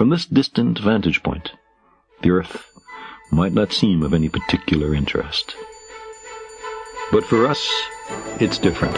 From 0.00 0.08
this 0.08 0.24
distant 0.24 0.78
vantage 0.78 1.22
point, 1.22 1.52
the 2.22 2.30
Earth 2.30 2.72
might 3.30 3.52
not 3.52 3.70
seem 3.70 4.02
of 4.02 4.14
any 4.14 4.30
particular 4.30 4.94
interest. 4.94 5.54
But 7.12 7.26
for 7.26 7.46
us, 7.46 7.60
it's 8.40 8.56
different. 8.56 8.94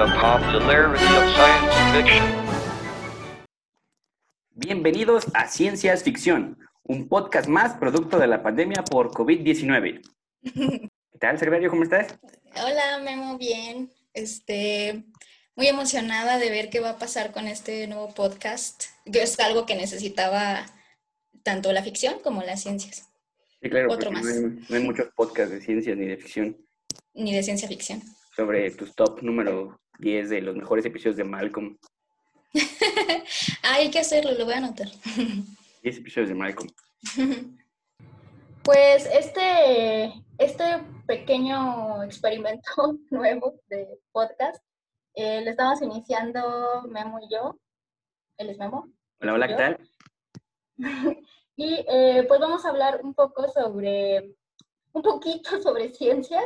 The 0.00 0.08
popularity 0.16 1.04
of 1.04 1.24
science 1.36 1.76
fiction. 1.92 2.24
Bienvenidos 4.56 5.26
a 5.34 5.48
Ciencias 5.48 6.02
Ficción, 6.02 6.56
un 6.84 7.08
podcast 7.10 7.46
más 7.46 7.74
producto 7.74 8.18
de 8.18 8.26
la 8.26 8.42
pandemia 8.42 8.84
por 8.84 9.10
COVID-19. 9.10 10.00
¿Qué 11.16 11.20
tal, 11.20 11.38
secretario? 11.38 11.70
¿Cómo 11.70 11.82
estás? 11.82 12.18
Hola, 12.62 12.98
Memo, 13.02 13.38
bien. 13.38 13.90
Este, 14.12 15.02
muy 15.54 15.66
emocionada 15.66 16.38
de 16.38 16.50
ver 16.50 16.68
qué 16.68 16.78
va 16.80 16.90
a 16.90 16.98
pasar 16.98 17.32
con 17.32 17.48
este 17.48 17.86
nuevo 17.86 18.12
podcast, 18.12 18.84
que 19.10 19.22
es 19.22 19.40
algo 19.40 19.64
que 19.64 19.76
necesitaba 19.76 20.66
tanto 21.42 21.72
la 21.72 21.82
ficción 21.82 22.18
como 22.22 22.42
las 22.42 22.60
ciencias, 22.62 23.08
Sí, 23.62 23.70
claro, 23.70 23.90
Otro 23.90 24.10
más. 24.12 24.26
No, 24.26 24.30
hay, 24.30 24.66
no 24.68 24.76
hay 24.76 24.82
muchos 24.82 25.06
podcasts 25.16 25.54
de 25.54 25.62
ciencias 25.62 25.96
ni 25.96 26.04
de 26.04 26.18
ficción 26.18 26.54
ni 27.14 27.34
de 27.34 27.42
ciencia 27.42 27.66
ficción. 27.66 28.02
sobre 28.36 28.70
tus 28.72 28.94
top 28.94 29.22
número 29.22 29.80
10 30.00 30.28
de 30.28 30.42
los 30.42 30.54
mejores 30.54 30.84
episodios 30.84 31.16
de 31.16 31.24
Malcolm. 31.24 31.78
Ah, 33.62 33.76
hay 33.76 33.90
que 33.90 34.00
hacerlo, 34.00 34.32
lo 34.32 34.44
voy 34.44 34.52
a 34.52 34.58
anotar. 34.58 34.88
10 35.82 35.96
episodios 35.96 36.28
de 36.28 36.34
Malcolm. 36.34 36.68
Pues 38.66 39.08
este, 39.12 40.12
este 40.38 40.64
pequeño 41.06 42.02
experimento 42.02 42.68
nuevo 43.10 43.60
de 43.68 44.00
podcast 44.10 44.60
eh, 45.14 45.40
lo 45.44 45.52
estamos 45.52 45.80
iniciando 45.82 46.82
Memo 46.88 47.20
y 47.20 47.32
yo. 47.32 47.60
Él 48.36 48.50
es 48.50 48.58
Memo. 48.58 48.92
Hola, 49.20 49.34
hola, 49.34 49.46
¿qué 49.46 49.54
tal? 49.54 49.78
Y 51.58 51.86
eh, 51.88 52.24
pues 52.26 52.40
vamos 52.40 52.66
a 52.66 52.70
hablar 52.70 53.00
un 53.04 53.14
poco 53.14 53.48
sobre, 53.48 54.34
un 54.92 55.02
poquito 55.02 55.58
sobre 55.62 55.90
ciencias 55.90 56.44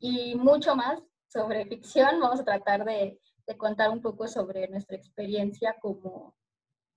y 0.00 0.34
mucho 0.34 0.74
más 0.74 1.00
sobre 1.28 1.66
ficción. 1.66 2.18
Vamos 2.20 2.40
a 2.40 2.44
tratar 2.44 2.84
de, 2.84 3.20
de 3.46 3.56
contar 3.56 3.90
un 3.90 4.02
poco 4.02 4.26
sobre 4.26 4.66
nuestra 4.66 4.96
experiencia 4.96 5.76
como, 5.80 6.34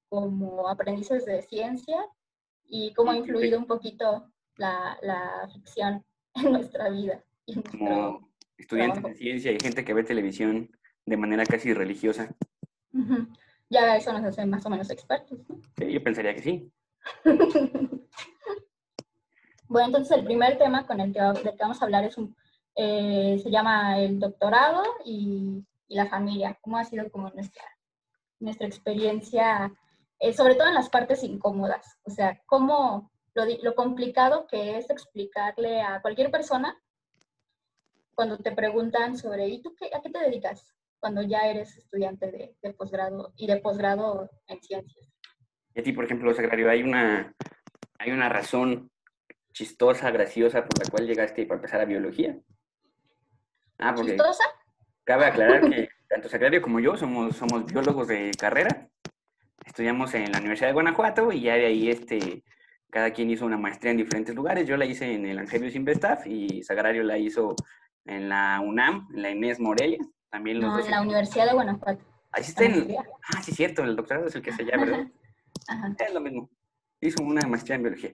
como 0.09 0.67
aprendices 0.67 1.25
de 1.25 1.43
ciencia 1.43 2.03
y 2.65 2.91
cómo 2.95 3.11
ha 3.11 3.17
influido 3.17 3.59
un 3.59 3.67
poquito 3.67 4.32
la, 4.57 4.97
la 5.01 5.49
ficción 5.53 6.03
en 6.35 6.51
nuestra 6.51 6.89
vida. 6.89 7.23
y 7.45 7.53
en 7.55 7.61
Como 7.63 8.29
estudiantes 8.57 8.97
de 8.97 9.01
trabajo. 9.01 9.19
ciencia 9.19 9.51
y 9.51 9.59
gente 9.59 9.83
que 9.85 9.93
ve 9.93 10.03
televisión 10.03 10.69
de 11.05 11.17
manera 11.17 11.45
casi 11.45 11.73
religiosa. 11.73 12.33
Ujú. 12.93 13.27
Ya 13.69 13.95
eso 13.97 14.13
nos 14.13 14.23
hace 14.23 14.45
más 14.45 14.65
o 14.65 14.69
menos 14.69 14.89
expertos. 14.91 15.39
¿no? 15.49 15.59
Sí, 15.77 15.91
yo 15.91 16.03
pensaría 16.03 16.35
que 16.35 16.41
sí. 16.41 16.71
Bueno, 19.67 19.87
entonces 19.87 20.17
el 20.17 20.23
primer 20.25 20.57
tema 20.57 20.85
con 20.85 20.99
el 20.99 21.11
que, 21.13 21.19
del 21.19 21.41
que 21.55 21.57
vamos 21.59 21.81
a 21.81 21.85
hablar 21.85 22.03
es 22.03 22.17
un, 22.17 22.35
eh, 22.75 23.39
se 23.41 23.49
llama 23.49 23.97
el 23.99 24.19
doctorado 24.19 24.83
y, 25.03 25.65
y 25.87 25.95
la 25.95 26.05
familia. 26.07 26.57
¿Cómo 26.61 26.77
ha 26.77 26.83
sido 26.85 27.09
como 27.09 27.29
nuestra, 27.31 27.63
nuestra 28.39 28.67
experiencia, 28.67 29.73
eh, 30.19 30.33
sobre 30.33 30.55
todo 30.55 30.67
en 30.67 30.75
las 30.75 30.89
partes 30.89 31.23
incómodas? 31.23 31.97
O 32.03 32.11
sea, 32.11 32.39
cómo 32.45 33.09
lo, 33.33 33.45
lo 33.61 33.75
complicado 33.75 34.47
que 34.47 34.77
es 34.77 34.89
explicarle 34.89 35.81
a 35.81 36.01
cualquier 36.01 36.31
persona 36.31 36.79
cuando 38.15 38.37
te 38.37 38.51
preguntan 38.51 39.17
sobre, 39.17 39.47
¿y 39.47 39.61
tú 39.61 39.75
qué, 39.75 39.89
a 39.93 40.01
qué 40.01 40.09
te 40.09 40.19
dedicas? 40.19 40.73
Cuando 40.99 41.21
ya 41.21 41.47
eres 41.47 41.75
estudiante 41.77 42.31
de, 42.31 42.55
de 42.61 42.73
posgrado 42.73 43.33
y 43.35 43.47
de 43.47 43.57
posgrado 43.57 44.29
en 44.47 44.61
ciencias. 44.61 45.09
Y 45.75 45.79
a 45.79 45.83
ti, 45.83 45.91
por 45.91 46.05
ejemplo, 46.05 46.33
secretario, 46.33 46.69
hay 46.69 46.83
una, 46.83 47.33
hay 47.97 48.11
una 48.11 48.29
razón 48.29 48.91
chistosa, 49.51 50.11
graciosa 50.11 50.65
por 50.65 50.83
la 50.83 50.89
cual 50.89 51.07
llegaste 51.07 51.45
para 51.45 51.57
empezar 51.57 51.81
a 51.81 51.85
biología. 51.85 52.37
Ah, 53.79 53.93
porque 53.95 54.11
¿Chistosa? 54.11 54.43
cabe 55.03 55.25
aclarar 55.25 55.69
que 55.69 55.89
tanto 56.07 56.29
secretario 56.29 56.61
como 56.61 56.79
yo 56.79 56.95
somos, 56.95 57.35
somos 57.35 57.65
biólogos 57.65 58.07
de 58.07 58.31
carrera. 58.37 58.87
Estudiamos 59.65 60.13
en 60.13 60.31
la 60.31 60.39
Universidad 60.39 60.69
de 60.69 60.73
Guanajuato 60.73 61.31
y 61.31 61.41
ya 61.41 61.55
de 61.55 61.65
ahí 61.65 61.89
este, 61.89 62.43
cada 62.93 63.11
quien 63.11 63.31
hizo 63.31 63.43
una 63.47 63.57
maestría 63.57 63.89
en 63.89 63.97
diferentes 63.97 64.35
lugares. 64.35 64.67
Yo 64.67 64.77
la 64.77 64.85
hice 64.85 65.11
en 65.11 65.25
el 65.25 65.39
Angelius 65.39 65.73
Investaf 65.73 66.27
y 66.27 66.61
Sagrario 66.61 67.01
la 67.01 67.17
hizo 67.17 67.55
en 68.05 68.29
la 68.29 68.61
UNAM, 68.63 69.07
en 69.15 69.21
la 69.23 69.31
Inés 69.31 69.59
Morelia. 69.59 69.97
También 70.29 70.61
los 70.61 70.69
No, 70.69 70.77
dos. 70.77 70.85
en 70.85 70.91
la 70.91 71.01
Universidad 71.01 71.47
de 71.47 71.53
Guanajuato. 71.53 72.03
Ahí 72.31 72.43
está 72.43 72.65
en- 72.65 72.71
Maestría. 72.73 73.03
Ah, 73.35 73.41
sí, 73.41 73.51
cierto, 73.51 73.83
el 73.83 73.95
doctorado 73.95 74.27
es 74.27 74.35
el 74.35 74.43
que 74.43 74.51
se 74.53 74.63
llama, 74.63 74.85
¿verdad? 74.85 75.07
Ajá. 75.67 75.95
Es 76.07 76.13
lo 76.13 76.19
mismo. 76.21 76.49
Hizo 77.01 77.23
una 77.23 77.47
maestría 77.47 77.75
en 77.77 77.83
biología. 77.83 78.13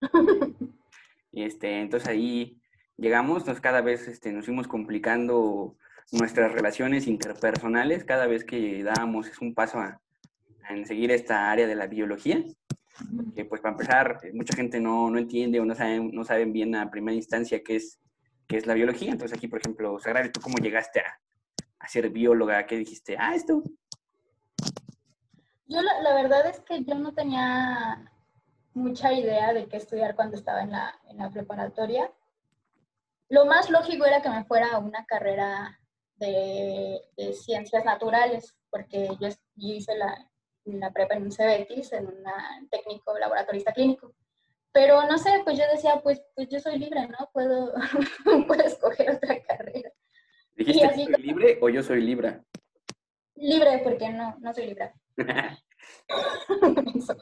Y 1.32 1.44
este, 1.44 1.80
entonces 1.80 2.08
ahí 2.08 2.60
llegamos, 2.96 3.46
nos 3.46 3.60
cada 3.60 3.80
vez 3.82 4.08
este, 4.08 4.32
nos 4.32 4.46
fuimos 4.46 4.66
complicando 4.66 5.76
nuestras 6.10 6.50
relaciones 6.50 7.06
interpersonales 7.06 8.04
cada 8.04 8.26
vez 8.26 8.44
que 8.44 8.82
dábamos 8.82 9.30
un 9.40 9.54
paso 9.54 9.78
a, 9.78 10.00
a 10.64 10.74
en 10.74 10.86
seguir 10.86 11.12
esta 11.12 11.50
área 11.52 11.68
de 11.68 11.76
la 11.76 11.86
biología. 11.86 12.42
Que 13.34 13.44
pues 13.44 13.60
para 13.60 13.72
empezar, 13.72 14.18
eh, 14.22 14.32
mucha 14.32 14.54
gente 14.54 14.80
no, 14.80 15.10
no 15.10 15.18
entiende 15.18 15.60
o 15.60 15.64
no 15.64 15.74
saben, 15.74 16.10
no 16.12 16.24
saben 16.24 16.52
bien 16.52 16.74
a 16.74 16.90
primera 16.90 17.14
instancia 17.14 17.62
qué 17.64 17.76
es, 17.76 17.98
qué 18.46 18.56
es 18.56 18.66
la 18.66 18.74
biología. 18.74 19.10
Entonces 19.10 19.36
aquí, 19.36 19.48
por 19.48 19.60
ejemplo, 19.60 19.98
Sagrario, 19.98 20.32
¿tú 20.32 20.40
cómo 20.40 20.58
llegaste 20.58 21.00
a, 21.00 21.20
a 21.78 21.88
ser 21.88 22.10
bióloga? 22.10 22.66
¿Qué 22.66 22.76
dijiste? 22.76 23.16
Ah, 23.18 23.34
esto. 23.34 23.62
Yo 25.66 25.80
la, 25.82 26.14
verdad 26.14 26.46
es 26.46 26.60
que 26.60 26.82
yo 26.82 26.96
no 26.96 27.14
tenía 27.14 28.12
mucha 28.74 29.12
idea 29.12 29.52
de 29.52 29.66
qué 29.66 29.76
estudiar 29.76 30.16
cuando 30.16 30.36
estaba 30.36 30.62
en 30.62 30.72
la, 30.72 30.94
en 31.08 31.18
la 31.18 31.30
preparatoria. 31.30 32.12
Lo 33.28 33.46
más 33.46 33.70
lógico 33.70 34.04
era 34.04 34.20
que 34.20 34.30
me 34.30 34.44
fuera 34.44 34.72
a 34.72 34.78
una 34.78 35.04
carrera 35.06 35.78
de, 36.16 37.00
de 37.16 37.32
ciencias 37.34 37.84
naturales, 37.84 38.56
porque 38.68 39.08
yo 39.20 39.28
hice 39.56 39.96
la, 39.96 40.29
la 40.64 40.92
prepa 40.92 41.14
en 41.14 41.24
un 41.24 41.30
CBETIS, 41.30 41.92
en 41.92 42.06
un 42.06 42.68
técnico 42.70 43.18
laboratorista 43.18 43.72
clínico. 43.72 44.14
Pero 44.72 45.02
no 45.06 45.18
sé, 45.18 45.40
pues 45.44 45.58
yo 45.58 45.64
decía, 45.72 46.00
pues, 46.02 46.22
pues 46.34 46.48
yo 46.48 46.60
soy 46.60 46.78
libre, 46.78 47.08
¿no? 47.08 47.28
Puedo, 47.32 47.72
puedo 48.46 48.62
escoger 48.62 49.10
otra 49.10 49.42
carrera. 49.42 49.90
¿Dijiste 50.54 50.84
así 50.84 51.06
soy 51.06 51.22
libre 51.22 51.58
o 51.60 51.68
yo 51.68 51.82
soy 51.82 52.00
libra? 52.02 52.44
Libre, 53.34 53.80
porque 53.82 54.10
no, 54.10 54.36
no 54.40 54.52
soy 54.52 54.66
libre. 54.66 54.92
Eso. 56.94 57.16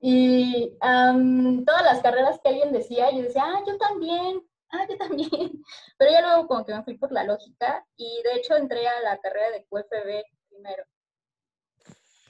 y 0.00 0.76
am, 0.80 1.64
todas 1.64 1.82
las 1.82 2.00
carreras 2.00 2.40
que 2.42 2.48
alguien 2.48 2.72
decía, 2.72 3.10
yo 3.10 3.22
decía, 3.22 3.42
ah, 3.44 3.62
yo 3.66 3.76
también, 3.76 4.40
ah, 4.70 4.86
yo 4.88 4.96
también. 4.96 5.62
Pero 5.98 6.10
ya 6.10 6.22
luego 6.22 6.46
como 6.46 6.64
que 6.64 6.74
me 6.74 6.84
fui 6.84 6.96
por 6.96 7.12
la 7.12 7.24
lógica 7.24 7.84
y 7.96 8.22
de 8.22 8.34
hecho 8.36 8.56
entré 8.56 8.86
a 8.86 9.00
la 9.02 9.18
carrera 9.18 9.50
de 9.50 9.64
QFB 9.64 10.24
primero. 10.48 10.84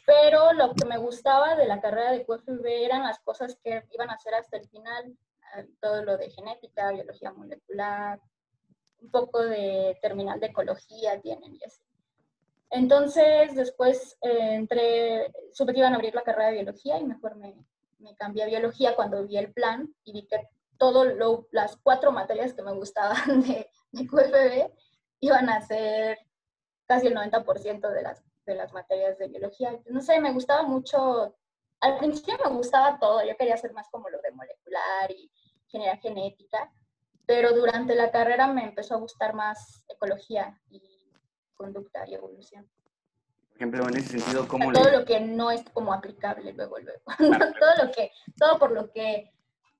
Pero 0.06 0.52
lo 0.52 0.74
que 0.74 0.84
me 0.86 0.98
gustaba 0.98 1.56
de 1.56 1.66
la 1.66 1.80
carrera 1.80 2.12
de 2.12 2.24
QFB 2.24 2.66
eran 2.66 3.02
las 3.02 3.18
cosas 3.20 3.56
que 3.62 3.84
iban 3.92 4.10
a 4.10 4.14
hacer 4.14 4.34
hasta 4.34 4.56
el 4.56 4.68
final, 4.68 5.16
ah, 5.54 5.62
todo 5.80 6.04
lo 6.04 6.16
de 6.16 6.30
genética, 6.30 6.92
biología 6.92 7.32
molecular, 7.32 8.20
un 9.00 9.10
poco 9.10 9.42
de 9.42 9.98
terminal 10.02 10.40
de 10.40 10.46
ecología 10.46 11.20
tienen 11.20 11.54
y 11.54 11.64
así. 11.64 11.82
Entonces, 12.70 13.54
después 13.54 14.16
eh, 14.22 14.54
entré, 14.54 15.32
supe 15.52 15.72
que 15.72 15.80
iban 15.80 15.92
a 15.92 15.96
abrir 15.96 16.14
la 16.14 16.22
carrera 16.22 16.48
de 16.48 16.56
biología 16.56 16.98
y 16.98 17.04
mejor 17.04 17.36
me, 17.36 17.56
me 17.98 18.14
cambié 18.16 18.44
a 18.44 18.46
biología 18.46 18.94
cuando 18.94 19.26
vi 19.26 19.36
el 19.36 19.52
plan 19.52 19.92
y 20.04 20.12
vi 20.12 20.26
que 20.26 20.48
todas 20.78 21.14
las 21.50 21.76
cuatro 21.76 22.12
materias 22.12 22.54
que 22.54 22.62
me 22.62 22.72
gustaban 22.72 23.42
de, 23.42 23.68
de 23.92 24.06
QFB 24.06 24.72
iban 25.20 25.48
a 25.50 25.60
ser 25.60 26.18
casi 26.86 27.08
el 27.08 27.14
90% 27.14 27.91
de 27.91 28.03
las, 28.03 28.22
de 28.50 28.56
las 28.56 28.72
materias 28.72 29.16
de 29.18 29.28
biología. 29.28 29.78
No 29.86 30.00
sé, 30.00 30.20
me 30.20 30.32
gustaba 30.32 30.62
mucho, 30.64 31.36
al 31.80 31.98
principio 31.98 32.36
me 32.44 32.50
gustaba 32.50 32.98
todo, 32.98 33.24
yo 33.24 33.36
quería 33.36 33.54
hacer 33.54 33.72
más 33.72 33.88
como 33.91 34.10
lo 34.10 34.20
de 34.20 34.32
molecular 34.32 35.10
y 35.10 35.30
ingeniería 35.64 35.97
genética, 35.98 36.70
pero 37.26 37.52
durante 37.54 37.94
la 37.94 38.10
carrera 38.10 38.48
me 38.48 38.64
empezó 38.64 38.94
a 38.94 38.98
gustar 38.98 39.34
más 39.34 39.84
ecología 39.88 40.60
y 40.68 40.82
conducta 41.54 42.06
y 42.08 42.14
evolución. 42.14 42.68
Por 43.50 43.56
ejemplo, 43.56 43.88
en 43.88 43.97
ese 43.97 44.18
sentido, 44.18 44.48
¿cómo 44.48 44.72
todo 44.72 44.91
le... 44.91 44.98
lo 44.98 45.04
que 45.04 45.20
no 45.20 45.50
es 45.50 45.62
como 45.72 45.92
aplicable 45.92 46.53
luego, 46.53 46.78
luego. 46.78 47.00
Claro. 47.18 47.53
todo 47.58 47.86
lo 47.86 47.92
que, 47.92 48.10
todo 48.36 48.58
por 48.58 48.72
lo 48.72 48.91
que 48.91 49.30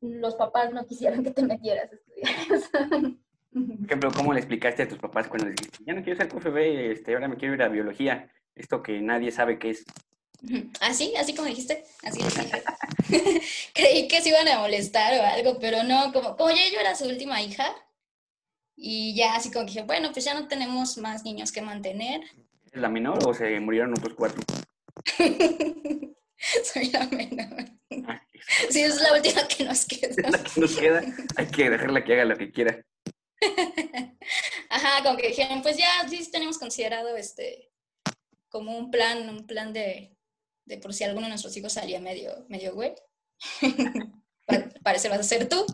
los 0.01 0.37
papás 0.37 0.73
no 0.73 0.87
quisieran 0.87 1.25
que 1.25 1.33
te 1.33 1.43
metieras 1.43 1.91
a 1.91 1.95
estudiar. 1.97 3.17
Por 3.53 3.85
ejemplo, 3.85 4.13
¿cómo 4.15 4.33
le 4.33 4.39
explicaste 4.39 4.85
a 4.85 4.89
tus 4.89 4.99
papás 4.99 5.27
cuando 5.27 5.49
les 5.49 5.57
dijiste, 5.57 5.83
ya 5.85 5.93
no 5.93 6.05
quiero 6.05 6.17
ser 6.17 6.29
QFB, 6.29 6.57
este, 6.93 7.15
ahora 7.15 7.27
me 7.27 7.37
quiero 7.37 7.55
ir 7.55 7.63
a 7.63 7.69
biología? 7.69 8.31
Esto 8.61 8.83
que 8.83 9.01
nadie 9.01 9.33
sabe 9.33 9.59
qué 9.59 9.71
es. 9.71 9.85
Así, 10.81 11.15
así 11.17 11.35
como 11.35 11.49
dijiste, 11.49 11.85
así 12.03 12.21
les 12.23 12.35
dije. 12.35 12.63
Creí 13.75 14.09
que 14.09 14.21
se 14.23 14.29
iban 14.31 14.49
a 14.49 14.59
molestar 14.61 15.13
o 15.19 15.23
algo, 15.23 15.59
pero 15.59 15.83
no, 15.83 16.13
como, 16.13 16.37
como 16.37 16.51
ya 16.51 16.69
yo 16.73 16.81
era 16.81 16.95
su 16.95 17.05
última 17.07 17.41
hija, 17.43 17.67
Y 18.77 19.15
ya 19.15 19.35
así 19.35 19.51
como 19.51 19.67
que 19.67 19.73
dije, 19.73 19.83
bueno, 19.85 20.11
pues 20.13 20.25
ya 20.25 20.35
no 20.35 20.49
tenemos 20.49 20.97
más 20.99 21.25
niños 21.25 21.53
que 21.53 21.61
mantener. 21.63 22.23
¿Es 22.73 22.81
la 22.81 22.89
menor 22.89 23.19
o 23.27 23.35
se 23.35 23.61
murieron 23.61 23.93
otros 23.93 24.15
cuatro? 24.15 24.41
Soy 26.73 26.91
la 26.91 27.07
menor. 27.09 27.65
Ah, 28.07 28.23
Sí, 28.71 28.81
es 28.81 29.01
la 29.01 29.13
última 29.15 29.47
que 29.49 29.65
nos 29.65 29.81
es 29.81 29.87
queda. 29.87 30.31
la 30.31 30.43
que 30.43 30.61
nos 30.61 30.77
queda. 30.77 31.03
Hay 31.37 31.47
que 31.49 31.69
dejarla 31.71 32.03
que 32.05 32.13
haga 32.15 32.25
lo 32.25 32.37
que 32.39 32.51
quiera. 32.51 32.81
Ajá, 34.71 35.03
como 35.03 35.17
que 35.19 35.29
dijeron, 35.29 35.61
pues 35.63 35.77
ya 35.77 36.09
sí 36.09 36.31
tenemos 36.31 36.59
considerado 36.59 37.15
este 37.17 37.70
como 38.51 38.77
un 38.77 38.91
plan, 38.91 39.29
un 39.31 39.47
plan 39.47 39.73
de, 39.73 40.15
de 40.67 40.79
por 40.79 40.93
si 40.93 41.05
alguno 41.05 41.27
de 41.27 41.31
nuestros 41.31 41.57
hijos 41.57 41.73
salía 41.73 42.01
medio, 42.01 42.45
medio 42.49 42.75
güey. 42.75 42.93
Pa- 44.47 44.69
Parece 44.83 45.09
vas 45.09 45.21
a 45.21 45.23
ser 45.23 45.49
tú. 45.49 45.65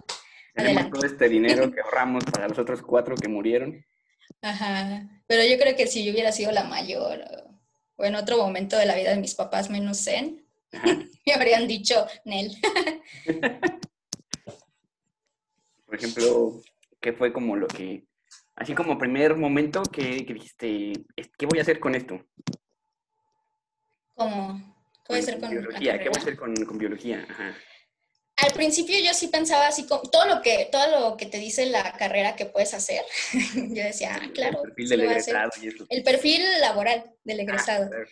Tenemos 0.55 0.77
Adelante. 0.77 0.91
todo 0.99 1.07
este 1.07 1.29
dinero 1.29 1.71
que 1.73 1.81
ahorramos 1.81 2.25
para 2.25 2.49
los 2.49 2.59
otros 2.59 2.81
cuatro 2.83 3.15
que 3.17 3.29
murieron. 3.29 3.85
Ajá. 4.43 5.09
Pero 5.27 5.43
yo 5.45 5.59
creo 5.59 5.77
que 5.77 5.87
si 5.87 6.05
yo 6.05 6.13
hubiera 6.13 6.33
sido 6.33 6.53
la 6.53 6.65
mayor 6.65 7.21
o, 7.97 8.05
en 8.05 8.15
otro 8.15 8.37
momento 8.39 8.77
de 8.77 8.87
la 8.87 8.95
vida 8.95 9.11
de 9.11 9.21
mis 9.21 9.35
papás 9.35 9.71
menos 9.71 9.99
zen, 10.05 10.47
me 11.27 11.33
habrían 11.35 11.67
dicho, 11.67 12.07
Nel. 12.25 12.53
Por 15.87 15.95
ejemplo, 15.95 16.61
¿qué 17.01 17.13
fue 17.13 17.33
como 17.33 17.57
lo 17.57 17.67
que, 17.69 18.05
así 18.57 18.75
como 18.75 18.99
primer 18.99 19.37
momento 19.37 19.83
que, 19.85 20.27
que 20.27 20.35
dijiste, 20.35 20.93
"Es- 21.17 21.31
¿qué 21.39 21.47
voy 21.47 21.59
a 21.59 21.63
hacer 21.63 21.79
con 21.81 21.95
esto? 21.95 22.21
Como 24.17 24.75
puede 25.05 25.23
ser 25.23 25.39
con 25.39 25.51
biología. 25.51 25.99
¿Qué 25.99 26.09
voy 26.09 26.19
a 26.19 26.21
hacer 26.21 26.37
con, 26.37 26.55
con 26.65 26.79
biología? 26.79 27.27
Ajá. 27.29 27.55
Al 28.39 28.53
principio 28.53 28.97
yo 29.03 29.15
sí 29.15 29.29
pensaba 29.29 29.67
así 29.67 29.87
como 29.87 30.03
todo 30.11 30.27
lo 30.27 30.43
que 30.43 30.69
todo 30.71 31.01
lo 31.01 31.17
que 31.17 31.27
te 31.27 31.39
dice 31.39 31.67
la 31.67 31.93
carrera 31.93 32.35
que 32.35 32.47
puedes 32.47 32.75
hacer. 32.75 33.03
yo 33.55 33.85
decía, 33.85 34.19
ah, 34.21 34.31
claro, 34.35 34.63
El 34.65 34.71
perfil 34.73 34.89
del 34.89 34.99
lo 34.99 35.05
voy 35.07 35.15
a 35.15 35.17
hacer". 35.19 35.35
egresado 35.37 35.63
y 35.63 35.69
eso. 35.69 35.87
El 35.89 36.03
perfil 36.03 36.43
laboral 36.61 37.05
del 37.25 37.41
egresado. 37.41 37.85
Ah, 37.85 37.89
claro. 37.89 38.07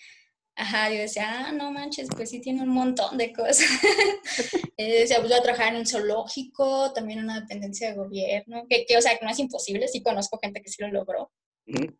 Ajá, 0.56 0.90
yo 0.90 0.98
decía, 1.00 1.46
ah, 1.48 1.52
no 1.52 1.72
manches, 1.72 2.08
pues 2.14 2.30
sí 2.30 2.40
tiene 2.40 2.62
un 2.62 2.68
montón 2.68 3.16
de 3.18 3.32
cosas. 3.32 3.66
Eh, 4.76 5.02
decía, 5.02 5.18
pues 5.18 5.28
voy 5.28 5.38
a 5.38 5.42
trabajar 5.42 5.72
en 5.72 5.78
un 5.78 5.86
zoológico, 5.86 6.92
también 6.92 7.20
en 7.20 7.26
una 7.26 7.40
dependencia 7.42 7.90
de 7.90 7.94
gobierno, 7.94 8.66
que, 8.68 8.84
que, 8.84 8.96
o 8.96 9.00
sea, 9.00 9.16
que 9.16 9.24
no 9.24 9.30
es 9.30 9.38
imposible, 9.38 9.86
sí 9.86 10.02
conozco 10.02 10.40
gente 10.42 10.60
que 10.60 10.68
sí 10.68 10.82
lo 10.82 10.88
logró. 10.88 11.30
Ujú. 11.68 11.96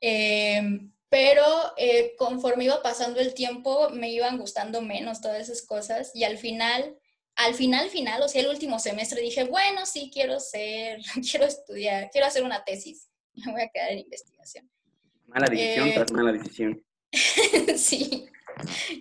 Eh, 0.00 0.62
pero 1.08 1.44
eh, 1.76 2.14
conforme 2.18 2.64
iba 2.64 2.82
pasando 2.82 3.20
el 3.20 3.34
tiempo, 3.34 3.90
me 3.90 4.10
iban 4.10 4.38
gustando 4.38 4.82
menos 4.82 5.20
todas 5.20 5.40
esas 5.40 5.62
cosas 5.66 6.10
y 6.14 6.24
al 6.24 6.38
final, 6.38 6.98
al 7.36 7.54
final, 7.54 7.90
final, 7.90 8.22
o 8.22 8.28
sea, 8.28 8.40
el 8.42 8.48
último 8.48 8.78
semestre 8.78 9.20
dije, 9.20 9.44
bueno, 9.44 9.86
sí, 9.86 10.10
quiero 10.12 10.40
ser, 10.40 11.00
quiero 11.30 11.46
estudiar, 11.46 12.10
quiero 12.10 12.26
hacer 12.26 12.42
una 12.42 12.64
tesis, 12.64 13.08
me 13.34 13.52
voy 13.52 13.62
a 13.62 13.68
quedar 13.68 13.92
en 13.92 14.00
investigación. 14.00 14.70
Mala 15.26 15.48
decisión 15.48 15.88
Eh, 15.88 15.92
tras 15.94 16.12
mala 16.12 16.32
decisión. 16.32 16.84
sí, 17.76 18.26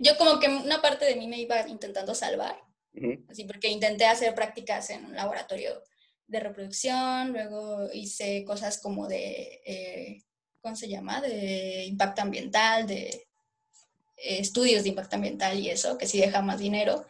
yo 0.02 0.18
como 0.18 0.40
que 0.40 0.48
una 0.48 0.82
parte 0.82 1.06
de 1.06 1.16
mí 1.16 1.28
me 1.28 1.40
iba 1.40 1.68
intentando 1.68 2.14
salvar, 2.14 2.56
Ujú. 2.94 3.26
así 3.30 3.44
porque 3.46 3.68
intenté 3.70 4.06
hacer 4.06 4.34
prácticas 4.36 4.90
en 4.90 5.06
un 5.06 5.16
laboratorio 5.16 5.82
de 6.28 6.40
reproducción, 6.40 7.34
luego 7.34 7.88
hice 7.94 8.44
cosas 8.46 8.80
como 8.82 9.08
de, 9.08 9.62
eh, 9.66 10.24
¿cómo 10.66 10.76
se 10.76 10.90
llama? 10.90 11.22
De 11.22 11.86
impacto 11.86 12.24
ambiental, 12.24 12.88
de 12.88 13.04
eh, 14.18 14.40
estudios 14.40 14.82
de 14.82 14.90
impacto 14.90 15.16
ambiental 15.16 15.60
y 15.60 15.70
eso, 15.70 15.96
que 15.96 16.08
sí 16.08 16.18
deja 16.18 16.42
más 16.42 16.58
dinero, 16.58 17.06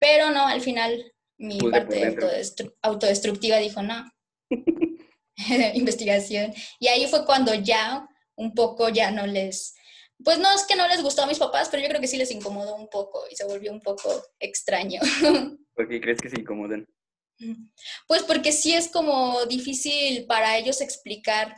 pero 0.00 0.30
no, 0.30 0.48
al 0.48 0.60
final 0.60 1.12
mi 1.38 1.58
por 1.58 1.70
parte 1.70 2.02
autodestru- 2.10 2.74
autodestructiva 2.82 3.58
dijo 3.58 3.84
no, 3.84 4.10
investigación, 5.74 6.52
y 6.80 6.88
ahí 6.88 7.06
fue 7.06 7.24
cuando 7.24 7.54
ya 7.54 8.08
un 8.34 8.52
poco 8.52 8.88
ya 8.88 9.12
no 9.12 9.28
les, 9.28 9.76
pues 10.24 10.40
no 10.40 10.52
es 10.52 10.64
que 10.64 10.74
no 10.74 10.88
les 10.88 11.04
gustó 11.04 11.22
a 11.22 11.28
mis 11.28 11.38
papás, 11.38 11.68
pero 11.70 11.84
yo 11.84 11.88
creo 11.88 12.00
que 12.00 12.08
sí 12.08 12.16
les 12.16 12.32
incomodó 12.32 12.74
un 12.74 12.88
poco 12.88 13.22
y 13.30 13.36
se 13.36 13.44
volvió 13.44 13.70
un 13.70 13.80
poco 13.80 14.10
extraño. 14.40 15.00
¿Por 15.72 15.88
qué 15.88 16.00
crees 16.00 16.20
que 16.20 16.30
se 16.30 16.40
incomodan? 16.40 16.84
Pues 18.08 18.24
porque 18.24 18.50
sí 18.50 18.74
es 18.74 18.88
como 18.88 19.44
difícil 19.44 20.26
para 20.26 20.58
ellos 20.58 20.80
explicar 20.80 21.54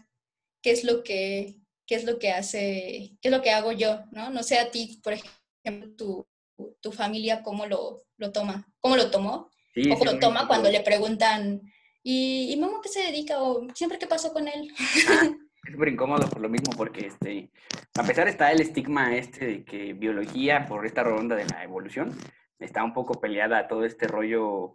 qué 0.63 0.71
es 0.71 0.85
lo 0.85 1.03
que, 1.03 1.57
qué 1.87 1.95
es 1.95 2.05
lo 2.05 2.19
que 2.19 2.31
hace, 2.31 3.17
qué 3.21 3.29
es 3.29 3.33
lo 3.33 3.43
que 3.43 3.51
hago 3.51 3.73
yo, 3.73 4.01
¿no? 4.13 4.31
No 4.31 4.43
sé 4.43 4.59
a 4.59 4.71
ti, 4.71 5.01
por 5.03 5.15
ejemplo, 5.15 5.95
tu, 5.97 6.27
tu 6.81 6.93
familia 6.93 7.43
cómo 7.43 7.67
lo, 7.67 8.03
lo 8.17 8.33
toma, 8.33 8.67
cómo 8.81 8.97
lo 8.97 9.11
tomó, 9.11 9.51
Sí, 9.75 9.91
o 9.91 9.97
sí, 9.97 10.05
lo 10.05 10.19
toma 10.19 10.49
cuando 10.49 10.71
le 10.71 10.81
preguntan, 10.81 11.61
¿y, 12.03 12.53
y 12.53 12.57
mamá 12.57 12.81
qué 12.83 12.89
se 12.89 13.01
dedica? 13.03 13.41
O 13.41 13.67
siempre 13.75 13.99
qué 13.99 14.07
pasó 14.07 14.33
con 14.33 14.49
él. 14.49 14.73
Ah, 15.09 15.29
es 15.65 15.73
súper 15.73 15.89
incómodo 15.89 16.29
por 16.29 16.41
lo 16.41 16.49
mismo, 16.49 16.73
porque 16.77 17.07
este, 17.07 17.51
a 17.97 18.03
pesar 18.03 18.29
está 18.29 18.51
el 18.51 18.61
estigma 18.61 19.17
este 19.17 19.47
de 19.47 19.65
que 19.65 19.93
biología, 19.93 20.67
por 20.67 20.87
esta 20.87 21.05
ronda 21.05 21.37
de 21.37 21.47
la 21.47 21.63
evolución, 21.63 22.17
está 22.59 22.83
un 22.83 22.93
poco 22.93 23.21
peleada 23.21 23.59
a 23.59 23.69
todo 23.69 23.85
este 23.85 24.07
rollo 24.09 24.75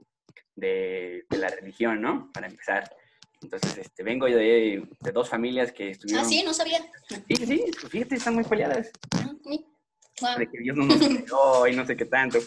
de, 0.55 1.25
de 1.29 1.37
la 1.37 1.49
religión, 1.49 2.01
¿no? 2.01 2.31
Para 2.33 2.47
empezar. 2.47 2.95
Entonces, 3.43 3.77
este, 3.77 4.03
vengo 4.03 4.25
de, 4.25 4.87
de 4.99 5.11
dos 5.11 5.29
familias 5.29 5.71
que 5.71 5.91
estuvieron... 5.91 6.25
Ah, 6.25 6.27
sí, 6.27 6.43
no 6.43 6.53
sabía. 6.53 6.79
Sí, 7.27 7.35
sí, 7.35 7.65
fíjate, 7.89 8.15
están 8.15 8.35
muy 8.35 8.43
peleadas. 8.43 8.91
Ah, 9.15 9.31
sí. 9.43 9.65
Guau. 10.19 10.39
De 10.39 10.49
que 10.49 10.59
Dios 10.59 10.77
no 10.77 10.85
nos 10.85 10.97
creó 10.97 11.67
y 11.67 11.75
no 11.75 11.85
sé 11.85 11.97
qué 11.97 12.05
tanto. 12.05 12.39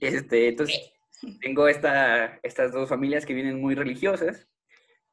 Este, 0.00 0.48
entonces, 0.48 0.92
tengo 1.40 1.68
esta, 1.68 2.38
estas 2.42 2.72
dos 2.72 2.88
familias 2.88 3.26
que 3.26 3.34
vienen 3.34 3.60
muy 3.60 3.74
religiosas 3.74 4.48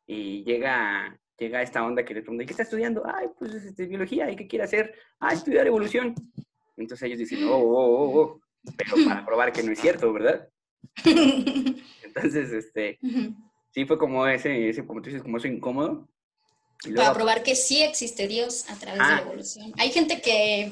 y 0.05 0.43
llega, 0.43 1.19
llega 1.37 1.61
esta 1.61 1.83
onda 1.83 2.05
que 2.05 2.13
le 2.13 2.21
pregunta, 2.21 2.43
¿y 2.43 2.45
qué 2.45 2.53
está 2.53 2.63
estudiando? 2.63 3.03
Ay, 3.05 3.27
pues 3.37 3.53
este, 3.53 3.87
biología, 3.87 4.29
¿y 4.29 4.35
qué 4.35 4.47
quiere 4.47 4.65
hacer? 4.65 4.95
Ah, 5.19 5.33
estudiar 5.33 5.65
evolución. 5.67 6.13
Entonces 6.77 7.07
ellos 7.07 7.19
dicen, 7.19 7.43
oh, 7.45 7.57
oh, 7.57 7.85
oh, 7.85 8.19
oh, 8.19 8.41
pero 8.77 8.95
para 9.05 9.25
probar 9.25 9.51
que 9.51 9.63
no 9.63 9.71
es 9.71 9.79
cierto, 9.79 10.13
¿verdad? 10.13 10.47
Entonces, 11.05 12.51
este, 12.51 12.99
sí 13.75 13.85
fue 13.85 13.97
como 13.99 14.25
ese, 14.25 14.69
ese 14.69 14.85
como 14.85 15.01
tú 15.01 15.09
dices, 15.09 15.21
como 15.21 15.37
eso 15.37 15.47
incómodo. 15.47 16.07
Y 16.85 16.89
Para 16.93 17.09
luego, 17.09 17.13
probar 17.15 17.43
que 17.43 17.55
sí 17.55 17.83
existe 17.83 18.25
Dios 18.27 18.69
a 18.69 18.75
través 18.75 18.99
de 18.99 19.05
Ah. 19.05 19.15
la 19.17 19.21
evolución. 19.21 19.73
Hay 19.77 19.91
gente 19.91 20.21
que, 20.21 20.71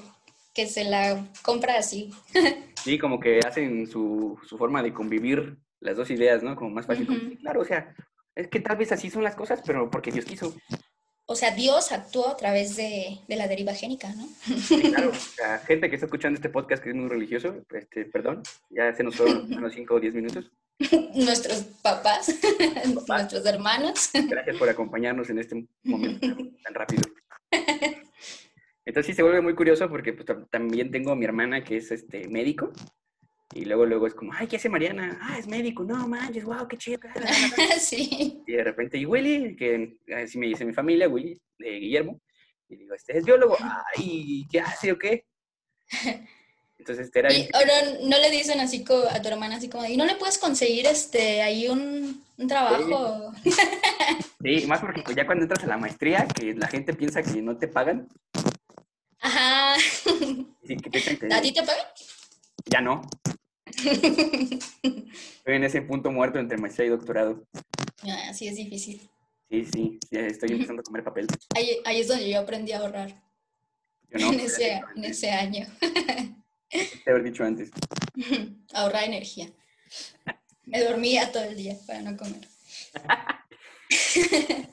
que 0.53 0.67
se 0.67 0.85
la 0.85 1.27
compra 1.43 1.77
así. 1.77 2.11
sí, 2.83 2.97
como 2.97 3.19
que 3.19 3.39
hacen 3.45 3.87
su, 3.87 4.39
su 4.47 4.57
forma 4.57 4.81
de 4.81 4.93
convivir 4.93 5.57
las 5.81 5.97
dos 5.97 6.09
ideas, 6.11 6.41
¿no? 6.43 6.55
Como 6.55 6.69
más 6.69 6.85
fácil. 6.87 7.09
Ujú. 7.09 7.19
sí, 7.29 7.37
claro, 7.41 7.61
o 7.61 7.65
sea, 7.65 7.93
es 8.35 8.47
que 8.47 8.61
tal 8.61 8.77
vez 8.77 8.91
así 8.93 9.09
son 9.09 9.23
las 9.23 9.35
cosas, 9.35 9.61
pero 9.65 9.89
porque 9.91 10.11
Dios 10.11 10.23
quiso. 10.25 10.55
O 11.25 11.35
sea, 11.35 11.51
Dios 11.51 11.91
actuó 11.91 12.27
a 12.29 12.37
través 12.37 12.75
de, 12.77 13.19
de 13.27 13.35
la 13.35 13.47
deriva 13.47 13.73
génica, 13.73 14.13
¿no? 14.13 14.27
Sí, 14.57 14.81
claro. 14.81 15.11
Sea, 15.35 15.59
gente 15.59 15.89
que 15.89 15.95
está 15.95 16.05
escuchando 16.05 16.35
este 16.37 16.49
podcast 16.49 16.83
que 16.83 16.89
es 16.89 16.95
muy 16.95 17.07
religioso, 17.09 17.55
este, 17.73 18.05
perdón, 18.05 18.43
ya 18.69 18.93
se 18.93 19.03
nos 19.03 19.15
fueron 19.15 19.51
unos 19.57 19.73
5 19.73 19.93
o 19.93 19.99
10 19.99 20.13
minutos. 20.15 20.51
Nuestros 21.15 21.61
papás, 21.81 22.33
nuestros 22.87 23.45
hermanos. 23.45 24.09
Gracias 24.13 24.57
por 24.57 24.69
acompañarnos 24.69 25.29
en 25.29 25.39
este 25.39 25.67
momento 25.83 26.27
tan, 26.63 26.73
rápido. 26.73 27.01
Entonces 28.85 29.07
sí 29.11 29.13
se 29.13 29.23
vuelve 29.23 29.41
muy 29.41 29.55
curioso 29.55 29.87
porque 29.89 30.13
pues, 30.13 30.27
tam- 30.27 30.49
también 30.49 30.91
tengo 30.91 31.11
a 31.11 31.15
mi 31.15 31.25
hermana 31.25 31.63
que 31.63 31.77
es 31.77 31.91
este, 31.91 32.27
médico 32.27 32.71
y 33.53 33.65
luego 33.65 33.85
luego 33.85 34.07
es 34.07 34.15
como, 34.15 34.33
ay, 34.33 34.47
¿qué 34.47 34.55
hace 34.55 34.67
Mariana? 34.67 35.19
Ah, 35.21 35.37
es 35.37 35.47
médico, 35.47 35.83
no 35.83 36.07
manches, 36.07 36.43
wow, 36.43 36.67
qué 36.67 36.77
chido. 36.77 36.99
sí. 37.79 38.41
Y 38.47 38.51
de 38.51 38.63
repente, 38.63 38.97
y 38.97 39.05
Willy, 39.05 39.55
que 39.55 39.99
así 40.15 40.37
me 40.39 40.47
dice 40.47 40.65
mi 40.65 40.73
familia, 40.73 41.07
Willy, 41.07 41.39
Guillermo, 41.59 42.19
y 42.67 42.77
digo, 42.77 42.95
este 42.95 43.17
es 43.17 43.23
biólogo, 43.23 43.55
ay, 43.95 44.45
¿qué 44.51 44.59
hace 44.59 44.91
o 44.91 44.97
qué? 44.97 45.27
Entonces 46.77 47.05
este 47.05 47.19
era... 47.19 47.33
Y 47.33 47.49
ahora 47.53 47.73
no 48.01 48.17
le 48.17 48.29
dicen 48.29 48.59
así 48.59 48.83
a 49.09 49.21
tu 49.21 49.27
hermana 49.27 49.57
así 49.57 49.69
como, 49.69 49.85
¿y 49.85 49.95
no 49.97 50.05
le 50.05 50.15
puedes 50.15 50.37
conseguir 50.37 50.85
este 50.85 51.41
ahí 51.41 51.69
un, 51.69 52.23
un 52.37 52.47
trabajo? 52.47 53.31
Sí, 54.43 54.65
más 54.67 54.81
porque 54.81 55.01
pues, 55.03 55.15
ya 55.15 55.25
cuando 55.25 55.43
entras 55.43 55.63
a 55.63 55.67
la 55.67 55.77
maestría, 55.77 56.27
que 56.27 56.53
la 56.53 56.67
gente 56.67 56.93
piensa 56.93 57.23
que 57.23 57.41
no 57.41 57.57
te 57.57 57.67
pagan, 57.69 58.09
Ajá. 59.19 59.75
sí, 59.79 60.75
que 60.75 60.89
te 60.89 60.97
echan 60.97 61.17
que 61.17 61.33
¿A 61.33 61.41
ti 61.41 61.53
te 61.53 61.61
pagan? 61.63 61.85
ya 62.65 62.81
no. 62.81 63.01
Estoy 63.83 65.55
en 65.55 65.63
ese 65.63 65.81
punto 65.81 66.11
muerto 66.11 66.39
entre 66.39 66.57
maestría 66.57 66.87
y 66.87 66.89
doctorado. 66.89 67.43
Ah, 68.03 68.33
sí, 68.33 68.47
es 68.47 68.55
difícil. 68.55 69.09
Sí, 69.49 69.65
sí, 69.71 69.99
estoy 70.11 70.51
empezando 70.51 70.81
a 70.81 70.83
comer 70.83 71.03
papel. 71.03 71.27
Ahí, 71.55 71.77
ahí 71.85 72.01
es 72.01 72.07
donde 72.07 72.29
yo 72.29 72.39
aprendí 72.39 72.71
a 72.71 72.79
ahorrar, 72.79 73.21
no, 74.09 74.31
en, 74.33 74.39
ese, 74.39 74.81
en 74.95 75.05
ese 75.05 75.29
año. 75.31 75.67
haber 77.05 77.23
dicho 77.23 77.43
antes. 77.43 77.71
ahorrar 78.73 79.03
energía. 79.05 79.47
Me 80.65 80.81
dormía 80.83 81.31
todo 81.31 81.43
el 81.43 81.55
día 81.55 81.75
para 81.87 82.01
no 82.01 82.17
comer. 82.17 82.47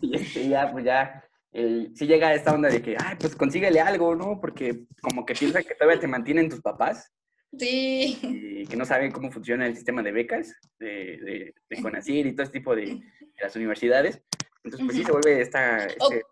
Y 0.00 0.16
este, 0.16 0.48
ya, 0.48 0.70
pues 0.72 0.84
ya, 0.84 1.22
el, 1.52 1.92
sí 1.94 2.06
llega 2.06 2.32
esta 2.34 2.54
onda 2.54 2.68
de 2.68 2.80
que, 2.80 2.96
ay, 2.98 3.16
pues 3.18 3.34
consíguele 3.36 3.80
algo, 3.80 4.14
¿no? 4.14 4.40
Porque 4.40 4.84
como 5.02 5.26
que 5.26 5.34
piensan 5.34 5.62
que 5.64 5.74
todavía 5.74 6.00
te 6.00 6.06
mantienen 6.06 6.48
tus 6.48 6.60
papás 6.60 7.10
Sí. 7.58 8.18
y 8.22 8.66
que 8.66 8.76
no 8.76 8.84
saben 8.84 9.10
cómo 9.10 9.30
funciona 9.30 9.66
el 9.66 9.74
sistema 9.76 10.02
de 10.02 10.12
becas 10.12 10.54
de, 10.78 10.86
de, 11.18 11.54
de 11.68 11.82
CONACYT 11.82 12.26
y 12.26 12.32
todo 12.32 12.44
este 12.44 12.58
tipo 12.60 12.74
de, 12.76 12.86
de 12.86 13.02
las 13.42 13.54
universidades. 13.56 14.22
Entonces, 14.64 14.86
pues 14.86 14.96
sí 14.96 15.04
se 15.04 15.12
vuelve 15.12 15.40
esta... 15.42 15.86
este- 15.86 16.22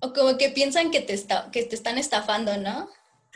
O 0.00 0.12
como 0.12 0.36
que 0.38 0.48
piensan 0.50 0.90
que 0.90 1.00
te, 1.00 1.12
está, 1.12 1.50
que 1.52 1.64
te 1.64 1.74
están 1.76 1.98
estafando, 1.98 2.56
¿no? 2.56 2.88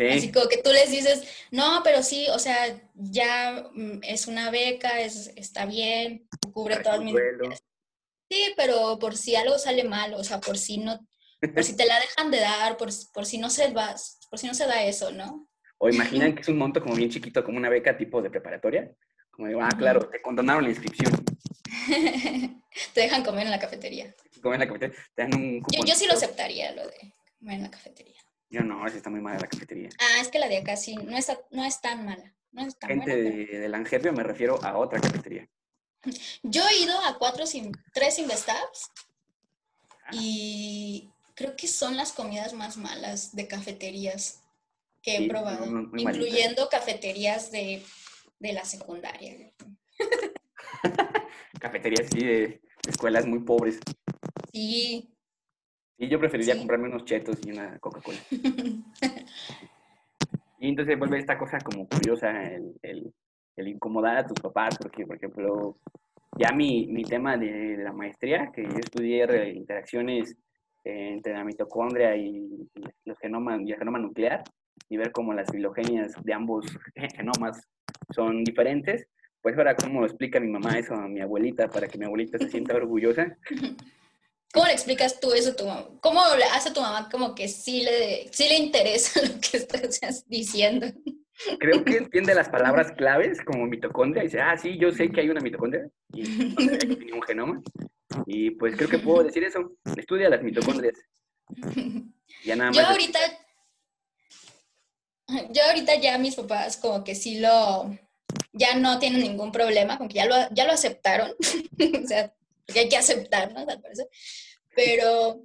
Sí, 0.09 0.19
Así 0.19 0.33
como 0.33 0.49
que 0.49 0.63
tú 0.63 0.71
les 0.73 0.91
dices, 0.91 1.23
no, 1.51 1.83
pero 1.85 2.03
sí, 2.03 2.27
o 2.33 2.39
sea, 2.39 2.81
ya 2.95 3.69
mm, 3.73 4.01
es 4.03 4.27
una 4.27 4.51
beca, 4.51 5.01
es, 5.01 5.33
está 5.37 5.67
bien, 5.67 6.29
cubre 6.53 6.77
Para 6.77 6.85
todas 6.85 7.01
mis 7.03 7.13
vuelo. 7.13 7.51
Sí, 8.31 8.55
pero 8.57 8.99
por 8.99 9.17
si 9.17 9.35
algo 9.37 9.59
sale 9.59 9.85
mal, 9.85 10.15
o 10.15 10.23
sea, 10.23 10.41
por 10.41 10.57
si 10.57 10.79
no, 10.79 11.01
por 11.41 11.65
si 11.65 11.77
te 11.77 11.87
la 11.87 11.99
dejan 11.99 12.31
de 12.31 12.41
dar, 12.41 12.77
por, 12.77 12.91
por 13.13 13.27
si 13.27 13.39
no 13.39 13.51
se 13.51 13.73
va, 13.73 13.95
por 14.31 14.39
si 14.39 14.47
no 14.47 14.55
se 14.55 14.67
da 14.67 14.85
eso, 14.85 15.11
¿no? 15.11 15.49
O 15.79 15.89
imaginan 15.89 16.35
que 16.35 16.43
es 16.43 16.49
un 16.49 16.59
monto 16.59 16.81
como 16.83 16.95
bien 16.95 17.11
chiquito, 17.11 17.43
como 17.43 17.59
una 17.59 17.71
beca 17.71 17.97
tipo 17.97 18.21
de 18.21 18.31
preparatoria. 18.31 18.93
Como 19.31 19.49
digo, 19.49 19.61
ah, 19.63 19.71
claro, 19.77 20.09
te 20.09 20.21
condonaron 20.21 20.65
la 20.65 20.71
inscripción. 20.71 21.13
te 22.95 23.01
dejan 23.01 23.25
comer 23.25 23.47
en 23.47 23.51
la 23.51 23.59
cafetería. 23.59 24.15
Como 24.43 24.55
en 24.55 24.61
la 24.61 24.67
cafetería, 24.67 24.97
te 25.15 25.23
dan 25.23 25.35
un 25.35 25.61
Yo, 25.73 25.85
yo 25.87 25.95
sí 25.95 26.07
lo 26.07 26.13
aceptaría, 26.13 26.73
lo 26.73 26.87
de 26.87 27.15
comer 27.39 27.57
en 27.57 27.63
la 27.63 27.71
cafetería. 27.71 28.21
Yo 28.51 28.63
no, 28.63 28.85
esa 28.87 28.97
está 28.97 29.11
muy 29.11 29.21
mala 29.21 29.39
la 29.41 29.47
cafetería. 29.47 29.89
Ah, 30.01 30.21
es 30.21 30.29
que 30.29 30.39
la 30.41 30.49
de 30.49 30.59
acá 30.59 30.77
sí, 30.77 30.97
no, 30.97 31.17
está, 31.17 31.39
no 31.51 31.65
es 31.65 31.81
tan 31.81 32.05
mala. 32.05 32.35
No 32.53 32.67
es 32.67 32.77
tan 32.79 32.91
Gente 32.91 33.05
buena, 33.15 33.29
de, 33.31 33.47
pero- 33.47 33.61
del 33.61 33.75
Angerbio 33.75 34.13
me 34.13 34.23
refiero 34.25 34.63
a 34.65 34.77
otra 34.77 35.01
cafetería. 35.01 35.49
Yo 36.43 36.67
he 36.69 36.79
ido 36.83 36.99
a 37.05 37.17
cuatro, 37.19 37.45
tres 37.95 38.19
Investabs 38.19 38.91
y 40.13 41.09
creo 41.35 41.55
que 41.57 41.69
son 41.69 41.97
las 41.97 42.13
comidas 42.13 42.53
más 42.53 42.77
malas 42.77 43.35
de 43.37 43.47
cafeterías 43.47 44.43
que 45.03 45.17
he 45.17 45.29
probado, 45.29 45.67
muy- 45.67 45.87
muy 45.87 46.05
malitas. 46.05 46.27
incluyendo 46.27 46.69
cafeterías 46.69 47.51
de, 47.53 47.83
de 48.41 48.53
la 48.53 48.65
secundaria. 48.65 49.53
Cafeterías 51.61 52.09
sí 52.11 52.25
de 52.25 52.61
escuelas 52.89 53.27
muy 53.27 53.41
pobres. 53.41 53.79
Sí, 54.53 55.09
Y 56.01 56.09
yo 56.09 56.19
preferiría 56.19 56.55
Sí. 56.55 56.61
comprarme 56.61 56.89
unos 56.89 57.05
chetos 57.05 57.39
y 57.47 57.53
una 57.53 57.79
Coca-Cola. 57.79 58.19
Y 60.63 60.69
entonces 60.69 60.99
vuelve 60.99 61.19
esta 61.19 61.39
cosa 61.39 61.57
como 61.59 61.89
curiosa, 61.89 62.31
el, 62.53 62.75
el- 62.83 63.15
el 63.57 63.69
incomodar 63.69 64.19
a 64.19 64.27
tus 64.27 64.39
papás, 64.41 64.77
porque, 64.79 65.07
por 65.07 65.17
ejemplo, 65.17 65.79
ya 66.39 66.53
mi, 66.53 66.87
mi 66.87 67.03
tema 67.03 67.39
de, 67.39 67.51
de 67.77 67.83
la 67.85 67.93
maestría, 67.95 68.51
que 68.55 68.63
yo 68.65 68.77
estudié 68.79 69.53
interacciones 69.55 70.37
eh, 70.85 71.13
entre 71.15 71.33
la 71.33 71.45
mitocondria 71.45 72.15
y 72.15 72.47
los 73.07 73.19
genomas, 73.21 73.61
y 73.63 73.73
el 73.73 73.79
genoma 73.79 73.99
nuclear, 73.99 74.43
y 74.91 74.99
ver 74.99 75.13
cómo 75.13 75.33
las 75.33 75.51
filogenias 75.51 76.13
de 76.23 76.33
ambos 76.35 76.67
genomas 77.17 77.67
son 78.11 78.45
diferentes, 78.45 79.07
pues 79.41 79.57
ahora 79.57 79.75
cómo 79.75 80.05
explica 80.05 80.41
mi 80.41 80.49
mamá 80.49 80.79
eso 80.79 80.93
a 80.95 81.09
mi 81.09 81.21
abuelita 81.23 81.69
para 81.69 81.87
que 81.89 81.97
mi 81.99 82.05
abuelita 82.05 82.37
se 82.39 82.51
sienta 82.51 82.75
orgullosa. 82.77 83.37
¿Cómo 84.53 84.67
le 84.67 84.73
explicas 84.73 85.21
tú 85.21 85.33
eso 85.33 85.51
a 85.51 85.57
tu 85.57 85.67
mamá? 85.67 85.87
¿Cómo 86.01 86.23
le 86.37 86.45
hace 86.45 86.71
a 86.71 86.73
tu 86.73 86.81
mamá 86.81 87.09
como 87.11 87.35
que 87.35 87.47
sí 87.49 87.83
le, 87.83 88.29
sí 88.33 88.49
le 88.49 88.57
interesa 88.57 89.21
lo 89.27 89.41
que 89.41 89.57
estás 89.57 90.29
diciendo? 90.29 90.89
Creo 91.59 91.85
que 91.85 91.97
entiende 91.99 92.35
las 92.35 92.49
palabras 92.49 92.93
claves 92.93 93.39
como 93.45 93.67
mitocondria 93.67 94.23
y 94.23 94.27
dice, 94.27 94.41
ah, 94.41 94.57
sí, 94.57 94.77
yo 94.79 94.91
sé 94.91 95.11
que 95.11 95.21
hay 95.21 95.31
una 95.31 95.41
mitocondria 95.41 95.89
y 96.13 96.23
no 96.23 96.61
sabía 96.61 96.79
que 96.79 96.97
tenía 96.97 97.15
un 97.15 97.23
genoma. 97.23 97.63
Y 98.27 98.51
pues 98.53 98.77
creo 98.77 98.89
que 98.89 98.99
puedo 98.99 99.23
decir 99.23 99.45
eso. 99.45 99.77
Estudia 99.97 100.29
las 100.29 100.43
mitocondrias. 100.43 100.99
Ya 102.45 102.57
nada 102.57 102.71
más. 102.71 102.77
Yo 102.77 102.87
ahorita, 102.87 103.19
yo 105.51 105.63
ahorita 105.65 105.95
ya 106.01 106.19
mis 106.19 106.35
papás 106.35 106.77
como 106.77 107.05
que 107.05 107.15
sí 107.15 107.39
lo, 107.39 107.97
ya 108.53 108.75
no 108.75 108.99
tienen 108.99 109.21
ningún 109.21 109.53
problema, 109.53 109.97
como 109.97 110.09
que 110.09 110.17
ya 110.17 110.27
lo, 110.27 110.35
ya 110.53 110.67
lo 110.67 110.73
aceptaron, 110.73 111.31
o 111.31 112.07
sea, 112.07 112.35
porque 112.71 112.81
hay 112.81 112.89
que 112.89 112.97
aceptarnos 112.97 113.69
al 113.69 113.81
parecer, 113.81 114.09
pero 114.77 115.45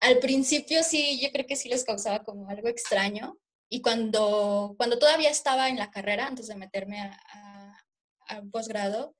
al 0.00 0.18
principio 0.18 0.82
sí, 0.82 1.18
yo 1.22 1.30
creo 1.32 1.46
que 1.46 1.56
sí 1.56 1.68
les 1.70 1.84
causaba 1.84 2.22
como 2.22 2.48
algo 2.50 2.68
extraño, 2.68 3.38
y 3.70 3.80
cuando, 3.80 4.74
cuando 4.76 4.98
todavía 4.98 5.30
estaba 5.30 5.68
en 5.70 5.78
la 5.78 5.90
carrera, 5.90 6.26
antes 6.26 6.46
de 6.48 6.54
meterme 6.56 7.00
a, 7.00 7.18
a- 7.32 7.86
a 8.28 8.42
posgrado, 8.52 9.16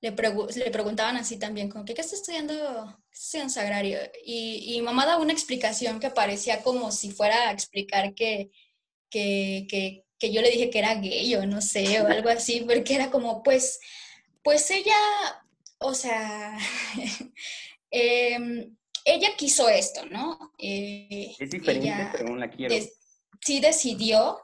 le, 0.00 0.14
pregu- 0.14 0.54
le 0.54 0.70
preguntaban 0.70 1.16
así 1.16 1.36
también, 1.38 1.68
como 1.68 1.84
que, 1.84 1.94
¿qué 1.94 2.00
está 2.02 2.14
estudiando, 2.14 2.54
qué 2.54 3.14
está 3.14 3.24
estudiando 3.24 3.52
Sagrario? 3.54 3.98
Y, 4.24 4.76
y 4.76 4.80
mamá 4.82 5.04
daba 5.04 5.20
una 5.20 5.32
explicación 5.32 5.98
que 5.98 6.10
parecía 6.10 6.62
como 6.62 6.92
si 6.92 7.10
fuera 7.10 7.48
a 7.48 7.52
explicar 7.52 8.14
que, 8.14 8.50
que, 9.10 9.66
que, 9.68 10.04
que 10.20 10.32
yo 10.32 10.40
le 10.40 10.50
dije 10.50 10.70
que 10.70 10.78
era 10.78 10.94
gay 10.94 11.34
o 11.34 11.44
no 11.46 11.60
sé, 11.60 12.00
o 12.00 12.06
algo 12.06 12.28
así, 12.28 12.60
porque 12.60 12.94
era 12.94 13.10
como, 13.10 13.42
pues, 13.42 13.80
pues 14.44 14.70
ella, 14.70 14.94
o 15.80 15.94
sea, 15.94 16.56
em, 17.90 18.76
ella 19.04 19.28
quiso 19.36 19.68
esto, 19.68 20.04
¿no? 20.06 20.52
Eh, 20.58 21.34
Es 21.38 21.50
diferente, 21.50 21.88
ella 21.88 22.10
pero 22.12 22.28
no 22.28 22.36
la 22.36 22.50
quiero. 22.50 22.74
des- 22.74 22.94
sí 23.40 23.60
decidió 23.60 24.38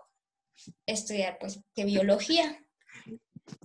estudiar, 0.87 1.38
pues, 1.38 1.61
de 1.76 1.85
biología. 1.85 2.61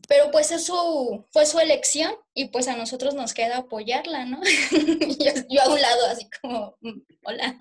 Pero 0.10 0.30
pues 0.32 0.52
es 0.52 0.66
su, 0.66 1.26
fue 1.32 1.46
su 1.46 1.60
elección 1.60 2.14
y 2.34 2.50
pues 2.50 2.68
a 2.68 2.76
nosotros 2.76 3.14
nos 3.14 3.34
queda 3.34 3.60
apoyarla, 3.60 4.26
¿no? 4.26 4.42
Yo 5.50 5.62
a 5.62 5.70
un 5.70 5.82
lado 5.82 6.06
así 6.08 6.28
como, 6.42 6.76
"Mm, 6.82 7.02
hola. 7.24 7.56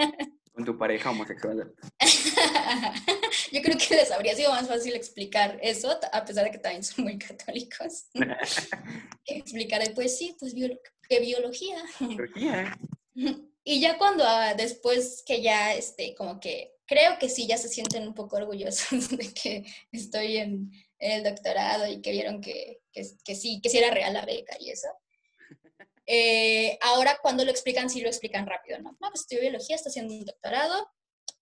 Con 0.59 0.65
tu 0.65 0.77
pareja 0.77 1.13
homosexual. 1.13 1.73
Yo 3.53 3.63
creo 3.63 3.79
que 3.79 3.95
les 3.95 4.11
habría 4.11 4.35
sido 4.35 4.51
más 4.51 4.67
fácil 4.67 4.97
explicar 4.97 5.57
eso, 5.63 5.97
a 6.13 6.25
pesar 6.25 6.47
de 6.47 6.51
que 6.51 6.59
también 6.59 6.83
son 6.83 7.05
muy 7.05 7.17
católicos. 7.17 8.07
explicar, 9.25 9.83
pues 9.95 10.19
sí, 10.19 10.37
pues 10.37 10.55
que 11.09 11.21
biología. 11.21 11.77
Biología. 12.01 12.77
Y 13.63 13.81
ya 13.81 13.99
cuando 13.99 14.25
ah, 14.27 14.55
después 14.55 15.23
que 15.25 15.43
ya, 15.43 15.75
este, 15.75 16.17
como 16.17 16.41
que 16.41 16.75
creo 16.87 17.21
que 17.21 17.29
sí, 17.29 17.47
ya 17.47 17.57
se 17.57 17.69
sienten 17.69 18.09
un 18.09 18.15
poco 18.15 18.35
orgullosos 18.35 19.11
de 19.17 19.33
que 19.33 19.65
estoy 19.93 20.39
en, 20.39 20.73
en 20.99 21.13
el 21.13 21.23
doctorado 21.23 21.87
y 21.87 22.03
que 22.03 22.11
vieron 22.11 22.41
que, 22.41 22.81
que, 22.91 23.09
que 23.25 23.37
sí, 23.37 23.61
que 23.63 23.71
sí 23.71 23.79
era 23.79 23.93
real 23.95 24.13
la 24.13 24.27
beca 24.27 24.57
y 24.59 24.71
eso. 24.71 24.89
Eh, 26.11 26.79
ahora 26.81 27.19
cuando 27.21 27.45
lo 27.45 27.51
explican, 27.51 27.91
sí 27.91 28.01
lo 28.01 28.09
explican 28.09 28.47
rápido, 28.47 28.79
¿no? 28.81 28.93
No, 28.99 29.09
pues 29.11 29.21
estudio 29.21 29.43
biología, 29.43 29.77
está 29.77 29.91
haciendo 29.91 30.15
un 30.15 30.25
doctorado, 30.25 30.91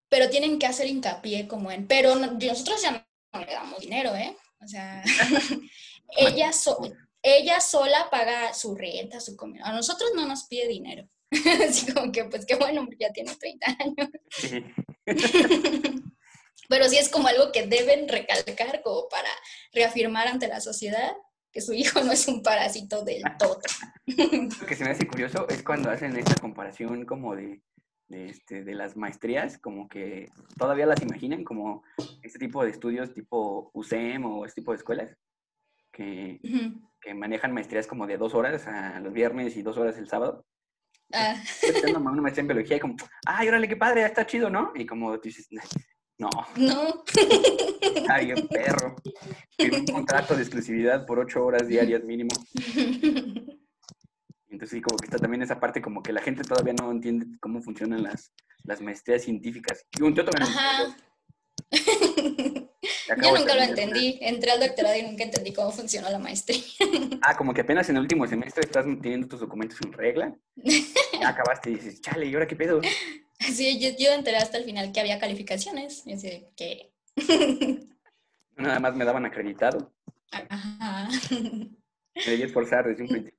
pero 0.08 0.28
tienen 0.28 0.58
que 0.58 0.66
hacer 0.66 0.88
hincapié 0.88 1.46
como 1.46 1.70
en, 1.70 1.87
pero 1.87 2.16
no- 2.16 2.32
nosotros 2.32 2.82
ya 2.82 3.06
no 3.32 3.40
le 3.44 3.52
damos 3.52 3.78
dinero, 3.80 4.14
¿eh? 4.16 4.37
O 4.62 4.66
sea, 4.66 5.04
ella, 6.18 6.52
so- 6.52 6.80
ella 7.23 7.61
sola 7.61 8.08
paga 8.11 8.52
su 8.54 8.75
renta, 8.75 9.20
su 9.20 9.37
comida. 9.37 9.66
A 9.66 9.73
nosotros 9.73 10.11
no 10.16 10.26
nos 10.26 10.44
pide 10.44 10.66
dinero. 10.66 11.08
Así 11.68 11.92
como 11.92 12.11
que, 12.11 12.25
pues 12.25 12.44
qué 12.44 12.56
bueno, 12.56 12.88
ya 12.99 13.12
tiene 13.12 13.35
30 13.37 13.66
años. 13.78 14.08
Pero 16.68 16.88
sí 16.88 16.99
es 16.99 17.08
como 17.08 17.28
algo 17.28 17.52
que 17.52 17.66
deben 17.66 18.08
recalcar 18.08 18.82
como 18.82 19.08
para 19.08 19.28
reafirmar 19.73 20.26
ante 20.26 20.49
la 20.49 20.61
sociedad 20.61 21.12
que 21.56 21.62
su 21.62 21.72
hijo 21.72 22.00
no 22.04 22.12
es 22.12 22.28
un 22.28 22.42
parásito 22.42 23.02
del 23.02 23.22
todo. 23.38 23.58
Lo 24.06 24.66
que 24.66 24.76
se 24.76 24.84
me 24.84 24.90
hace 24.90 25.06
curioso 25.06 25.48
es 25.48 25.62
cuando 25.62 25.90
hacen 25.90 26.14
esta 26.14 26.34
comparación 26.34 27.06
como 27.06 27.34
de, 27.34 27.62
de, 28.08 28.28
este, 28.28 28.62
de 28.62 28.75
las 28.75 28.94
maestrías, 28.94 29.56
como 29.56 29.88
que 29.88 30.28
todavía 30.58 30.84
las 30.84 31.00
imaginan 31.00 31.44
como 31.44 31.82
este 32.22 32.38
tipo 32.38 32.62
de 32.62 32.70
estudios 32.72 33.14
tipo 33.14 33.70
UCEM 33.72 34.26
o 34.26 34.44
este 34.44 34.60
tipo 34.60 34.72
de 34.72 34.76
escuelas 34.76 35.16
que, 35.90 36.40
Ujú. 36.44 36.90
que 37.00 37.14
manejan 37.14 37.54
maestrías 37.54 37.86
como 37.86 38.06
de 38.06 38.18
dos 38.18 38.34
horas 38.34 38.66
a 38.66 39.00
los 39.00 39.14
viernes 39.14 39.56
y 39.56 39.62
dos 39.62 39.78
horas 39.78 39.96
el 39.96 40.08
sábado. 40.08 40.44
Ah, 41.14 41.36
una 41.88 42.20
maestría 42.20 42.42
en 42.42 42.48
biología 42.48 42.76
y 42.76 42.80
como, 42.80 42.96
ay, 43.25 43.48
órale, 43.48 43.66
qué 43.66 43.76
padre, 43.76 44.04
está 44.04 44.26
chido, 44.26 44.50
¿no? 44.50 44.72
Y 44.75 44.84
como 44.84 45.16
dices, 45.16 45.48
no, 46.18 46.30
no. 46.56 47.04
está 47.94 48.18
bien 48.18 48.49
perro. 48.49 48.96
Firmé 49.58 49.78
un 49.78 49.87
contrato 49.87 50.35
de 50.35 50.42
exclusividad 50.42 51.06
por 51.06 51.18
ocho 51.18 51.44
horas 51.44 51.68
diarias 51.68 52.04
mínimo. 52.04 52.30
Entonces 54.49 54.76
sí, 54.76 54.80
como 54.80 54.96
que 54.96 55.06
está 55.06 55.18
también 55.18 55.42
esa 55.42 55.61
parte 55.61 55.82
como 55.82 56.02
que 56.02 56.12
la 56.12 56.23
gente 56.23 56.42
todavía 56.42 56.73
no 56.73 56.90
entiende 56.90 57.26
cómo 57.40 57.61
funcionan 57.61 58.02
las, 58.02 58.32
las 58.64 58.80
maestrías 58.80 59.23
científicas. 59.23 59.85
Y 59.99 60.02
un 60.02 60.14
tío 60.14 60.25
todavía 60.25 60.46
no 60.46 60.58
Ajá. 60.58 60.96
Yo 63.23 63.37
nunca 63.37 63.54
lo 63.54 63.62
entendí. 63.62 64.18
Entré 64.20 64.50
al 64.50 64.61
doctorado 64.61 64.96
y 64.96 65.02
nunca 65.02 65.25
entendí 65.25 65.52
cómo 65.52 65.70
funcionó 65.70 66.11
la 66.11 66.18
maestría. 66.18 66.62
Ah, 67.23 67.37
como 67.37 67.52
que 67.52 67.62
apenas 67.62 67.88
en 67.88 67.96
el 67.96 68.02
último 68.02 68.26
semestre 68.26 68.64
estás 68.64 68.85
teniendo 69.02 69.26
tus 69.26 69.40
documentos 69.40 69.78
en 69.85 69.92
regla. 69.92 70.32
Ya 70.54 71.28
acabaste 71.28 71.70
y 71.70 71.75
dices, 71.75 72.00
chale, 72.00 72.26
¿y 72.26 72.35
ahora 72.35 72.46
qué 72.46 72.54
pedo? 72.54 72.80
Sí, 73.54 73.78
yo, 73.78 73.90
yo 73.98 74.12
enteré 74.12 74.38
hasta 74.38 74.58
el 74.58 74.64
final 74.64 74.92
que 74.92 75.00
había 75.00 75.18
calificaciones. 75.18 76.06
Y 76.06 76.14
así 76.14 76.28
de 76.28 76.50
que. 76.56 76.92
Nada 78.56 78.80
más 78.80 78.94
me 78.94 79.04
daban 79.04 79.26
acreditado. 79.26 79.92
Ajá. 80.30 81.08
Me 81.30 82.22
debía 82.24 82.46
esforzar 82.46 82.86
desde 82.86 83.02
un 83.02 83.08
principio. 83.08 83.38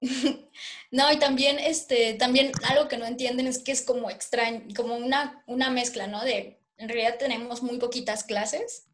No, 0.90 1.10
y 1.10 1.18
también, 1.18 1.58
este, 1.58 2.12
también 2.14 2.52
algo 2.68 2.86
que 2.86 2.98
no 2.98 3.06
entienden 3.06 3.46
es 3.46 3.60
que 3.60 3.72
es 3.72 3.80
como 3.80 4.10
extraño, 4.10 4.62
como 4.76 4.94
una, 4.94 5.42
una 5.46 5.70
mezcla, 5.70 6.06
¿no? 6.06 6.22
De, 6.22 6.60
en 6.76 6.88
realidad 6.90 7.16
tenemos 7.18 7.62
muy 7.62 7.78
poquitas 7.78 8.22
clases 8.24 8.92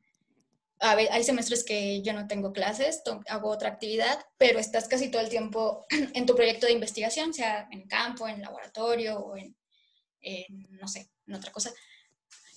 a 0.81 0.95
ver, 0.95 1.09
hay 1.11 1.25
semestres 1.25 1.65
que 1.65 2.03
yo 2.03 2.13
no 2.13 2.27
tengo 2.29 2.53
clases, 2.53 3.03
hago 3.29 3.51
otra 3.51 3.69
actividad, 3.69 4.25
pero 4.37 4.59
estás 4.59 4.89
casi 4.89 5.11
todo 5.11 5.23
el 5.23 5.29
tiempo 5.29 5.87
en 6.15 6.27
tu 6.27 6.35
proyecto 6.35 6.67
de 6.67 6.73
investigación, 6.73 7.35
sea 7.35 7.69
en 7.71 7.87
campo, 7.89 8.29
en 8.29 8.41
laboratorio 8.41 9.19
o 9.19 9.37
en, 9.37 9.57
en, 10.21 10.69
no 10.79 10.89
sé, 10.89 11.09
en 11.27 11.35
otra 11.35 11.53
cosa. 11.53 11.73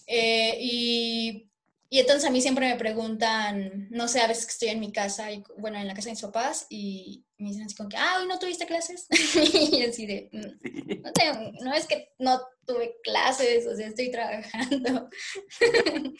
Eh, 0.08 0.58
y, 0.60 1.48
y 1.89 2.00
entonces 2.00 2.27
a 2.27 2.32
mí 2.32 2.41
siempre 2.41 2.68
me 2.70 2.77
preguntan, 2.77 3.88
no 3.91 4.08
sé, 4.08 4.22
a 4.22 4.27
veces 4.27 4.46
que 4.46 4.51
estoy 4.51 4.70
en 4.70 4.80
mi 4.80 4.91
casa, 4.91 5.32
y, 5.32 5.44
bueno, 5.58 5.77
en 5.77 5.88
la 5.88 5.94
casa 5.94 6.06
de 6.06 6.12
mis 6.13 6.22
papás, 6.22 6.65
y 6.70 7.25
me 7.38 7.50
dicen 7.50 7.63
así 7.63 7.75
como 7.75 7.89
que, 7.89 7.98
ah, 7.98 8.18
hoy 8.20 8.27
no 8.27 8.39
tuviste 8.39 8.65
clases. 8.65 9.08
y 9.74 9.84
así 9.84 10.06
de, 10.06 10.30
"Mm, 10.32 11.01
no, 11.01 11.12
sé, 11.15 11.51
no 11.63 11.74
es 11.74 11.88
que 11.88 12.13
no 12.20 12.41
tuve 12.65 12.96
clases, 13.03 13.68
o 13.68 13.75
sea, 13.75 13.88
estoy 13.88 14.12
trabajando. 14.12 15.10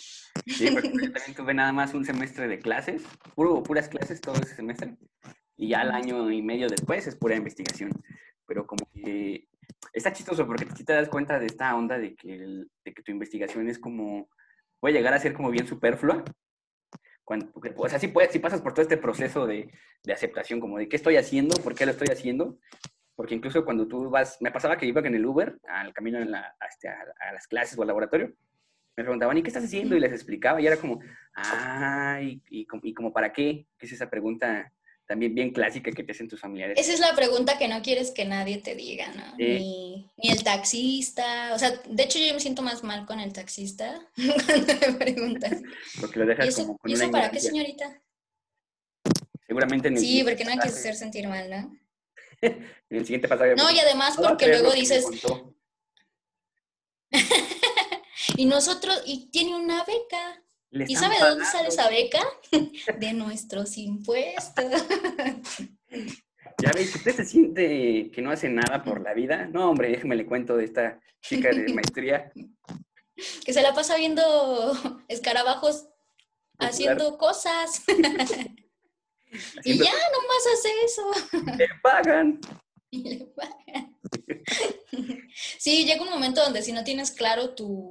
Sí, 0.48 0.72
porque 0.72 0.90
yo 0.90 1.12
también 1.12 1.36
tuve 1.36 1.54
nada 1.54 1.72
más 1.72 1.94
un 1.94 2.04
semestre 2.04 2.48
de 2.48 2.60
clases, 2.60 3.04
puro, 3.36 3.62
puras 3.62 3.88
clases 3.88 4.20
todo 4.20 4.36
ese 4.42 4.56
semestre. 4.56 4.96
Y 5.56 5.70
ya 5.70 5.82
al 5.82 5.92
año 5.92 6.32
y 6.32 6.42
medio 6.42 6.68
después 6.68 7.06
es 7.06 7.16
pura 7.16 7.36
investigación. 7.36 7.92
Pero 8.48 8.66
como 8.66 8.90
que 8.92 9.48
está 9.94 10.14
chistoso 10.14 10.46
porque 10.48 10.66
si 10.76 10.84
te 10.84 10.94
das 10.94 11.10
cuenta 11.10 11.40
de 11.40 11.46
esta 11.48 11.76
onda 11.76 11.98
de 11.98 12.16
que, 12.16 12.36
el- 12.36 12.72
de 12.86 12.94
que 12.94 13.02
tu 13.04 13.12
investigación 13.12 13.68
es 13.68 13.80
como, 13.80 14.30
puede 14.80 14.94
llegar 14.96 15.14
a 15.14 15.20
ser 15.20 15.34
como 15.34 15.50
bien 15.52 15.68
superflua. 15.68 16.24
Cuando, 17.24 17.52
o 17.54 17.90
sea, 17.90 18.00
si, 18.00 18.08
puedes, 18.08 18.32
si 18.32 18.40
pasas 18.40 18.62
por 18.62 18.74
todo 18.74 18.82
este 18.82 18.98
proceso 18.98 19.46
de, 19.48 19.72
de 20.04 20.14
aceptación, 20.14 20.60
como 20.60 20.78
de 20.78 20.90
qué 20.90 20.96
estoy 20.96 21.16
haciendo, 21.18 21.56
por 21.64 21.76
qué 21.76 21.86
lo 21.86 21.92
estoy 21.92 22.08
haciendo, 22.12 22.58
porque 23.16 23.36
incluso 23.36 23.64
cuando 23.64 23.88
tú 23.88 24.10
vas, 24.10 24.38
me 24.42 24.52
pasaba 24.52 24.78
que 24.78 24.86
iba 24.86 25.00
en 25.02 25.16
el 25.16 25.26
Uber, 25.26 25.58
al 25.68 25.94
camino 25.94 26.18
hasta 26.60 26.90
a, 26.92 27.30
a 27.30 27.34
las 27.34 27.48
clases 27.48 27.78
o 27.78 27.82
al 27.84 27.88
laboratorio, 27.88 28.34
me 28.98 29.04
preguntaban, 29.04 29.38
¿y 29.38 29.44
qué 29.44 29.48
estás 29.48 29.64
haciendo? 29.64 29.96
Y 29.96 30.00
les 30.00 30.12
explicaba, 30.12 30.60
y 30.60 30.68
era 30.68 30.76
como, 30.78 31.00
ay, 31.34 32.42
y, 32.50 32.66
como- 32.66 32.82
y 32.84 32.94
como 32.94 33.14
para 33.14 33.32
qué, 33.32 33.66
que 33.78 33.86
es 33.86 33.92
esa 33.94 34.10
pregunta 34.10 34.74
también 35.12 35.36
bien 35.36 35.52
clásica 35.52 35.92
que 35.92 36.04
te 36.04 36.14
hacen 36.14 36.30
tus 36.30 36.40
familiares. 36.40 36.80
Esa 36.80 36.94
es 36.94 37.02
la 37.02 37.14
pregunta 37.14 37.58
que 37.58 37.68
no 37.68 37.82
quieres 37.82 38.12
que 38.12 38.24
nadie 38.24 38.60
te 38.60 38.76
diga, 38.76 39.10
¿no? 39.10 39.36
Sí. 39.36 39.44
Ni, 39.44 40.10
ni 40.16 40.30
el 40.30 40.42
taxista. 40.42 41.54
O 41.54 41.60
sea, 41.60 41.72
de 41.86 42.04
hecho 42.04 42.18
yo 42.18 42.34
me 42.34 42.40
siento 42.40 42.62
más 42.62 42.82
mal 42.82 43.06
con 43.06 43.20
el 43.20 43.34
taxista 43.34 44.08
cuando 44.46 44.74
me 44.74 44.94
preguntas. 44.94 45.62
Porque 46.00 46.18
lo 46.18 46.24
¿Y 46.24 46.28
dejas 46.30 46.48
eso, 46.48 46.62
como 46.62 46.78
con 46.78 46.90
¿y 46.90 46.94
una 46.94 47.04
eso 47.04 47.12
para 47.12 47.30
qué, 47.30 47.42
señorita? 47.42 48.02
Seguramente 49.46 49.90
en 49.90 49.96
el, 49.96 50.00
Sí, 50.00 50.24
porque 50.24 50.46
no 50.46 50.52
hay 50.52 50.60
que 50.60 50.70
hacer 50.70 50.96
sentir 50.96 51.28
mal, 51.28 51.50
¿no? 51.50 51.78
en 52.42 52.66
el 52.90 53.04
siguiente 53.04 53.28
pasaje. 53.28 53.54
No, 53.56 53.64
pues, 53.64 53.76
y 53.76 53.80
además 53.80 54.16
"No 54.16 54.22
va 54.24 54.28
a 54.30 54.32
porque 54.32 54.48
luego 54.48 54.72
dices, 54.72 55.04
contó". 55.04 55.54
y 58.38 58.46
nosotros, 58.46 59.04
y 59.06 59.30
tiene 59.30 59.58
una 59.58 59.84
beca. 59.84 60.41
Le 60.72 60.86
¿Y 60.88 60.96
sabe 60.96 61.16
de 61.16 61.22
dónde 61.22 61.46
sale 61.46 61.68
esa 61.68 61.90
beca? 61.90 62.22
De 63.00 63.14
nuestros 63.14 63.78
impuestos. 63.78 64.66
Ya 66.62 66.72
ves, 66.74 66.92
si 66.92 66.98
usted 66.98 67.16
se 67.16 67.26
siente 67.26 68.10
que 68.12 68.22
no 68.22 68.32
hace 68.32 68.48
nada 68.48 68.82
por 68.84 69.02
la 69.02 69.14
vida, 69.14 69.48
no, 69.52 69.70
hombre, 69.70 69.90
déjeme 69.90 70.16
le 70.16 70.26
cuento 70.26 70.56
de 70.56 70.66
esta 70.66 71.00
chica 71.22 71.50
de 71.50 71.74
maestría. 71.74 72.32
Que 73.46 73.54
se 73.54 73.62
la 73.62 73.74
pasa 73.74 73.98
viendo 73.98 75.04
escarabajos 75.08 75.88
haciendo 76.58 77.18
cosas. 77.18 77.84
Y 79.64 79.78
ya 79.78 79.86
nomás 79.86 80.46
hace 80.54 80.70
eso. 80.84 81.56
Le 81.58 81.70
pagan. 81.82 82.42
Y 82.90 83.18
le 83.18 83.26
pagan. 83.28 83.98
Sí, 85.58 85.86
llega 85.86 86.04
un 86.04 86.10
momento 86.10 86.44
donde 86.44 86.62
si 86.62 86.74
no 86.74 86.84
tienes 86.84 87.12
claro 87.12 87.56
tu 87.56 87.91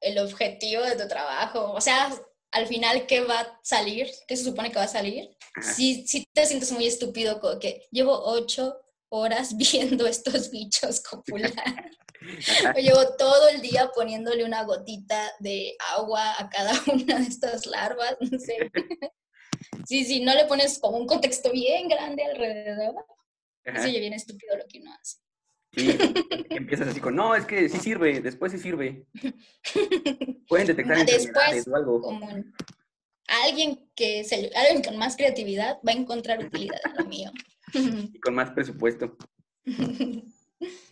el 0.00 0.18
objetivo 0.18 0.82
de 0.82 0.96
tu 0.96 1.08
trabajo, 1.08 1.72
o 1.72 1.80
sea, 1.80 2.10
al 2.52 2.66
final 2.66 3.06
qué 3.06 3.20
va 3.20 3.40
a 3.40 3.60
salir, 3.62 4.08
qué 4.26 4.36
se 4.36 4.44
supone 4.44 4.70
que 4.70 4.78
va 4.78 4.84
a 4.84 4.88
salir, 4.88 5.30
sí, 5.60 6.06
sí 6.06 6.26
te 6.32 6.46
sientes 6.46 6.72
muy 6.72 6.86
estúpido 6.86 7.40
que 7.60 7.86
llevo 7.90 8.18
ocho 8.24 8.76
horas 9.10 9.56
viendo 9.72 10.06
estos 10.06 10.50
bichos 10.50 11.00
copular. 11.00 11.52
Ajá. 12.20 12.74
O 12.76 12.80
llevo 12.80 13.16
todo 13.16 13.48
el 13.48 13.62
día 13.62 13.90
poniéndole 13.94 14.44
una 14.44 14.64
gotita 14.64 15.32
de 15.38 15.74
agua 15.96 16.34
a 16.38 16.50
cada 16.50 16.72
una 16.92 17.18
de 17.18 17.26
estas 17.26 17.64
larvas, 17.64 18.16
no 18.20 18.38
sé. 18.38 18.70
Sí, 19.86 20.04
sí, 20.04 20.20
no 20.20 20.34
le 20.34 20.44
pones 20.44 20.78
como 20.78 20.98
un 20.98 21.06
contexto 21.06 21.50
bien 21.50 21.88
grande 21.88 22.24
alrededor, 22.24 23.06
Ajá. 23.64 23.82
se 23.82 23.88
oye 23.88 24.00
bien 24.00 24.12
estúpido 24.12 24.56
lo 24.56 24.66
que 24.68 24.80
uno 24.80 24.92
hace. 24.92 25.16
Sí, 25.72 25.96
empiezas 26.50 26.88
así 26.88 27.00
con, 27.00 27.14
no, 27.14 27.34
es 27.36 27.46
que 27.46 27.68
sí 27.68 27.78
sirve, 27.78 28.20
después 28.20 28.50
sí 28.52 28.58
sirve. 28.58 29.06
Pueden 30.48 30.66
detectar 30.66 30.96
Después, 30.98 31.26
enfermedades 31.26 31.68
o 31.68 31.76
algo. 31.76 32.00
Como 32.00 32.28
en- 32.30 32.52
alguien 33.44 33.88
que 33.94 34.24
se, 34.24 34.50
alguien 34.56 34.82
con 34.82 34.96
más 34.96 35.16
creatividad 35.16 35.78
va 35.86 35.92
a 35.92 35.96
encontrar 35.96 36.44
utilidad 36.44 36.80
en 36.84 36.96
lo 36.96 37.04
mío. 37.08 37.30
Y 37.72 38.18
con 38.20 38.34
más 38.34 38.50
presupuesto. 38.50 39.16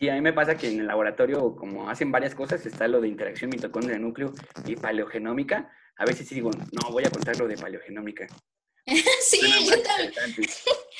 Y 0.00 0.08
a 0.08 0.14
mí 0.14 0.22
me 0.22 0.32
pasa 0.32 0.56
que 0.56 0.70
en 0.72 0.80
el 0.80 0.86
laboratorio, 0.86 1.54
como 1.54 1.90
hacen 1.90 2.10
varias 2.10 2.34
cosas, 2.34 2.64
está 2.64 2.88
lo 2.88 3.02
de 3.02 3.08
interacción 3.08 3.50
mitocondria 3.50 3.98
núcleo 3.98 4.32
y 4.64 4.76
paleogenómica. 4.76 5.70
A 5.98 6.06
veces 6.06 6.26
sí 6.26 6.36
digo, 6.36 6.50
no, 6.72 6.90
voy 6.90 7.04
a 7.04 7.10
contar 7.10 7.38
lo 7.38 7.46
de 7.46 7.56
paleogenómica. 7.58 8.26
sí, 9.22 9.40
yo 9.66 9.82
también. 9.82 10.12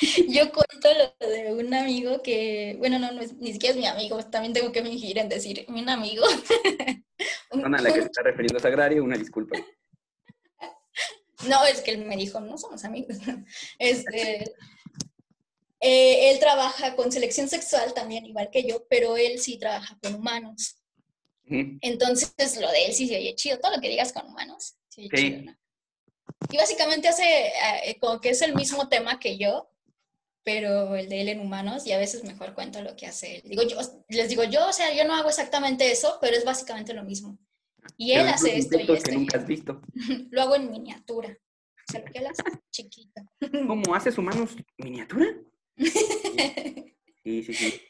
Yo 0.28 0.52
cuento 0.52 0.88
lo 1.20 1.26
de 1.28 1.52
un 1.52 1.74
amigo 1.74 2.22
que, 2.22 2.76
bueno, 2.78 3.00
no, 3.00 3.10
no 3.10 3.20
es- 3.20 3.34
ni 3.34 3.52
siquiera 3.52 3.72
es 3.74 3.80
mi 3.80 3.86
amigo, 3.86 4.16
también 4.26 4.52
tengo 4.52 4.70
que 4.70 4.80
fingir 4.82 5.18
en 5.18 5.28
decir 5.28 5.64
un 5.68 5.88
amigo. 5.88 6.24
Un- 7.50 7.62
Persona 7.62 7.78
a 7.78 7.82
la 7.82 7.92
que 7.92 8.00
se 8.02 8.06
está 8.06 8.22
refiriendo 8.22 8.60
Sagrario, 8.60 9.02
una 9.02 9.16
disculpa. 9.16 9.58
No, 11.48 11.64
es 11.64 11.80
que 11.82 11.92
él 11.92 12.04
me 12.04 12.16
dijo, 12.16 12.38
no 12.40 12.56
somos 12.58 12.84
amigos. 12.84 13.16
Este, 13.78 14.52
eh, 15.80 16.30
él 16.30 16.38
trabaja 16.38 16.94
con 16.96 17.10
selección 17.10 17.48
sexual 17.48 17.94
también, 17.94 18.26
igual 18.26 18.50
que 18.52 18.64
yo, 18.68 18.86
pero 18.88 19.16
él 19.16 19.38
sí 19.40 19.58
trabaja 19.58 19.96
con 20.02 20.14
humanos. 20.16 20.76
Entonces, 21.50 22.56
lo 22.60 22.70
de 22.70 22.86
él 22.86 22.92
sí 22.92 23.08
se 23.08 23.16
oye 23.16 23.34
chido. 23.34 23.58
Todo 23.58 23.74
lo 23.76 23.80
que 23.80 23.88
digas 23.88 24.12
con 24.12 24.26
humanos, 24.26 24.74
se 24.88 25.00
oye 25.02 25.10
Sí. 25.12 25.16
chido, 25.16 25.42
¿no? 25.42 25.56
Y 26.50 26.56
básicamente 26.56 27.08
hace 27.08 27.24
eh, 27.84 27.98
como 28.00 28.20
que 28.20 28.30
es 28.30 28.42
el 28.42 28.54
mismo 28.54 28.88
tema 28.88 29.18
que 29.18 29.36
yo, 29.38 29.70
pero 30.44 30.96
el 30.96 31.08
de 31.08 31.20
él 31.20 31.28
en 31.28 31.40
humanos, 31.40 31.86
y 31.86 31.92
a 31.92 31.98
veces 31.98 32.24
mejor 32.24 32.54
cuento 32.54 32.80
lo 32.82 32.96
que 32.96 33.06
hace 33.06 33.36
él. 33.36 33.42
Digo, 33.44 33.62
yo, 33.64 33.78
les 34.08 34.28
digo, 34.28 34.44
yo, 34.44 34.66
o 34.66 34.72
sea, 34.72 34.94
yo 34.94 35.04
no 35.04 35.14
hago 35.14 35.28
exactamente 35.28 35.90
eso, 35.90 36.18
pero 36.20 36.36
es 36.36 36.44
básicamente 36.44 36.94
lo 36.94 37.04
mismo. 37.04 37.38
Y 37.96 38.12
él 38.12 38.22
Pero 38.22 38.34
hace 38.34 38.56
esto 38.56 38.78
y 38.78 38.82
esto. 38.82 39.10
que 39.10 39.12
nunca 39.12 39.38
has 39.38 39.46
visto. 39.46 39.80
Lo 40.30 40.42
hago 40.42 40.56
en 40.56 40.70
miniatura. 40.70 41.30
O 41.30 41.92
sea, 41.92 42.00
lo 42.00 42.12
que 42.12 42.18
él 42.18 42.26
hace 42.26 42.42
es 42.46 42.58
chiquito. 42.70 43.22
¿Cómo 43.66 43.94
haces 43.94 44.16
humanos 44.18 44.56
miniatura? 44.76 45.26
Sí, 47.24 47.42
sí, 47.42 47.52
sí. 47.52 47.82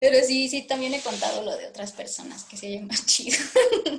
Pero 0.00 0.18
sí, 0.26 0.48
sí, 0.48 0.66
también 0.66 0.94
he 0.94 1.00
contado 1.00 1.44
lo 1.44 1.56
de 1.56 1.68
otras 1.68 1.92
personas 1.92 2.42
que 2.42 2.56
se 2.56 2.66
oyen 2.66 2.88
más 2.88 3.06
chido. 3.06 3.36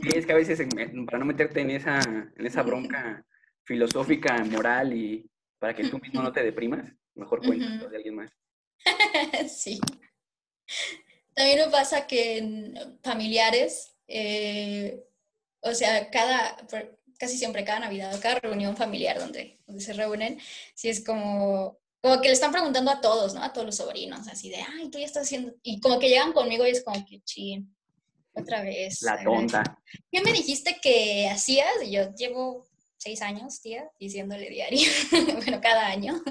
Sí, 0.01 0.09
es 0.13 0.25
que 0.25 0.33
a 0.33 0.35
veces, 0.35 0.59
para 1.05 1.17
no 1.17 1.23
meterte 1.25 1.61
en 1.61 1.69
esa, 1.69 1.99
en 2.01 2.45
esa 2.45 2.61
bronca 2.61 3.25
filosófica, 3.65 4.43
moral 4.45 4.93
y 4.93 5.29
para 5.59 5.75
que 5.75 5.87
tú 5.87 5.97
mismo 5.99 6.21
no 6.21 6.31
te 6.31 6.43
deprimas, 6.43 6.91
mejor 7.15 7.45
cuéntalo 7.45 7.81
Ujú. 7.81 7.89
de 7.89 7.97
alguien 7.97 8.15
más. 8.15 8.31
sí. 9.49 9.79
También 11.33 11.59
me 11.59 11.71
pasa 11.71 12.07
que 12.07 12.37
en 12.37 12.99
familiares, 13.03 13.97
eh, 14.07 15.03
o 15.61 15.73
sea, 15.73 16.09
cada, 16.09 16.55
casi 17.17 17.37
siempre 17.37 17.65
cada 17.65 17.79
Navidad 17.79 18.15
o 18.15 18.21
cada 18.21 18.39
reunión 18.39 18.77
familiar 18.77 19.19
donde, 19.19 19.59
donde 19.65 19.81
se 19.81 19.93
reúnen, 19.93 20.39
sí 20.75 20.89
es 20.89 21.03
como, 21.03 21.79
como 22.01 22.21
que 22.21 22.27
le 22.27 22.33
están 22.33 22.51
preguntando 22.51 22.91
a 22.91 23.01
todos, 23.01 23.33
¿no? 23.33 23.43
A 23.43 23.51
todos 23.51 23.65
los 23.65 23.75
sobrinos, 23.75 24.27
así 24.27 24.49
de, 24.49 24.57
ay, 24.57 24.89
tú 24.89 24.99
ya 24.99 25.05
estás 25.05 25.23
haciendo, 25.23 25.53
y 25.63 25.79
como 25.79 25.99
que 25.99 26.09
llegan 26.09 26.33
conmigo 26.33 26.65
y 26.65 26.69
es 26.69 26.83
como 26.83 27.05
que, 27.05 27.21
chin, 27.21 27.75
otra 28.33 28.61
vez. 28.61 29.01
La 29.01 29.21
tonta. 29.23 29.63
¿Qué 30.11 30.21
me 30.21 30.31
dijiste 30.31 30.77
que 30.81 31.27
hacías? 31.29 31.83
Y 31.83 31.91
yo 31.91 32.13
llevo 32.13 32.67
seis 32.97 33.21
años, 33.21 33.61
tía, 33.61 33.89
diciéndole 33.99 34.49
diario, 34.49 34.89
bueno, 35.37 35.59
cada 35.61 35.87
año. 35.87 36.21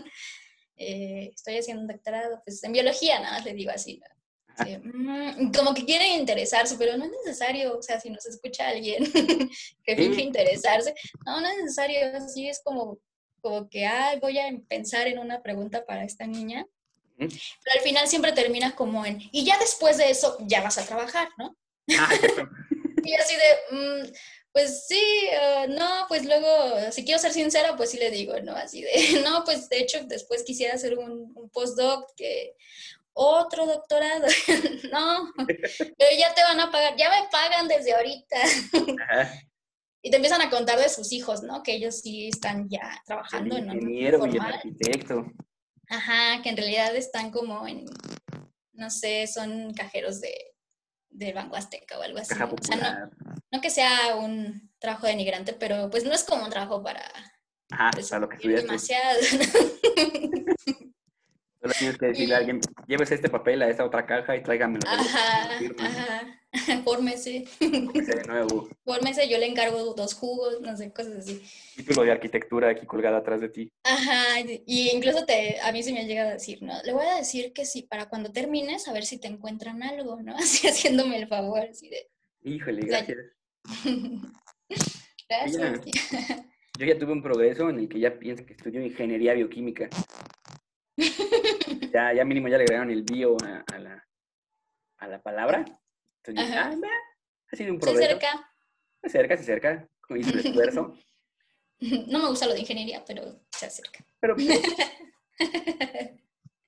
Eh, 0.77 1.31
estoy 1.35 1.59
haciendo 1.59 1.83
un 1.83 1.89
doctorado, 1.89 2.43
pues 2.45 2.63
en 2.65 2.73
biología, 2.73 3.21
nada 3.21 3.39
más 3.39 3.45
le 3.45 3.55
digo 3.55 3.71
así. 3.71 3.99
¿no? 4.01 4.65
Sí, 4.65 4.77
mm, 4.77 5.53
como 5.53 5.75
que 5.75 5.85
quieren 5.85 6.21
interesarse, 6.21 6.77
pero 6.79 6.97
no 6.97 7.05
es 7.05 7.11
necesario, 7.25 7.79
o 7.79 7.83
sea, 7.83 8.01
si 8.01 8.11
nos 8.11 8.25
escucha 8.27 8.69
alguien 8.69 9.05
que 9.85 9.97
finge 9.97 10.17
Sí. 10.17 10.23
interesarse, 10.23 10.95
no, 11.27 11.41
no 11.41 11.49
es 11.49 11.57
necesario, 11.59 11.99
así 12.17 12.49
es 12.49 12.61
como, 12.63 12.99
como 13.41 13.69
que, 13.69 13.85
ay, 13.87 14.19
voy 14.21 14.39
a 14.39 14.49
pensar 14.69 15.07
en 15.09 15.19
una 15.19 15.43
pregunta 15.43 15.85
para 15.85 16.05
esta 16.05 16.27
niña, 16.27 16.67
pero 17.17 17.31
al 17.75 17.81
final 17.81 18.09
siempre 18.09 18.33
termina 18.33 18.75
como 18.75 19.05
en, 19.07 19.19
y 19.33 19.45
ya 19.45 19.59
después 19.59 19.99
de 19.99 20.11
eso 20.11 20.37
ya 20.43 20.61
vas 20.63 20.79
a 20.79 20.87
trabajar, 20.87 21.29
¿no? 21.39 21.57
Ah. 21.99 22.09
Y 23.07 23.13
así 23.17 23.35
de, 23.37 23.77
mm, 23.77 24.13
pues 24.55 24.87
sí, 24.87 25.03
eh, 25.33 25.67
no, 25.69 26.07
pues 26.07 26.25
luego, 26.25 26.47
si 26.93 27.05
quiero 27.05 27.21
ser 27.21 27.33
sincera, 27.33 27.77
pues 27.77 27.91
sí 27.91 27.99
le 27.99 28.13
digo, 28.13 28.39
¿no? 28.41 28.53
Así 28.53 28.83
de, 28.83 28.91
no, 29.29 29.43
pues 29.45 29.69
de 29.69 29.81
hecho 29.81 29.99
después 30.05 30.45
quisiera 30.45 30.75
hacer 30.75 30.97
un, 30.97 31.33
un 31.35 31.51
postdoc, 31.51 32.15
que 32.17 32.55
otro 33.13 33.67
doctorado, 33.67 34.27
no, 34.93 35.33
pero 35.37 36.11
ya 36.17 36.33
te 36.35 36.43
van 36.45 36.61
a 36.61 36.71
pagar, 36.71 36.95
ya 36.97 37.11
me 37.11 37.29
pagan 37.33 37.67
desde 37.67 37.95
ahorita. 37.95 38.37
Ajá. 39.11 39.41
y 40.03 40.11
te 40.11 40.17
empiezan 40.17 40.41
a 40.41 40.51
contar 40.51 40.79
de 40.79 40.89
sus 40.89 41.13
hijos, 41.13 41.43
¿no? 41.43 41.65
Que 41.65 41.75
ellos 41.75 42.01
sí 42.01 42.29
están 42.29 42.69
ya 42.69 43.03
trabajando 43.05 43.57
El 43.57 43.65
en 43.65 43.71
un 43.71 43.77
ingeniero 43.77 44.25
y 44.25 44.37
el 44.37 44.41
arquitecto. 44.41 45.27
Ajá, 45.89 46.41
que 46.43 46.51
en 46.51 46.57
realidad 46.57 46.95
están 46.95 47.33
como 47.33 47.67
en, 47.67 47.87
no 48.73 48.89
sé, 48.89 49.27
son 49.27 49.75
cajeros 49.75 50.21
de, 50.21 50.55
del 51.11 51.35
Banco 51.35 51.57
Azteca 51.57 51.99
o 51.99 52.03
algo 52.03 52.19
así. 52.19 52.35
Caja 52.35 52.45
O 52.45 52.57
sea, 52.63 52.77
no, 52.77 53.11
popular. 53.11 53.11
No 53.55 53.61
que 53.61 53.71
sea 53.71 54.17
un 54.17 54.69
trabajo 54.81 55.07
denigrante, 55.07 55.53
pero 55.53 55.89
pues 55.89 56.05
no 56.05 56.13
es 56.13 56.25
como 56.25 56.45
un 56.45 56.51
trabajo 56.51 56.83
para 56.83 57.01
Ajá, 57.71 57.91
presumir 57.93 58.11
para 58.11 58.21
lo 58.21 58.29
que 58.29 58.49
demasiado. 58.49 59.21
Solo 61.63 61.73
tienes 61.79 61.97
que 61.97 62.07
decirle 62.07 62.35
a 62.35 62.39
alguien, 62.39 62.61
llévese 62.87 63.15
este 63.15 63.31
papel 63.31 63.63
a 63.63 63.71
esta 63.71 63.87
otra 63.87 64.05
caja 64.05 64.37
y 64.37 64.43
tráigamelo. 64.43 64.83
Ajá, 64.87 65.49
ajá. 65.79 66.41
Fórmese, 66.85 67.45
póngase 67.59 68.17
de 68.17 68.25
nuevo. 68.25 68.69
fórmese, 68.85 69.29
yo 69.29 69.39
le 69.39 69.47
encargo 69.47 69.95
dos 69.95 70.15
jugos, 70.15 70.61
no 70.61 70.77
sé, 70.77 70.93
cosas 70.93 71.15
así. 71.19 71.43
Título 71.77 72.03
de 72.03 72.13
arquitectura 72.13 72.71
aquí 72.71 72.87
colgado 72.87 73.17
atrás 73.17 73.41
de 73.41 73.49
ti. 73.49 73.73
Ajá, 73.83 74.41
y 74.67 74.91
incluso 74.91 75.25
te, 75.25 75.59
a 75.61 75.73
mí 75.73 75.83
se 75.83 75.93
me 75.93 76.01
ha 76.01 76.05
llegado 76.05 76.31
a 76.31 76.35
decir, 76.35 76.63
¿no? 76.63 76.75
Le 76.83 76.93
voy 76.93 77.07
a 77.07 77.17
decir 77.17 77.53
que 77.53 77.65
sí, 77.65 77.83
para 77.83 78.09
cuando 78.09 78.31
termines, 78.31 78.87
a 78.87 78.93
ver 78.93 79.05
si 79.05 79.19
te 79.19 79.29
encuentran 79.29 79.83
algo, 79.83 80.21
¿no? 80.23 80.37
Así 80.37 80.69
haciéndome 80.69 81.17
el 81.17 81.29
favor, 81.29 81.61
así 81.71 81.89
de, 81.89 82.11
Híjole, 82.45 82.83
O 82.85 82.89
sea, 82.89 83.07
gracias. 85.29 85.81
Yo 86.79 86.87
ya 86.87 86.99
tuve 86.99 87.13
un 87.13 87.23
progreso 87.23 87.71
en 87.71 87.79
el 87.79 87.89
que 87.89 88.01
ya 88.01 88.19
pienso 88.19 88.45
que 88.45 88.55
estudio 88.55 88.83
ingeniería 88.83 89.35
bioquímica. 89.35 89.89
Ya, 91.93 92.13
ya 92.13 92.25
mínimo 92.25 92.49
ya 92.49 92.59
le 92.59 92.65
agregaron 92.65 92.91
el 92.91 93.05
bio 93.05 93.37
a, 93.45 93.65
a 93.73 93.79
la, 93.79 94.05
a 94.99 95.07
la 95.07 95.23
palabra. 95.23 95.65
Entonces, 96.25 96.57
ah, 96.57 96.75
ha 97.53 97.57
sido 97.57 97.73
un 97.75 97.81
Se 97.81 97.87
progreso. 97.87 98.17
acerca. 98.17 98.51
Se 99.03 99.07
acerca, 99.07 99.37
se 99.37 99.43
acerca. 99.43 99.89
Hizo 100.17 100.31
el 100.31 100.47
esfuerzo. 100.47 100.95
No 102.09 102.21
me 102.21 102.29
gusta 102.29 102.47
lo 102.47 102.55
de 102.55 102.61
ingeniería, 102.61 103.05
pero 103.05 103.41
se 103.51 103.67
acerca. 103.67 104.03
Pero, 104.21 104.37
pues, 104.37 104.49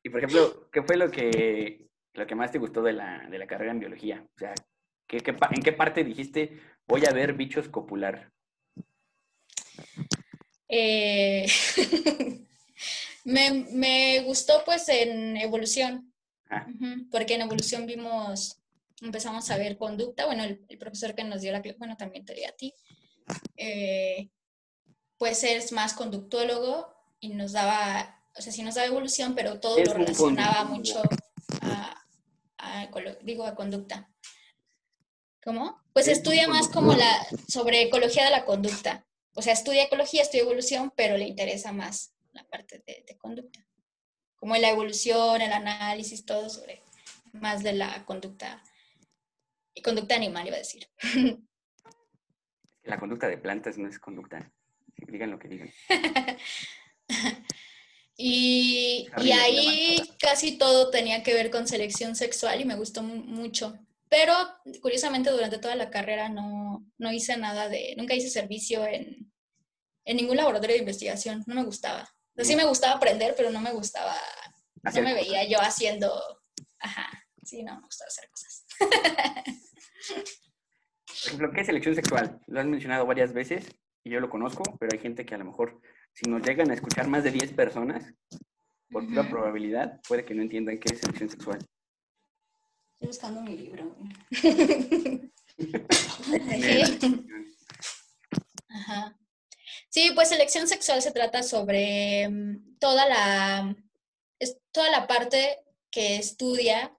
y 0.03 0.11
por 0.11 0.19
ejemplo, 0.19 0.69
¿qué 0.71 0.83
fue 0.83 0.97
lo 0.97 1.11
que, 1.11 1.89
lo 2.13 2.27
que 2.27 2.35
más 2.35 2.51
te 2.53 2.59
gustó 2.59 2.83
de 2.83 2.93
la, 2.93 3.27
de 3.31 3.39
la 3.39 3.47
carrera 3.47 3.71
en 3.71 3.79
biología? 3.79 4.27
O 4.35 4.39
sea, 4.39 4.53
¿qué, 5.07 5.21
qué 5.21 5.31
¿en 5.31 5.63
qué 5.63 5.73
parte 5.73 6.05
dijiste 6.05 6.61
voy 6.87 7.05
a 7.07 7.13
ver 7.13 7.35
bichos 7.35 7.69
copular? 7.69 8.33
Eh, 10.69 11.47
me, 13.25 13.67
me 13.73 14.21
gustó 14.21 14.63
pues 14.65 14.89
en 14.89 15.37
evolución, 15.37 16.13
Ah, 16.49 16.67
porque 17.11 17.35
en 17.35 17.43
evolución 17.43 17.87
vimos, 17.87 18.59
empezamos 19.01 19.51
a 19.51 19.57
ver 19.57 19.77
conducta, 19.77 20.27
bueno, 20.27 20.45
el, 20.45 20.65
el 20.69 20.79
profesor 20.79 21.15
que 21.15 21.25
nos 21.25 21.41
dio 21.41 21.51
la 21.53 21.61
clase, 21.61 21.79
bueno, 21.79 21.97
también 21.97 22.25
te 22.25 22.35
di 22.35 22.45
a 22.45 22.53
ti, 22.53 22.73
eh, 23.57 24.31
pues 25.19 25.43
es 25.43 25.73
más 25.73 25.93
conductólogo 25.95 26.95
y 27.19 27.31
nos 27.31 27.53
daba, 27.53 28.23
o 28.37 28.41
sea, 28.41 28.53
sí 28.53 28.63
nos 28.63 28.77
daba 28.77 28.87
evolución, 28.87 29.35
pero 29.35 29.59
todo 29.59 29.79
Es 29.79 29.89
lo 29.89 29.95
relacionaba 29.95 30.65
mucho 30.65 31.03
a, 31.63 32.05
digo, 33.23 33.45
a 33.45 33.55
conducta. 33.55 34.09
¿Cómo? 35.47 35.81
Pues 35.93 36.09
estudia 36.09 36.49
más 36.49 36.69
como 36.69 36.93
la, 36.93 37.25
sobre 37.47 37.83
ecología 37.83 38.25
de 38.25 38.33
la 38.33 38.45
conducta. 38.45 39.07
O 39.33 39.43
sea, 39.43 39.53
estudia 39.53 39.85
ecología, 39.85 40.23
estudia 40.23 40.43
evolución, 40.43 40.93
pero 40.97 41.17
le 41.17 41.29
interesa 41.29 41.71
más 41.71 42.13
la 42.33 42.43
parte 42.49 42.83
de, 42.85 43.05
de 43.07 43.17
conducta. 43.17 43.65
Como 44.35 44.57
la 44.57 44.71
evolución, 44.71 45.41
el 45.41 45.53
análisis, 45.53 46.27
todo 46.27 46.51
sobre 46.51 46.83
más 47.33 47.63
de 47.63 47.75
la 47.75 48.05
conducta. 48.05 48.61
Y 49.73 49.83
conducta 49.83 50.17
animal, 50.17 50.49
iba 50.49 50.57
a 50.57 50.59
decir. 50.59 50.89
La 52.83 52.99
conducta 52.99 53.29
de 53.29 53.39
plantas 53.39 53.79
no 53.79 53.89
es 53.89 53.99
conducta. 54.01 54.53
Digan 54.97 55.31
lo 55.31 55.39
que 55.39 55.49
digan. 55.49 55.71
Y, 58.19 59.09
y 59.23 59.33
ahí 59.33 60.01
casi 60.19 60.57
todo 60.57 60.89
tenía 60.91 61.23
que 61.23 61.35
ver 61.35 61.51
con 61.51 61.69
selección 61.69 62.17
sexual 62.17 62.59
y 62.61 62.65
me 62.65 62.75
gustó 62.75 63.03
mu- 63.03 63.23
mucho. 63.23 63.79
Pero 64.19 64.33
curiosamente 64.81 65.31
durante 65.31 65.59
toda 65.59 65.75
la 65.75 65.91
carrera 65.91 66.31
no, 66.31 66.87
no 66.97 67.13
hice 67.13 67.37
nada 67.37 67.69
de, 67.69 67.95
nunca 67.99 68.15
hice 68.15 68.31
servicio 68.31 68.87
en, 68.87 69.31
en 70.07 70.17
ningún 70.17 70.39
laboratorio 70.39 70.73
de 70.75 70.81
investigación, 70.81 71.45
no 71.47 71.55
me 71.55 71.65
gustaba. 71.65 72.03
O 72.03 72.35
sea, 72.37 72.45
sí 72.47 72.55
Mm. 72.55 72.57
me 72.59 72.65
gustaba 72.65 72.95
aprender, 72.95 73.35
pero 73.37 73.51
no 73.51 73.61
me 73.61 73.73
gustaba, 73.73 74.15
no 74.83 74.91
me 74.91 75.01
cosas. 75.01 75.15
veía 75.15 75.45
yo 75.47 75.59
haciendo, 75.61 76.11
ajá, 76.79 77.07
sí, 77.45 77.63
no, 77.63 77.75
me 77.77 77.83
gustaba 77.83 78.09
hacer 78.09 78.29
cosas. 78.31 78.65
Por 81.07 81.27
ejemplo, 81.27 81.51
¿qué 81.53 81.61
es 81.61 81.67
selección 81.67 81.95
sexual? 81.95 82.41
Lo 82.47 82.61
has 82.61 82.67
mencionado 82.67 83.05
varias 83.05 83.35
veces 83.35 83.67
y 84.03 84.11
yo 84.11 84.21
lo 84.21 84.31
conozco, 84.31 84.63
pero 84.79 84.93
hay 84.95 84.99
gente 84.99 85.27
que 85.27 85.35
a 85.35 85.39
lo 85.39 85.45
mejor, 85.45 85.81
si 86.15 86.31
nos 86.31 86.41
llegan 86.41 86.71
a 86.71 86.75
escuchar 86.75 87.07
más 87.09 87.23
de 87.23 87.33
10 87.33 87.53
personas, 87.53 88.15
por 88.91 89.07
pura 89.07 89.29
probabilidad, 89.29 90.01
puede 90.09 90.25
que 90.25 90.35
no 90.35 90.43
entiendan 90.43 90.79
qué 90.79 90.95
es 90.95 91.01
selección 91.01 91.29
sexual. 91.29 91.59
Buscando 93.07 93.41
mi 93.41 93.57
libro. 93.57 93.97
Ajá. 98.69 99.17
Sí, 99.89 100.11
pues 100.15 100.29
selección 100.29 100.67
sexual 100.69 101.01
se 101.01 101.13
trata 101.13 101.43
sobre 101.43 102.29
mm, 102.29 102.79
toda 102.79 103.09
la, 103.09 103.77
toda 104.73 104.91
la 104.91 105.07
parte 105.07 105.59
que 105.91 106.17
estudia 106.17 106.95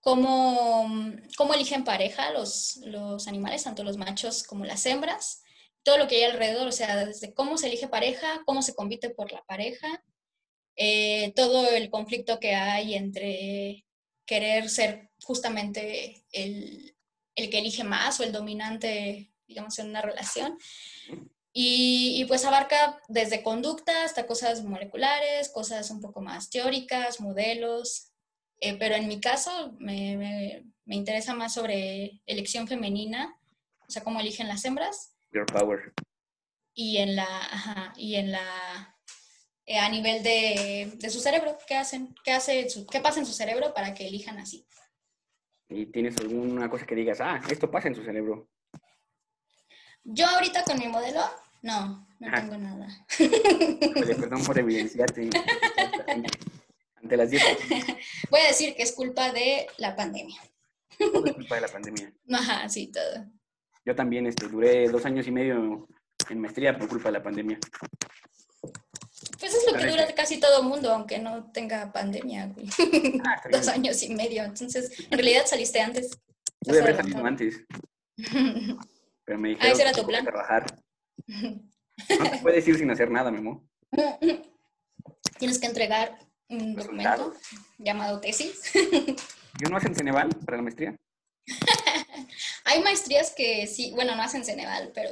cómo, 0.00 0.86
mm, 0.86 1.28
cómo 1.36 1.54
eligen 1.54 1.84
pareja 1.84 2.30
los, 2.30 2.76
los 2.84 3.26
animales, 3.26 3.64
tanto 3.64 3.82
los 3.84 3.96
machos 3.96 4.42
como 4.42 4.64
las 4.64 4.84
hembras, 4.86 5.42
todo 5.82 5.98
lo 5.98 6.06
que 6.06 6.16
hay 6.16 6.24
alrededor, 6.24 6.68
o 6.68 6.72
sea, 6.72 7.06
desde 7.06 7.32
cómo 7.34 7.56
se 7.56 7.68
elige 7.68 7.88
pareja, 7.88 8.42
cómo 8.44 8.62
se 8.62 8.74
compite 8.74 9.10
por 9.10 9.32
la 9.32 9.42
pareja, 9.44 10.04
eh, 10.76 11.32
todo 11.34 11.68
el 11.70 11.90
conflicto 11.90 12.38
que 12.38 12.54
hay 12.54 12.94
entre 12.94 13.84
querer 14.28 14.68
ser 14.68 15.10
justamente 15.22 16.22
el, 16.32 16.94
el 17.34 17.50
que 17.50 17.58
elige 17.58 17.82
más 17.82 18.20
o 18.20 18.24
el 18.24 18.30
dominante, 18.30 19.32
digamos, 19.46 19.78
en 19.78 19.88
una 19.88 20.02
relación. 20.02 20.58
Y, 21.52 22.20
y, 22.20 22.24
pues 22.26 22.44
abarca 22.44 23.00
desde 23.08 23.42
conducta 23.42 24.04
hasta 24.04 24.26
cosas 24.26 24.62
moleculares, 24.62 25.48
cosas 25.48 25.90
un 25.90 26.02
poco 26.02 26.20
más 26.20 26.50
teóricas, 26.50 27.20
modelos. 27.20 28.12
Eh, 28.60 28.76
pero 28.78 28.96
en 28.96 29.08
mi 29.08 29.18
caso 29.18 29.72
me, 29.78 30.16
me, 30.16 30.64
me, 30.84 30.96
interesa 30.96 31.32
más 31.32 31.54
sobre 31.54 32.20
elección 32.26 32.68
femenina, 32.68 33.34
o 33.86 33.90
sea, 33.90 34.04
cómo 34.04 34.20
eligen 34.20 34.46
las 34.46 34.64
hembras. 34.64 35.16
Your 35.32 35.46
power. 35.46 35.94
Y 36.74 36.98
en 36.98 37.16
la, 37.16 37.38
ajá, 37.38 37.92
y 37.96 38.16
en 38.16 38.30
la, 38.30 38.97
eh, 39.70 39.78
a 39.78 39.90
nivel 39.90 40.22
de, 40.22 40.92
de, 40.94 41.10
su 41.10 41.20
cerebro, 41.20 41.58
¿qué 41.66 41.74
hacen? 41.74 42.14
¿Qué, 42.24 42.32
hace 42.32 42.70
su, 42.70 42.86
¿Qué 42.86 43.00
pasa 43.00 43.20
en 43.20 43.26
su 43.26 43.34
cerebro 43.34 43.74
para 43.74 43.92
que 43.92 44.08
elijan 44.08 44.38
así? 44.38 44.66
¿Y 45.68 45.84
tienes 45.84 46.16
alguna 46.16 46.70
cosa 46.70 46.86
que 46.86 46.94
digas, 46.94 47.20
ah, 47.20 47.38
esto 47.50 47.70
pasa 47.70 47.88
en 47.88 47.94
su 47.94 48.02
cerebro? 48.02 48.48
Yo 50.04 50.26
ahorita 50.26 50.64
con 50.64 50.78
mi 50.78 50.88
modelo, 50.88 51.20
no, 51.60 52.08
no 52.18 52.28
Ajá. 52.28 52.40
tengo 52.40 52.56
nada. 52.56 52.88
Perdón 53.18 54.42
por 54.42 54.58
evidenciarte 54.58 55.28
ante 57.02 57.16
las 57.18 57.28
10. 57.28 57.42
Voy 58.30 58.40
a 58.40 58.48
decir 58.48 58.74
que 58.74 58.84
es 58.84 58.92
culpa 58.92 59.32
de 59.32 59.66
la 59.76 59.94
pandemia. 59.94 60.40
Todo 60.98 61.26
es 61.26 61.34
culpa 61.34 61.56
de 61.56 61.60
la 61.60 61.68
pandemia. 61.68 62.10
Ajá, 62.32 62.70
sí, 62.70 62.86
todo. 62.90 63.26
Yo 63.84 63.94
también 63.94 64.26
este, 64.26 64.48
duré 64.48 64.88
dos 64.88 65.04
años 65.04 65.26
y 65.26 65.30
medio 65.30 65.86
en 66.30 66.40
maestría 66.40 66.78
por 66.78 66.88
culpa 66.88 67.10
de 67.10 67.18
la 67.18 67.22
pandemia. 67.22 67.58
Pues 69.50 69.64
es 69.64 69.72
lo 69.72 69.78
que 69.78 69.86
dura 69.86 70.14
casi 70.14 70.38
todo 70.38 70.60
el 70.60 70.68
mundo, 70.68 70.92
aunque 70.92 71.18
no 71.18 71.50
tenga 71.52 71.90
pandemia, 71.90 72.46
güey. 72.48 72.68
Ah, 73.24 73.40
Dos 73.50 73.62
bien. 73.62 73.70
años 73.70 74.02
y 74.02 74.14
medio. 74.14 74.44
Entonces, 74.44 74.92
en 74.98 75.12
realidad 75.12 75.46
saliste 75.46 75.80
antes. 75.80 76.10
Pude 76.60 76.82
haber 76.82 76.96
salido 76.96 77.24
antes, 77.24 77.64
pero 79.24 79.38
me 79.38 79.50
dijeron 79.50 79.72
ese 79.72 79.82
era 79.82 79.92
que 79.92 80.00
tu 80.00 80.06
plan. 80.06 80.24
trabajar. 80.24 80.66
No 82.10 82.30
te 82.30 82.38
puedes 82.38 82.68
ir 82.68 82.78
sin 82.78 82.88
hacer 82.92 83.10
nada, 83.10 83.28
Memo. 83.32 83.68
Tienes 85.36 85.58
que 85.58 85.66
entregar 85.66 86.16
un 86.48 86.76
documento 86.76 87.34
llamado 87.76 88.20
tesis. 88.20 88.70
¿Yo 88.72 89.68
no 89.68 89.78
hacen 89.78 89.96
Ceneval 89.96 90.28
para 90.46 90.58
la 90.58 90.62
maestría? 90.62 90.96
Hay 92.66 92.82
maestrías 92.84 93.32
que 93.36 93.66
sí, 93.66 93.90
bueno, 93.96 94.14
no 94.14 94.22
hacen 94.22 94.44
Ceneval, 94.44 94.92
pero 94.94 95.10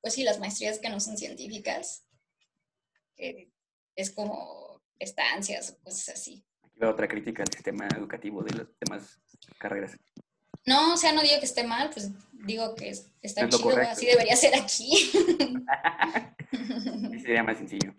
pues 0.00 0.14
sí, 0.14 0.24
las 0.24 0.40
maestrías 0.40 0.80
que 0.80 0.88
no 0.88 0.98
son 0.98 1.16
científicas, 1.16 2.04
eh, 3.18 3.48
es 3.96 4.10
como 4.10 4.80
estancias 4.98 5.70
o 5.70 5.78
cosas 5.84 6.10
así. 6.10 6.44
Aquí 6.62 6.78
va 6.80 6.90
otra 6.90 7.08
crítica 7.08 7.42
al 7.42 7.52
sistema 7.52 7.88
educativo 7.96 8.42
de 8.42 8.54
las 8.54 8.66
demás 8.80 9.20
carreras. 9.58 9.96
No, 10.64 10.94
o 10.94 10.96
sea, 10.96 11.12
no 11.12 11.22
digo 11.22 11.38
que 11.38 11.46
esté 11.46 11.64
mal, 11.64 11.90
pues 11.90 12.10
digo 12.44 12.74
que 12.74 12.88
es- 12.90 13.10
está 13.22 13.42
Es 13.42 13.48
chido, 13.50 13.62
correcto. 13.62 13.92
así 13.92 14.06
debería 14.06 14.36
ser 14.36 14.54
aquí. 14.60 15.10
Sería 17.22 17.42
más 17.42 17.58
sencillo. 17.58 17.94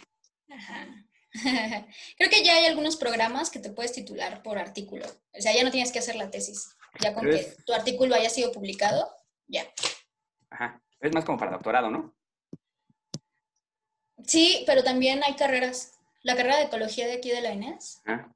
Ajá. 0.50 0.88
Creo 2.18 2.30
que 2.30 2.44
ya 2.44 2.56
hay 2.56 2.66
algunos 2.66 2.96
programas 2.98 3.50
que 3.50 3.60
te 3.60 3.70
puedes 3.70 3.92
titular 3.94 4.42
por 4.44 4.58
artículo. 4.58 5.06
O 5.38 5.42
sea, 5.42 5.54
ya 5.54 5.64
no 5.64 5.72
tienes 5.72 5.92
que 5.92 6.00
hacer 6.00 6.16
la 6.16 6.30
tesis. 6.32 6.76
Ya 7.00 7.14
con 7.14 7.24
Pero 7.24 7.36
que 7.38 7.42
es- 7.44 7.64
tu 7.66 7.74
artículo 7.74 8.16
haya 8.16 8.30
sido 8.30 8.52
publicado, 8.52 9.08
ya. 9.48 9.64
Ajá. 10.50 10.82
Es 11.00 11.14
más 11.14 11.26
como 11.26 11.38
para 11.38 11.52
doctorado, 11.52 11.90
¿no? 11.92 12.17
Sí, 14.26 14.64
pero 14.66 14.84
también 14.84 15.22
hay 15.24 15.36
carreras. 15.36 15.94
La 16.24 16.36
carrera 16.36 16.58
de 16.58 16.64
ecología 16.64 17.06
de 17.08 17.14
aquí 17.14 17.30
de 17.30 17.42
la 17.42 17.54
INES 17.54 18.02
Ah, 18.06 18.28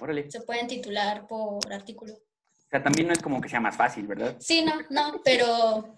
órale. 0.00 0.30
se 0.30 0.40
pueden 0.42 0.66
titular 0.66 1.26
por 1.26 1.72
artículo. 1.72 2.14
O 2.14 2.70
sea, 2.70 2.82
también 2.82 3.06
no 3.06 3.12
es 3.14 3.20
como 3.22 3.40
que 3.40 3.48
sea 3.48 3.60
más 3.60 3.76
fácil, 3.76 4.06
¿verdad? 4.06 4.36
Sí, 4.40 4.62
no, 4.62 4.74
no, 4.90 5.20
pero 5.24 5.96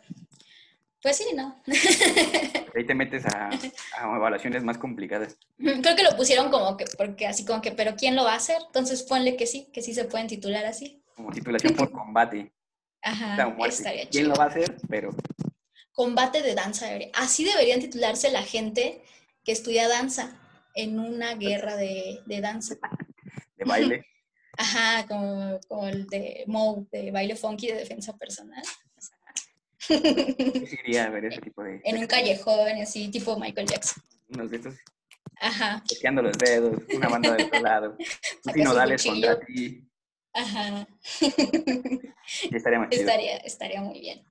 pues 1.02 1.16
sí, 1.16 1.24
no. 1.34 1.60
Ahí 2.76 2.86
te 2.86 2.94
metes 2.94 3.24
a, 3.26 3.48
a 3.48 4.16
evaluaciones 4.16 4.62
más 4.62 4.78
complicadas. 4.78 5.36
Creo 5.58 5.96
que 5.96 6.02
lo 6.04 6.16
pusieron 6.16 6.50
como 6.50 6.76
que, 6.76 6.84
porque 6.96 7.26
así 7.26 7.44
como 7.44 7.60
que, 7.60 7.72
pero 7.72 7.96
¿quién 7.96 8.14
lo 8.14 8.22
va 8.24 8.34
a 8.34 8.36
hacer? 8.36 8.58
Entonces 8.66 9.02
ponle 9.02 9.36
que 9.36 9.46
sí, 9.46 9.68
que 9.72 9.82
sí 9.82 9.94
se 9.94 10.04
pueden 10.04 10.28
titular 10.28 10.64
así. 10.66 11.02
Como 11.16 11.32
titulación 11.32 11.74
por 11.74 11.90
combate. 11.90 12.52
Ajá, 13.02 13.36
estaría 13.66 14.02
¿Quién 14.02 14.24
chido. 14.24 14.28
lo 14.28 14.34
va 14.36 14.44
a 14.44 14.48
hacer? 14.48 14.76
Pero 14.88 15.10
Combate 15.92 16.42
de 16.42 16.54
danza 16.54 16.86
aérea. 16.86 17.08
Así 17.14 17.44
deberían 17.44 17.80
titularse 17.80 18.30
la 18.30 18.42
gente 18.42 19.02
que 19.44 19.52
estudia 19.52 19.88
danza 19.88 20.38
en 20.74 20.98
una 20.98 21.34
guerra 21.34 21.76
de, 21.76 22.20
de 22.26 22.40
danza. 22.40 22.76
de 23.56 23.64
baile. 23.64 24.06
Ajá, 24.56 25.06
como, 25.06 25.58
como 25.68 25.88
el 25.88 26.06
de 26.06 26.44
Mo, 26.46 26.86
de 26.90 27.10
baile 27.10 27.36
funky 27.36 27.68
de 27.68 27.76
defensa 27.76 28.16
personal. 28.18 28.62
Sí 29.78 30.76
iría 30.84 31.04
a 31.06 31.10
ver 31.10 31.24
ese 31.24 31.40
tipo 31.40 31.62
de... 31.62 31.80
en 31.84 31.98
un 31.98 32.06
callejón, 32.06 32.68
así, 32.82 33.08
tipo 33.10 33.38
Michael 33.38 33.66
Jackson. 33.66 34.02
Unos 34.28 34.52
estos, 34.52 34.74
Ajá, 35.40 35.82
toqueando 35.88 36.20
los 36.22 36.36
dedos, 36.36 36.82
una 36.94 37.08
banda 37.08 37.32
del 37.34 37.46
otro 37.46 37.60
lado. 37.60 37.96
Un 38.44 38.52
Saca 38.52 38.52
Tino 38.52 38.70
su 38.70 38.76
Dales 38.76 39.02
cuchillo. 39.02 39.28
contra 39.28 39.46
ti. 39.46 39.88
ajá. 40.34 40.86
Estaría 42.50 42.88
chido. 42.88 43.00
estaría, 43.00 43.36
estaría 43.38 43.80
muy 43.80 44.00
bien. 44.00 44.22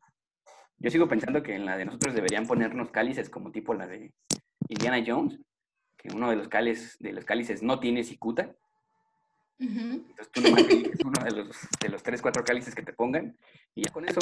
Yo 0.78 0.91
sigo 0.91 1.08
pensando 1.08 1.41
que 1.43 1.56
en 1.56 1.65
la 1.65 1.76
de 1.78 1.86
nosotros 1.86 2.13
deberían 2.13 2.45
ponernos 2.45 2.91
cálices 2.91 3.30
como 3.30 3.52
tipo 3.52 3.74
la 3.74 3.88
de 3.88 4.13
Indiana 4.67 5.04
Jones, 5.06 5.39
que 5.98 6.10
uno 6.13 6.30
de 6.30 6.36
los 6.36 6.48
cálices, 6.48 6.98
de 7.00 7.13
los 7.13 7.26
cálices 7.26 7.62
no 7.63 7.80
tiene 7.80 8.04
cicuta. 8.04 8.54
Entonces 9.60 10.32
tú 10.32 10.41
nomás 10.41 10.62
eliges 10.63 11.00
uno 11.04 11.24
de 11.24 11.32
los, 11.32 11.58
de 11.82 11.89
los 11.89 12.02
tres, 12.04 12.22
cuatro 12.22 12.43
cálices 12.43 12.74
que 12.74 12.82
te 12.84 12.93
pongan 12.93 13.38
y 13.76 13.84
ya 13.84 13.91
con 13.91 14.08
eso, 14.08 14.19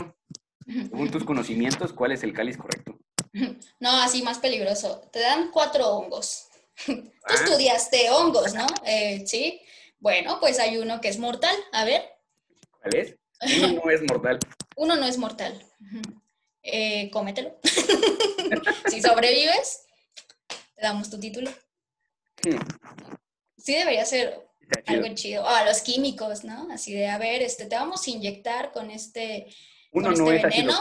según 0.65 1.11
tus 1.11 1.23
conocimientos, 1.23 1.93
¿cuál 1.93 2.11
es 2.11 2.23
el 2.23 2.33
cáliz 2.33 2.57
correcto? 2.57 2.97
No, 3.79 3.91
así 4.01 4.23
más 4.23 4.39
peligroso. 4.39 5.01
Te 5.11 5.19
dan 5.19 5.51
cuatro 5.51 5.87
hongos. 5.89 6.47
Tú 6.85 6.93
Ah. 7.23 7.33
estudiaste 7.35 8.09
hongos, 8.09 8.53
¿no? 8.55 8.65
Eh, 8.85 9.23
sí. 9.27 9.61
Bueno, 9.99 10.39
pues 10.39 10.59
hay 10.59 10.77
uno 10.77 11.01
que 11.01 11.09
es 11.09 11.19
mortal. 11.19 11.55
A 11.71 11.83
ver, 11.85 12.03
¿Cuál 12.81 12.95
es? 12.95 13.15
Uno 13.61 13.81
no 13.83 13.91
es 13.91 14.01
mortal. 14.09 14.39
uno 14.77 14.95
no 14.95 15.05
es 15.05 15.17
mortal. 15.17 15.61
Eh, 16.63 17.09
cómetelo. 17.11 17.59
si 18.89 19.01
sobrevives, 19.01 19.85
te 20.77 20.83
damos 20.83 21.09
tu 21.09 21.19
título. 21.19 21.51
Hmm, 22.43 22.57
Sí 23.57 23.73
debería 23.73 24.05
ser 24.05 24.47
chido. 24.85 25.03
algo 25.03 25.15
chido. 25.15 25.47
Ah, 25.47 25.65
los 25.65 25.81
químicos, 25.81 26.43
¿no? 26.43 26.67
Así 26.71 26.93
de, 26.93 27.07
a 27.07 27.17
ver, 27.17 27.41
este, 27.41 27.65
te 27.65 27.75
vamos 27.75 28.07
a 28.07 28.11
inyectar 28.11 28.71
con 28.71 28.91
este, 28.91 29.47
Uno 29.91 30.09
con 30.09 30.17
no 30.19 30.31
este 30.31 30.47
es 30.47 30.55
veneno. 30.55 30.73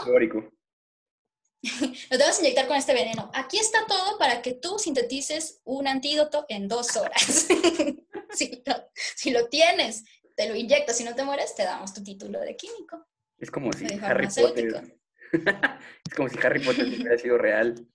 vamos 2.11 2.37
a 2.37 2.41
inyectar 2.41 2.67
con 2.67 2.77
este 2.77 2.93
veneno. 2.93 3.31
Aquí 3.33 3.57
está 3.57 3.85
todo 3.87 4.17
para 4.19 4.41
que 4.41 4.53
tú 4.53 4.77
sintetices 4.77 5.61
un 5.65 5.87
antídoto 5.87 6.45
en 6.47 6.67
dos 6.67 6.95
horas. 6.95 7.47
si, 8.33 8.63
lo, 8.65 8.91
si 9.15 9.31
lo 9.31 9.47
tienes, 9.49 10.05
te 10.35 10.47
lo 10.47 10.55
inyectas. 10.55 10.97
Si 10.97 11.03
no 11.03 11.15
te 11.15 11.23
mueres, 11.23 11.55
te 11.55 11.63
damos 11.63 11.93
tu 11.93 12.03
título 12.03 12.39
de 12.39 12.55
químico. 12.55 13.07
Es 13.39 13.49
como 13.49 13.73
si 13.73 13.85
Harry. 14.01 14.27
Potter. 14.27 14.99
es 15.33 16.13
como 16.15 16.29
si 16.29 16.37
Harry 16.43 16.63
Potter 16.63 16.85
hubiera 16.85 17.17
sido 17.17 17.37
real. 17.39 17.87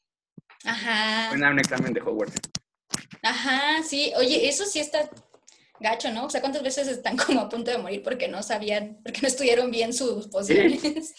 Ajá. 0.65 1.29
Fue 1.31 1.39
un 1.51 1.59
examen 1.59 1.93
de 1.93 2.01
Hogwarts. 2.01 2.35
Ajá, 3.23 3.83
sí. 3.83 4.13
Oye, 4.17 4.49
eso 4.49 4.65
sí 4.65 4.79
está 4.81 5.09
gacho, 5.81 6.11
¿no? 6.13 6.27
O 6.27 6.31
sea, 6.31 6.41
¿cuántas 6.41 6.63
veces 6.63 6.87
están 6.89 7.17
como 7.17 7.41
a 7.41 7.49
punto 7.49 7.71
de 7.71 7.79
morir 7.79 8.03
porque 8.03 8.29
no 8.29 8.43
sabían, 8.43 8.99
porque 9.03 9.21
no 9.23 9.29
estudiaron 9.29 9.71
bien 9.71 9.93
sus 9.93 10.29
pociones? 10.29 11.15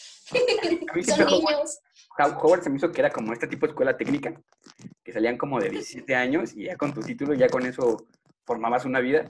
A 0.89 0.93
mí 0.95 1.03
Son 1.03 1.25
niños. 1.25 1.79
Ho- 2.19 2.25
Hogwarts 2.25 2.63
se 2.65 2.69
me 2.69 2.77
hizo 2.77 2.91
que 2.91 3.01
era 3.01 3.09
como 3.09 3.33
este 3.33 3.47
tipo 3.47 3.65
de 3.65 3.71
escuela 3.71 3.97
técnica, 3.97 4.33
que 5.03 5.11
salían 5.11 5.37
como 5.37 5.59
de 5.59 5.69
17 5.69 6.15
años 6.15 6.53
y 6.55 6.65
ya 6.65 6.77
con 6.77 6.93
tu 6.93 7.01
título, 7.01 7.33
ya 7.33 7.47
con 7.49 7.65
eso 7.65 8.05
formabas 8.45 8.85
una 8.85 8.99
vida. 8.99 9.25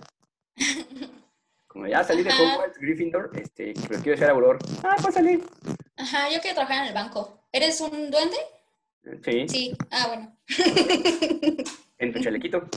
Como 1.67 1.87
ya 1.87 2.03
salí 2.03 2.23
de. 2.23 2.29
Hogwarts, 2.31 2.77
Gryffindor, 2.77 3.31
este, 3.39 3.73
pero 3.87 4.01
quiero 4.01 4.17
ser 4.17 4.29
auror. 4.29 4.59
Ah, 4.83 4.95
pues 5.01 5.15
salí. 5.15 5.41
Ajá, 5.97 6.29
yo 6.29 6.39
quiero 6.41 6.55
trabajar 6.55 6.83
en 6.83 6.89
el 6.89 6.93
banco. 6.93 7.45
¿Eres 7.51 7.79
un 7.81 8.11
duende? 8.11 8.37
Sí, 9.23 9.47
Sí. 9.47 9.77
Ah, 9.91 10.07
bueno. 10.07 10.37
en 11.97 12.13
tu 12.13 12.19
chalequito. 12.21 12.67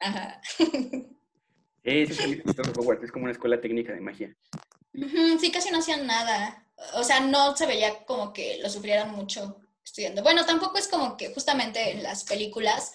Ajá. 0.00 0.40
Sí, 0.58 2.06
sí, 2.06 2.42
Hogwarts 2.76 3.04
es 3.04 3.12
como 3.12 3.24
una 3.24 3.32
escuela 3.32 3.60
técnica 3.60 3.92
de 3.92 4.00
magia. 4.00 4.36
Sí, 5.40 5.50
casi 5.52 5.70
no 5.70 5.78
hacían 5.78 6.06
nada. 6.06 6.66
O 6.94 7.04
sea, 7.04 7.20
no 7.20 7.56
se 7.56 7.66
veía 7.66 8.04
como 8.04 8.32
que 8.32 8.58
lo 8.62 8.68
sufrieran 8.68 9.12
mucho 9.14 9.60
estudiando. 9.84 10.22
Bueno, 10.22 10.44
tampoco 10.44 10.78
es 10.78 10.88
como 10.88 11.16
que 11.16 11.32
justamente 11.32 11.92
en 11.92 12.02
las 12.02 12.24
películas, 12.24 12.92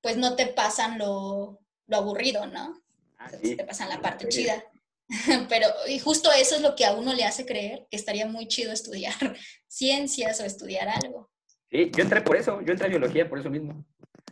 pues 0.00 0.16
no 0.16 0.36
te 0.36 0.46
pasan 0.46 0.98
lo, 0.98 1.60
lo 1.86 1.96
aburrido, 1.96 2.46
¿no? 2.46 2.80
Ah, 3.18 3.30
sí. 3.42 3.56
Te 3.56 3.64
pasan 3.64 3.88
la 3.88 4.00
parte 4.00 4.30
Sí. 4.30 4.42
chida. 4.42 4.64
Pero, 5.48 5.68
y 5.88 5.98
justo 5.98 6.30
eso 6.32 6.56
es 6.56 6.60
lo 6.62 6.74
que 6.76 6.84
a 6.84 6.92
uno 6.92 7.14
le 7.14 7.24
hace 7.24 7.46
creer 7.46 7.86
que 7.90 7.96
estaría 7.96 8.26
muy 8.26 8.48
chido 8.48 8.72
estudiar 8.72 9.14
ciencias 9.66 10.40
o 10.40 10.44
estudiar 10.44 10.88
algo. 10.88 11.30
Sí, 11.70 11.90
yo 11.94 12.02
entré 12.02 12.20
por 12.20 12.36
eso, 12.36 12.60
yo 12.62 12.72
entré 12.72 12.86
a 12.86 12.90
biología 12.90 13.28
por 13.28 13.38
eso 13.38 13.50
mismo. 13.50 13.84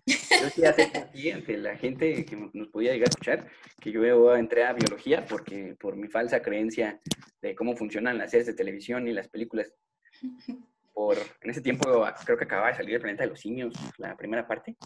Yo 0.07 0.51
sí 0.51 0.63
aquí 0.65 1.31
ante 1.31 1.57
la 1.57 1.77
gente 1.77 2.25
que 2.25 2.37
nos 2.53 2.69
podía 2.69 2.93
llegar 2.93 3.09
a 3.09 3.11
escuchar 3.11 3.49
que 3.81 3.91
yo 3.91 4.37
entré 4.37 4.65
a 4.65 4.73
biología 4.73 5.25
porque 5.25 5.77
por 5.81 5.97
mi 5.97 6.09
falsa 6.09 6.43
creencia 6.43 7.01
de 7.41 7.55
cómo 7.55 7.75
funcionan 7.77 8.19
las 8.19 8.31
series 8.31 8.47
de 8.47 8.55
televisión 8.55 9.09
y 9.09 9.13
las 9.13 9.29
películas. 9.29 9.73
Por, 10.93 11.17
en 11.41 11.51
ese 11.51 11.61
tiempo 11.61 12.07
creo 12.25 12.39
que 12.39 12.45
acababa 12.45 12.69
de 12.69 12.77
salir 12.77 12.95
el 12.95 13.01
planeta 13.01 13.25
de 13.25 13.31
los 13.31 13.41
simios, 13.41 13.75
la 13.99 14.17
primera 14.17 14.47
parte. 14.47 14.77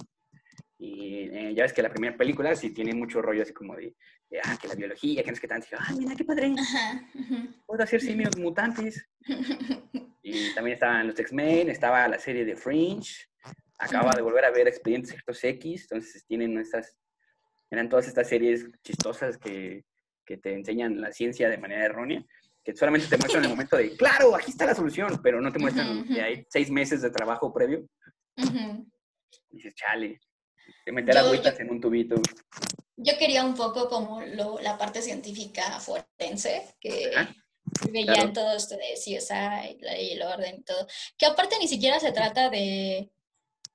Y 0.78 1.28
eh, 1.32 1.54
ya 1.54 1.64
ves 1.64 1.72
que 1.72 1.82
la 1.82 1.90
primera 1.90 2.16
película 2.16 2.54
sí 2.54 2.70
tiene 2.70 2.94
mucho 2.94 3.20
rollo 3.20 3.42
así 3.42 3.52
como 3.52 3.74
de, 3.74 3.96
de, 4.30 4.40
ah, 4.44 4.56
que 4.60 4.68
la 4.68 4.74
biología, 4.76 5.24
que 5.24 5.32
no 5.32 5.38
tanto. 5.48 5.66
Y 5.66 5.70
yo, 5.72 5.78
ah, 5.80 5.94
mira, 5.98 6.14
qué 6.14 6.24
padre, 6.24 6.54
Ajá. 6.56 7.04
puedo 7.66 7.82
hacer 7.82 8.00
simios 8.00 8.36
mutantes. 8.38 9.04
Y 10.30 10.54
también 10.54 10.74
estaban 10.74 11.06
los 11.06 11.18
X-Men, 11.18 11.70
estaba 11.70 12.06
la 12.06 12.18
serie 12.18 12.44
de 12.44 12.54
Fringe. 12.56 13.26
Acababa 13.78 14.14
de 14.14 14.22
volver 14.22 14.44
a 14.44 14.50
ver 14.50 14.68
Expedientes 14.68 15.10
Secretos 15.10 15.42
X, 15.42 15.82
entonces 15.82 16.24
tienen 16.26 16.58
estas, 16.58 16.96
eran 17.70 17.88
todas 17.88 18.08
estas 18.08 18.28
series 18.28 18.66
chistosas 18.82 19.38
que, 19.38 19.84
que 20.26 20.36
te 20.36 20.52
enseñan 20.52 21.00
la 21.00 21.12
ciencia 21.12 21.48
de 21.48 21.56
manera 21.58 21.84
errónea, 21.84 22.22
que 22.64 22.74
solamente 22.76 23.06
te 23.06 23.16
muestran 23.16 23.44
el 23.44 23.50
momento 23.50 23.76
de, 23.76 23.96
claro, 23.96 24.34
aquí 24.34 24.50
está 24.50 24.66
la 24.66 24.74
solución, 24.74 25.20
pero 25.22 25.40
no 25.40 25.50
te 25.52 25.58
muestran 25.60 26.00
Ujú, 26.00 26.12
que 26.12 26.20
hay 26.20 26.46
seis 26.50 26.70
meses 26.70 27.00
de 27.02 27.10
trabajo 27.10 27.52
previo. 27.54 27.86
Y 28.36 29.56
dices, 29.56 29.74
chale, 29.74 30.20
de 30.84 30.92
meter 30.92 31.14
Yo- 31.14 31.20
agüitas 31.20 31.54
yo- 31.56 31.60
en 31.64 31.70
un 31.70 31.80
tubito. 31.80 32.16
Yo 32.96 33.16
quería 33.16 33.44
un 33.44 33.54
poco 33.54 33.88
como 33.88 34.20
lo- 34.22 34.58
la 34.60 34.76
parte 34.76 35.00
científica 35.00 35.62
forense, 35.80 36.74
que 36.80 37.12
Ajá, 37.16 37.32
veían 37.90 38.14
claro. 38.14 38.32
todo 38.32 38.52
esto 38.56 38.76
de 38.76 38.94
CSI, 38.94 39.78
la 39.80 39.92
ley 39.92 40.08
y 40.08 40.12
el 40.12 40.22
orden 40.22 40.56
y 40.58 40.62
todo, 40.62 40.86
que 41.16 41.26
aparte 41.26 41.56
ni 41.58 41.68
siquiera 41.68 42.00
se 42.00 42.12
trata 42.12 42.50
de, 42.50 43.10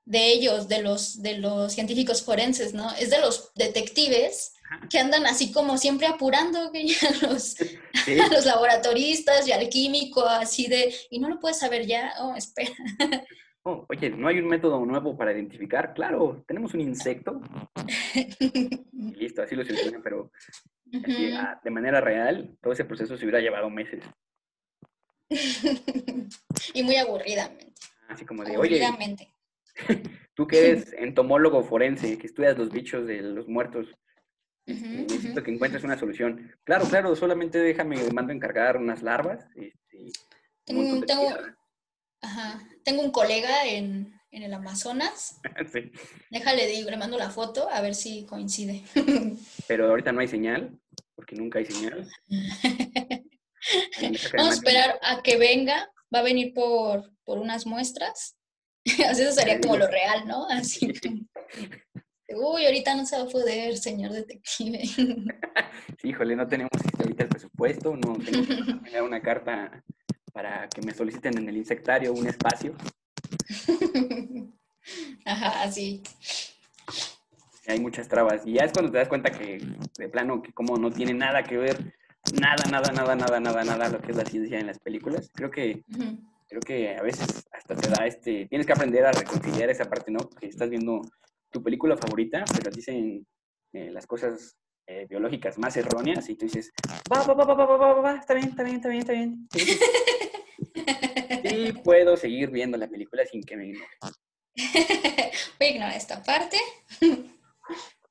de 0.06 0.32
ellos, 0.32 0.68
de 0.68 0.82
los, 0.82 1.22
de 1.22 1.38
los 1.38 1.74
científicos 1.74 2.24
forenses, 2.24 2.74
¿no? 2.74 2.92
Es 2.96 3.10
de 3.10 3.20
los 3.20 3.54
detectives 3.56 4.54
que 4.90 5.00
andan 5.00 5.26
así 5.26 5.52
como 5.52 5.78
siempre 5.78 6.08
apurando 6.08 6.72
ya 6.74 7.28
los, 7.28 7.56
Sí, 8.06 8.20
a 8.20 8.28
los 8.32 8.46
laboratoristas 8.46 9.48
y 9.48 9.52
al 9.52 9.70
químico, 9.70 10.26
así 10.26 10.68
de, 10.68 10.94
y 11.10 11.20
no 11.20 11.30
lo 11.30 11.40
puedes 11.40 11.60
saber 11.60 11.86
ya, 11.86 12.14
oh, 12.20 12.36
espera. 12.36 12.74
Oh, 13.66 13.86
oye, 13.88 14.10
¿no 14.10 14.28
hay 14.28 14.40
un 14.40 14.48
método 14.48 14.86
nuevo 14.86 15.16
para 15.16 15.32
identificar? 15.32 15.94
Claro, 15.94 16.44
tenemos 16.46 16.74
un 16.74 16.82
insecto 16.82 17.40
y 18.14 19.16
listo, 19.16 19.42
así 19.42 19.56
lo 19.56 19.64
solucionan, 19.64 20.04
pero 20.04 20.34
así, 21.02 21.32
ah, 21.36 21.60
de 21.64 21.70
manera 21.72 22.02
real, 22.02 22.58
todo 22.62 22.74
ese 22.74 22.86
proceso 22.86 23.18
se 23.18 23.26
hubiera 23.26 23.40
llevado 23.40 23.70
meses. 23.70 24.04
y 26.74 26.84
muy 26.84 26.96
aburridamente. 26.98 27.74
Así 28.10 28.26
como 28.26 28.44
de, 28.44 28.58
oye, 28.58 28.82
tú 30.36 30.48
que 30.48 30.58
eres 30.60 30.94
entomólogo 30.98 31.64
forense, 31.64 32.18
que 32.18 32.28
estudias 32.28 32.58
los 32.58 32.70
bichos 32.70 33.08
de 33.08 33.22
los 33.22 33.48
muertos, 33.48 33.88
este, 34.66 34.88
Ujú, 34.88 35.02
necesito 35.02 35.44
que 35.44 35.52
encuentres 35.52 35.84
una 35.84 35.98
solución. 35.98 36.52
Claro, 36.64 36.86
claro, 36.86 37.16
solamente 37.16 37.58
déjame, 37.58 37.98
mando 38.14 38.32
a 38.32 38.36
encargar 38.36 38.78
unas 38.78 39.02
larvas. 39.02 39.46
Este, 39.56 39.98
un 39.98 40.12
Tengo, 40.66 40.82
un- 40.82 41.06
tengo, 41.06 41.30
ajá, 42.22 42.62
tengo 42.84 43.02
un 43.02 43.12
colega 43.12 43.66
en, 43.66 44.13
en 44.34 44.44
el 44.44 44.54
Amazonas. 44.54 45.40
Sí, 45.72 45.92
Déjale, 46.30 46.68
digo, 46.68 46.90
le 46.90 46.98
mando 46.98 47.18
la 47.18 47.30
foto 47.30 47.70
a 47.70 47.82
ver 47.82 47.96
si 47.96 48.26
coincide. 48.26 48.84
Pero 49.68 49.90
ahorita 49.90 50.12
no 50.12 50.22
hay 50.22 50.28
señal, 50.28 50.78
porque 51.16 51.36
nunca 51.36 51.60
hay 51.60 51.66
señal. 51.66 52.08
Vamos 54.38 54.52
a 54.52 54.54
esperar 54.54 55.00
a 55.02 55.22
que 55.22 55.38
venga. 55.38 55.90
Va 56.14 56.20
a 56.20 56.24
venir 56.24 56.54
por, 56.54 57.12
por 57.24 57.40
unas 57.40 57.66
muestras 57.66 58.36
sea, 58.86 59.12
eso 59.12 59.32
sería 59.32 59.60
como 59.60 59.78
lo 59.78 59.88
real, 59.88 60.28
¿no? 60.28 60.48
Así 60.50 60.92
como, 61.00 62.56
uy, 62.56 62.66
ahorita 62.66 62.96
no 62.96 63.06
se 63.06 63.18
va 63.18 63.24
a 63.24 63.28
poder, 63.28 63.78
señor 63.78 64.12
detective. 64.12 64.84
Sí, 66.02 66.10
híjole, 66.10 66.36
no 66.36 66.48
tenemos 66.48 66.72
este, 66.84 67.04
ahorita 67.04 67.24
el 67.24 67.30
presupuesto, 67.30 67.96
no 67.96 68.18
tengo 68.18 68.84
que 68.84 69.02
una 69.02 69.22
carta 69.22 69.84
para 70.34 70.68
que 70.68 70.82
me 70.82 70.94
soliciten 70.94 71.38
en 71.38 71.50
el 71.50 71.58
insectario 71.58 72.14
un 72.14 72.28
espacio. 72.28 72.76
Ajá, 75.26 75.72
sí. 75.72 76.04
Hay 77.68 77.80
muchas 77.80 78.08
trabas. 78.08 78.42
Y 78.46 78.54
ya 78.54 78.66
es 78.66 78.74
cuando 78.74 78.92
te 78.92 78.98
das 78.98 79.08
cuenta 79.08 79.32
que, 79.32 79.66
de 79.98 80.10
plano, 80.10 80.42
que 80.42 80.52
como 80.52 80.78
no 80.78 80.92
tiene 80.92 81.14
nada 81.14 81.44
que 81.44 81.58
ver, 81.58 81.94
nada, 82.34 82.66
nada, 82.70 82.92
nada, 82.92 83.16
nada, 83.16 83.40
nada, 83.40 83.64
nada, 83.64 83.90
lo 83.90 84.02
que 84.02 84.12
es 84.12 84.18
la 84.18 84.26
ciencia 84.26 84.60
en 84.60 84.68
las 84.68 84.80
películas. 84.80 85.32
Creo 85.34 85.50
que, 85.50 85.84
Ujú. 85.94 86.18
creo 86.50 86.62
que 86.62 86.96
a 86.96 87.02
veces 87.02 87.46
hasta 87.54 87.76
te 87.76 87.90
da 87.90 88.06
este, 88.06 88.48
tienes 88.48 88.68
que 88.68 88.74
aprender 88.74 89.06
a 89.06 89.12
reconciliar 89.12 89.70
esa 89.70 89.86
parte, 89.90 90.12
¿no? 90.12 90.30
Que 90.30 90.48
estás 90.48 90.70
viendo 90.70 91.02
tu 91.52 91.64
película 91.64 91.96
favorita, 91.96 92.44
pero 92.54 92.72
dicen 92.72 93.26
eh, 93.74 93.92
las 93.92 94.06
cosas 94.08 94.58
eh, 94.88 95.06
biológicas 95.10 95.58
más 95.58 95.78
erróneas 95.78 96.28
y 96.30 96.36
tú 96.36 96.46
dices, 96.46 96.72
va, 97.12 97.24
va, 97.24 97.34
va, 97.34 97.46
va, 97.46 97.54
va, 97.54 97.66
va, 97.66 97.78
va, 97.78 98.02
va, 98.02 98.16
está 98.16 98.34
bien, 98.34 98.50
está 98.50 98.64
bien, 98.64 98.76
está 98.78 98.90
bien, 98.90 99.02
está 99.02 99.14
bien. 99.14 99.48
Sí, 99.52 99.80
puedo 101.74 102.18
seguir 102.18 102.50
viendo 102.52 102.78
la 102.78 102.88
película 102.88 103.26
sin 103.26 103.44
que 103.44 103.56
me 103.58 103.70
enoje. 103.72 103.88
Voy 105.60 105.68
a 105.68 105.70
ignorar 105.72 105.98
esta 105.98 106.22
parte. 106.24 106.58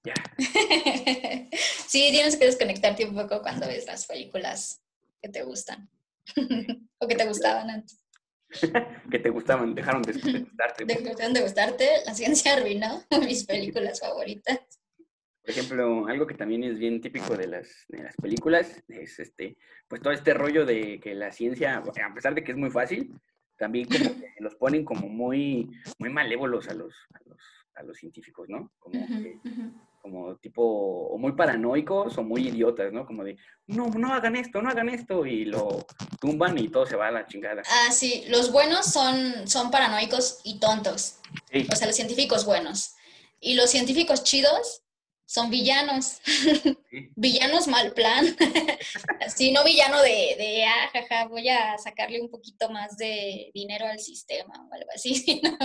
Ya. 0.05 0.15
sí, 1.87 2.09
tienes 2.11 2.37
que 2.37 2.47
desconectarte 2.47 3.05
un 3.05 3.15
poco 3.15 3.41
cuando 3.41 3.69
ves 3.69 3.87
las 3.87 4.05
películas 4.07 4.83
que 5.23 5.29
te 5.29 5.45
gustan. 5.45 5.89
o 6.99 7.07
que 7.07 7.15
te 7.15 7.25
gustaban 7.25 7.71
antes. 7.71 8.05
que 9.09 9.19
te 9.21 9.31
gustaban, 9.31 9.77
dejaron 9.77 10.03
de, 10.03 10.13
gustarte. 10.15 10.85
De- 10.87 10.95
Dejaron 10.97 11.33
de 11.35 11.43
gustarte, 11.43 11.89
la 12.05 12.15
ciencia 12.15 12.55
arruinó 12.55 13.05
mis 13.21 13.45
películas 13.45 14.01
favoritas. 14.01 14.59
Por 15.41 15.51
ejemplo, 15.51 16.07
algo 16.09 16.27
que 16.27 16.35
también 16.35 16.65
es 16.65 16.81
bien 16.81 17.01
típico 17.01 17.37
de 17.37 17.47
las, 17.47 17.69
de 17.87 18.03
las 18.03 18.17
películas 18.17 18.83
es 18.89 19.21
este, 19.21 19.57
pues 19.87 20.03
todo 20.03 20.13
este 20.13 20.35
rollo 20.35 20.67
de 20.67 20.99
que 20.99 21.15
la 21.15 21.31
ciencia, 21.31 21.77
a 21.77 22.15
pesar 22.15 22.35
de 22.35 22.43
que 22.43 22.51
es 22.51 22.59
muy 22.59 22.71
fácil, 22.71 23.13
también 23.63 23.87
como 23.87 24.11
que 24.21 24.35
los 24.41 24.57
ponen 24.57 24.85
como 24.85 25.09
muy, 25.09 25.71
muy 26.01 26.11
malévolos 26.11 26.69
a 26.69 26.75
los, 26.75 26.93
a 27.15 27.19
los, 27.29 27.39
a 27.77 27.83
los 27.85 27.97
científicos, 27.97 28.49
¿no? 28.49 28.73
Como, 28.81 29.07
que- 29.07 29.39
como 30.01 30.35
tipo, 30.39 30.63
o 30.65 31.17
muy 31.17 31.31
paranoicos 31.31 32.19
o 32.19 32.25
muy 32.25 32.49
idiotas, 32.49 32.93
¿no? 32.93 33.07
Como 33.07 33.23
de, 33.23 33.37
no, 33.69 33.87
no 33.87 34.13
hagan 34.13 34.35
esto, 34.35 34.61
no 34.61 34.69
hagan 34.69 34.89
esto, 34.89 35.25
y 35.25 35.45
lo 35.45 35.87
tumban 36.21 36.59
y 36.59 36.67
todo 36.71 36.87
se 36.87 36.97
va 36.97 37.07
a 37.07 37.13
la 37.13 37.25
chingada. 37.29 37.63
Ah, 37.71 37.93
sí, 37.93 38.25
los 38.29 38.51
buenos 38.51 38.87
son, 38.87 39.47
son 39.47 39.71
paranoicos 39.71 40.41
y 40.43 40.59
tontos. 40.59 41.21
Sí, 41.53 41.69
O 41.73 41.77
sea, 41.77 41.87
los 41.87 41.95
científicos 41.95 42.45
buenos. 42.45 42.97
Y 43.39 43.55
los 43.55 43.71
científicos 43.71 44.25
chidos 44.25 44.82
son 45.33 45.49
villanos. 45.51 46.21
sí. 46.91 47.11
villanos 47.17 47.67
mal 47.69 47.93
plan. 47.95 48.25
Así, 49.27 49.51
no 49.53 49.65
villano 49.65 50.01
de, 50.03 50.35
de, 50.37 50.65
ah, 50.67 50.91
jaja, 50.93 51.27
voy 51.29 51.49
a 51.49 51.79
sacarle 51.79 52.21
un 52.21 52.31
poquito 52.31 52.69
más 52.71 52.97
de 52.97 53.51
dinero 53.55 53.87
al 53.87 53.99
sistema 53.99 54.53
o 54.69 54.75
algo 54.75 54.91
así, 54.95 55.15
sino 55.25 55.59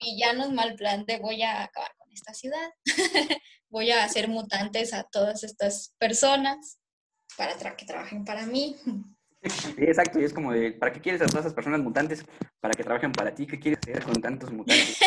villanos 0.00 0.50
mal 0.52 0.74
plan 0.74 1.04
de 1.06 1.18
voy 1.18 1.42
a 1.42 1.62
acabar 1.62 1.94
con 1.96 2.10
esta 2.12 2.34
ciudad, 2.34 2.70
voy 3.68 3.90
a 3.92 4.04
hacer 4.04 4.28
mutantes 4.28 4.92
a 4.94 5.04
todas 5.04 5.44
estas 5.44 5.94
personas 5.98 6.78
para 7.36 7.56
tra- 7.56 7.76
que 7.76 7.84
trabajen 7.84 8.24
para 8.24 8.46
mí. 8.46 8.76
Sí, 9.44 9.74
exacto, 9.78 10.20
y 10.20 10.24
es 10.24 10.32
como 10.34 10.52
de, 10.52 10.72
¿para 10.72 10.92
qué 10.92 11.00
quieres 11.00 11.22
a 11.22 11.26
todas 11.26 11.44
esas 11.46 11.54
personas 11.54 11.80
mutantes? 11.80 12.24
Para 12.60 12.74
que 12.74 12.82
trabajen 12.84 13.12
para 13.12 13.34
ti, 13.34 13.46
¿qué 13.46 13.58
quieres 13.58 13.78
hacer 13.82 14.02
con 14.02 14.20
tantos 14.20 14.50
mutantes? 14.52 14.98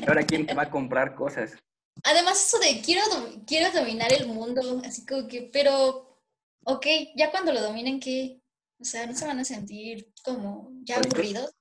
¿Y 0.00 0.06
ahora 0.06 0.22
quién 0.24 0.46
te 0.46 0.54
va 0.54 0.64
a 0.64 0.70
comprar 0.70 1.14
cosas? 1.14 1.54
Además, 2.02 2.44
eso 2.46 2.58
de 2.58 2.80
quiero, 2.82 3.02
quiero 3.46 3.70
dominar 3.72 4.12
el 4.12 4.26
mundo, 4.26 4.82
así 4.84 5.06
como 5.06 5.26
que, 5.26 5.48
pero, 5.52 6.20
ok, 6.64 6.86
ya 7.16 7.30
cuando 7.30 7.52
lo 7.52 7.62
dominen, 7.62 8.00
¿qué? 8.00 8.40
O 8.80 8.84
sea, 8.84 9.06
no 9.06 9.14
se 9.14 9.26
van 9.26 9.38
a 9.38 9.44
sentir 9.44 10.12
como 10.22 10.70
ya 10.82 10.96
aburridos. 10.96 11.52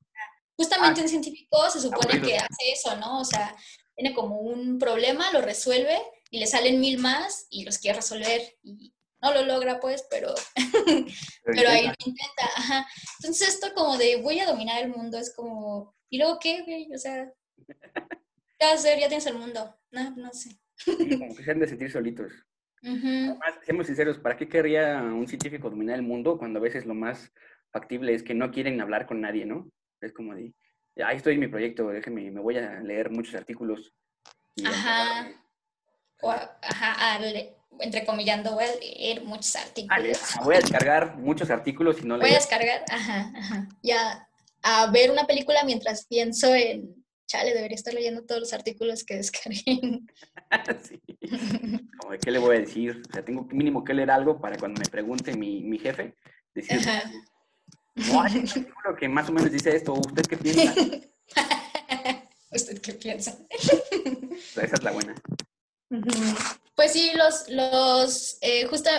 Justamente 0.58 1.02
un 1.02 1.10
científico 1.10 1.70
se 1.70 1.80
supone 1.80 2.22
que 2.22 2.38
hace 2.38 2.72
eso, 2.74 2.96
¿no? 2.98 3.22
O 3.22 3.26
sea, 3.26 3.56
tiene 3.96 4.14
como 4.14 4.40
un 4.40 4.78
problema, 4.78 5.32
lo 5.32 5.42
resuelve 5.42 5.98
y 6.30 6.40
le 6.40 6.48
salen 6.48 6.80
mil 6.80 7.00
más 7.00 7.48
y 7.50 7.64
los 7.64 7.78
quiere 7.78 7.98
resolver 7.98 8.42
y 8.64 8.94
no 9.22 9.34
lo 9.34 9.44
logra, 9.44 9.80
pues, 9.80 10.06
pero, 10.10 10.34
pero 11.46 11.70
ahí 11.70 11.86
lo 11.86 11.92
intenta. 11.92 12.06
intenta. 12.06 12.44
Ajá. 12.56 12.88
Entonces, 13.20 13.48
esto 13.50 13.74
como 13.74 13.98
de 13.98 14.18
voy 14.18 14.40
a 14.40 14.46
dominar 14.46 14.84
el 14.84 14.90
mundo 14.90 15.18
es 15.18 15.34
como, 15.34 15.96
¿y 16.10 16.18
luego 16.18 16.40
qué, 16.40 16.62
güey? 16.64 16.94
O 16.94 16.98
sea, 16.98 17.32
¿qué 18.64 18.70
vas 18.74 18.86
a 18.86 18.90
hacer? 18.90 19.00
Ya 19.00 19.08
tienes 19.08 19.26
el 19.28 19.38
mundo. 19.38 19.76
No, 19.92 20.12
no 20.16 20.34
sé. 20.34 20.58
Sí, 20.78 21.20
como 21.20 21.36
que 21.36 21.44
se 21.44 21.52
han 21.52 21.60
de 21.60 21.68
sentir 21.68 21.92
solitos. 21.92 22.32
Ujú. 22.82 23.08
Además, 23.08 23.60
seamos 23.64 23.88
sinceros, 23.88 24.20
¿para 24.20 24.38
qué 24.38 24.48
querría 24.48 25.02
un 25.02 25.28
científico 25.28 25.70
dominar 25.70 25.96
el 25.96 26.02
mundo 26.02 26.38
cuando 26.38 26.60
a 26.60 26.62
veces 26.62 26.86
lo 26.86 26.94
más 26.94 27.32
factible 27.72 28.14
es 28.14 28.24
que 28.24 28.34
no 28.34 28.52
quieren 28.52 28.80
hablar 28.82 29.06
con 29.06 29.22
nadie, 29.22 29.46
¿no? 29.46 29.70
Es 30.02 30.14
como 30.14 30.36
de, 30.36 30.54
ahí 31.04 31.18
estoy 31.18 31.36
en 31.36 31.40
mi 31.42 31.48
proyecto, 31.48 31.88
déjeme, 31.90 32.30
me 32.32 32.42
voy 32.42 32.58
a 32.58 32.80
leer 32.82 33.10
muchos 33.10 33.36
artículos. 33.36 33.94
Ajá. 34.66 35.20
enterarme". 35.20 35.44
O 36.22 36.30
ajá, 36.32 37.20
entrecomillando, 37.80 38.54
voy 38.54 38.64
a 38.64 38.76
leer 38.76 39.24
muchos 39.24 39.56
artículos. 39.56 40.22
ajá, 40.22 40.44
voy 40.44 40.56
a 40.56 40.60
descargar 40.60 41.18
muchos 41.18 41.50
artículos 41.50 42.02
y 42.02 42.06
no 42.06 42.16
Voy 42.18 42.26
a 42.26 42.28
leer. 42.30 42.40
descargar, 42.40 42.86
ajá, 42.90 43.32
ajá. 43.36 43.68
Ya 43.82 44.30
a 44.62 44.90
ver 44.92 45.12
una 45.12 45.26
película 45.26 45.64
mientras 45.66 46.06
pienso 46.06 46.54
en, 46.54 47.03
chale, 47.28 47.54
debería 47.54 47.76
estar 47.76 47.94
leyendo 47.94 48.24
todos 48.24 48.42
los 48.42 48.54
artículos 48.54 49.04
que 49.04 49.18
descargué. 49.18 49.62
Sí. 50.84 51.02
Como 51.98 52.12
de, 52.12 52.20
¿qué 52.20 52.30
le 52.30 52.38
voy 52.38 52.56
a 52.56 52.60
decir? 52.60 53.02
O 53.10 53.12
sea, 53.12 53.26
tengo 53.26 53.44
mínimo 53.46 53.84
que 53.84 53.96
leer 53.96 54.12
algo 54.12 54.40
para 54.40 54.56
cuando 54.56 54.80
me 54.80 54.86
pregunte 54.88 55.36
mi, 55.36 55.64
mi 55.64 55.80
jefe, 55.80 56.16
decir, 56.54 56.80
no, 57.96 58.22
hay 58.22 58.38
un 58.38 58.48
artículo 58.48 58.96
que 59.00 59.10
más 59.10 59.30
o 59.30 59.32
menos 59.32 59.52
dice 59.52 59.76
esto, 59.76 59.94
¿usted 59.94 60.24
qué 60.24 60.38
piensa? 60.38 60.76
¿Usted 62.52 62.82
qué 62.82 62.94
piensa? 62.94 63.36
Esa 63.50 64.76
es 64.76 64.84
la 64.84 64.92
buena. 64.92 65.16
Pues 66.76 66.94
sí, 66.94 67.12
los, 67.16 67.50
los, 67.50 68.38
eh, 68.42 68.66
justo 68.66 68.90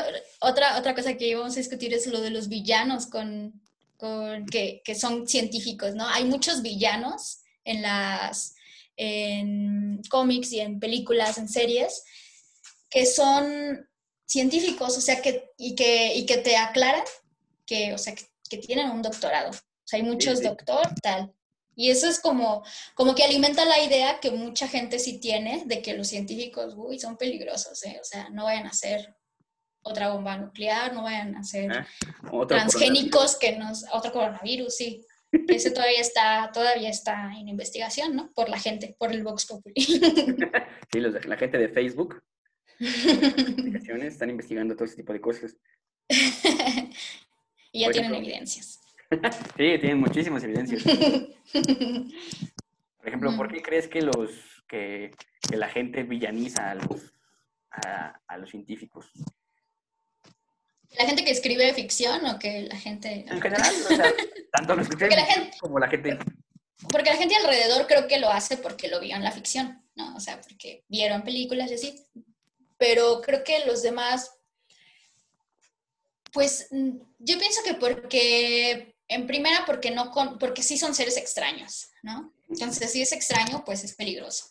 otra, 0.40 0.78
otra 0.78 0.94
cosa 0.94 1.14
que 1.14 1.28
íbamos 1.28 1.54
a 1.54 1.60
discutir 1.60 1.92
es 1.94 2.06
lo 2.06 2.20
de 2.20 2.30
los 2.30 2.48
villanos 2.48 3.06
con, 3.06 3.60
con 3.96 4.46
que, 4.46 4.82
que 4.84 4.94
son 4.94 5.26
científicos, 5.26 5.94
¿no? 5.94 6.06
Hay 6.08 6.24
muchos 6.24 6.62
villanos 6.62 7.43
en 7.64 7.82
las, 7.82 8.54
en 8.96 10.02
cómics 10.08 10.52
y 10.52 10.60
en 10.60 10.78
películas, 10.80 11.38
en 11.38 11.48
series, 11.48 12.04
que 12.90 13.06
son 13.06 13.88
científicos, 14.26 14.96
o 14.96 15.00
sea, 15.00 15.20
que, 15.20 15.52
y 15.56 15.74
que, 15.74 16.14
y 16.14 16.26
que 16.26 16.38
te 16.38 16.56
aclaran 16.56 17.04
que, 17.66 17.94
o 17.94 17.98
sea, 17.98 18.14
que, 18.14 18.24
que 18.48 18.58
tienen 18.58 18.90
un 18.90 19.02
doctorado. 19.02 19.50
O 19.50 19.86
sea, 19.86 19.98
hay 19.98 20.02
muchos 20.02 20.38
sí. 20.38 20.44
doctor, 20.44 20.94
tal. 21.02 21.32
Y 21.76 21.90
eso 21.90 22.08
es 22.08 22.20
como, 22.20 22.64
como 22.94 23.14
que 23.14 23.24
alimenta 23.24 23.64
la 23.64 23.82
idea 23.82 24.20
que 24.20 24.30
mucha 24.30 24.68
gente 24.68 24.98
sí 24.98 25.18
tiene 25.18 25.64
de 25.66 25.82
que 25.82 25.94
los 25.94 26.08
científicos, 26.08 26.74
uy, 26.76 26.98
son 27.00 27.16
peligrosos, 27.16 27.82
¿eh? 27.84 27.98
O 28.00 28.04
sea, 28.04 28.28
no 28.30 28.44
vayan 28.44 28.66
a 28.66 28.70
hacer 28.70 29.16
otra 29.82 30.10
bomba 30.10 30.36
nuclear, 30.36 30.94
no 30.94 31.02
vayan 31.02 31.36
a 31.36 31.42
ser 31.42 31.70
Ah, 31.72 31.86
Otro 32.32 32.46
transgénicos 32.46 33.36
que 33.36 33.56
nos... 33.56 33.84
Otro 33.92 34.12
coronavirus, 34.12 34.74
sí. 34.74 35.04
Ese 35.48 35.70
todavía 35.70 36.00
está, 36.00 36.50
todavía 36.52 36.88
está 36.90 37.32
en 37.38 37.48
investigación, 37.48 38.14
¿no? 38.16 38.32
Por 38.34 38.48
la 38.48 38.58
gente, 38.58 38.94
por 38.98 39.12
el 39.12 39.22
Vox 39.22 39.46
Populi. 39.46 39.74
Sí, 40.92 41.00
los 41.00 41.14
de- 41.14 41.24
la 41.24 41.36
gente 41.36 41.58
de 41.58 41.68
Facebook, 41.68 42.22
están 42.78 44.30
investigando 44.30 44.74
todo 44.74 44.84
ese 44.84 44.96
tipo 44.96 45.12
de 45.12 45.20
cosas. 45.20 45.56
y 47.72 47.80
ya 47.80 47.90
tienen 47.90 48.14
evidencias. 48.14 48.80
Sí, 49.56 49.78
tienen 49.78 49.98
muchísimas 50.00 50.42
evidencias. 50.44 50.82
Por 52.98 53.08
ejemplo, 53.08 53.36
¿por 53.36 53.52
qué 53.52 53.62
crees 53.62 53.86
que 53.86 54.02
los 54.02 54.64
que, 54.66 55.10
que 55.48 55.56
la 55.56 55.68
gente 55.68 56.02
villaniza 56.02 56.70
a 56.70 56.74
los 56.74 57.12
a, 57.70 58.20
a 58.26 58.38
los 58.38 58.50
científicos? 58.50 59.10
¿La 60.98 61.06
gente 61.06 61.24
que 61.24 61.32
escribe 61.32 61.72
ficción 61.74 62.24
o 62.26 62.38
que 62.38 62.62
la 62.62 62.76
gente... 62.76 63.24
En 63.28 63.40
general, 63.40 63.74
o 63.90 63.96
sea, 63.96 64.12
tanto 64.52 64.76
los 64.76 64.88
que 64.88 65.08
la 65.08 65.26
gente- 65.26 65.56
como 65.60 65.78
la 65.78 65.88
gente. 65.88 66.18
Porque 66.90 67.10
la 67.10 67.16
gente 67.16 67.34
alrededor 67.36 67.86
creo 67.86 68.06
que 68.06 68.18
lo 68.18 68.30
hace 68.30 68.56
porque 68.56 68.88
lo 68.88 69.00
vio 69.00 69.16
en 69.16 69.24
la 69.24 69.32
ficción, 69.32 69.82
¿no? 69.94 70.14
O 70.16 70.20
sea, 70.20 70.40
porque 70.40 70.84
vieron 70.88 71.22
películas 71.22 71.70
y 71.70 71.74
así. 71.74 72.06
Pero 72.76 73.20
creo 73.22 73.42
que 73.42 73.64
los 73.66 73.82
demás, 73.82 74.30
pues 76.32 76.68
mm, 76.70 76.98
yo 77.18 77.38
pienso 77.38 77.62
que 77.64 77.74
porque, 77.74 78.96
en 79.08 79.26
primera, 79.26 79.64
porque 79.66 79.90
no 79.90 80.10
con, 80.10 80.38
porque 80.38 80.62
sí 80.62 80.76
son 80.76 80.94
seres 80.94 81.16
extraños, 81.16 81.88
¿no? 82.02 82.32
Entonces, 82.48 82.92
si 82.92 83.02
es 83.02 83.12
extraño, 83.12 83.64
pues 83.64 83.82
es 83.84 83.94
peligroso. 83.94 84.46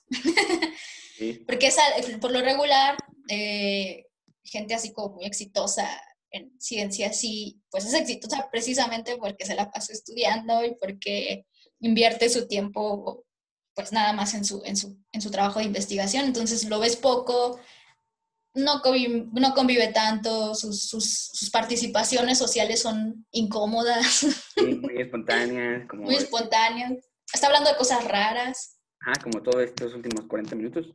Sí, 1.17 1.33
Porque 1.47 1.67
es, 1.67 1.77
por 2.19 2.31
lo 2.31 2.41
regular, 2.41 2.97
eh, 3.29 4.07
gente 4.43 4.73
así 4.73 4.91
como 4.91 5.15
muy 5.15 5.25
exitosa 5.25 5.87
en 6.33 6.59
ciencia, 6.59 7.13
sí, 7.13 7.61
pues 7.69 7.85
es 7.85 7.93
exitosa 7.93 8.49
precisamente 8.51 9.15
porque 9.17 9.45
se 9.45 9.55
la 9.55 9.71
pasó 9.71 9.93
estudiando 9.93 10.65
y 10.65 10.75
porque 10.75 11.45
invierte 11.79 12.27
su 12.29 12.47
tiempo 12.47 13.25
pues 13.75 13.91
nada 13.91 14.13
más 14.13 14.33
en 14.33 14.43
su, 14.43 14.61
en 14.65 14.75
su, 14.75 14.97
en 15.11 15.21
su 15.21 15.31
trabajo 15.31 15.59
de 15.59 15.65
investigación, 15.65 16.25
entonces 16.25 16.69
lo 16.69 16.79
ves 16.79 16.95
poco, 16.95 17.59
no 18.55 18.81
convive, 18.81 19.27
no 19.33 19.53
convive 19.53 19.87
tanto, 19.87 20.53
sus, 20.53 20.83
sus, 20.83 21.49
participaciones 21.51 22.37
sociales 22.37 22.81
son 22.81 23.25
incómodas. 23.31 24.25
muy 24.57 24.97
espontáneas. 25.01 25.87
Como... 25.87 26.03
Muy 26.03 26.15
espontáneas. 26.15 26.93
Está 27.31 27.47
hablando 27.47 27.71
de 27.71 27.77
cosas 27.77 28.03
raras. 28.07 28.79
Ajá, 28.99 29.13
como 29.23 29.41
todos 29.41 29.63
estos 29.63 29.93
últimos 29.95 30.27
40 30.27 30.55
minutos. 30.55 30.87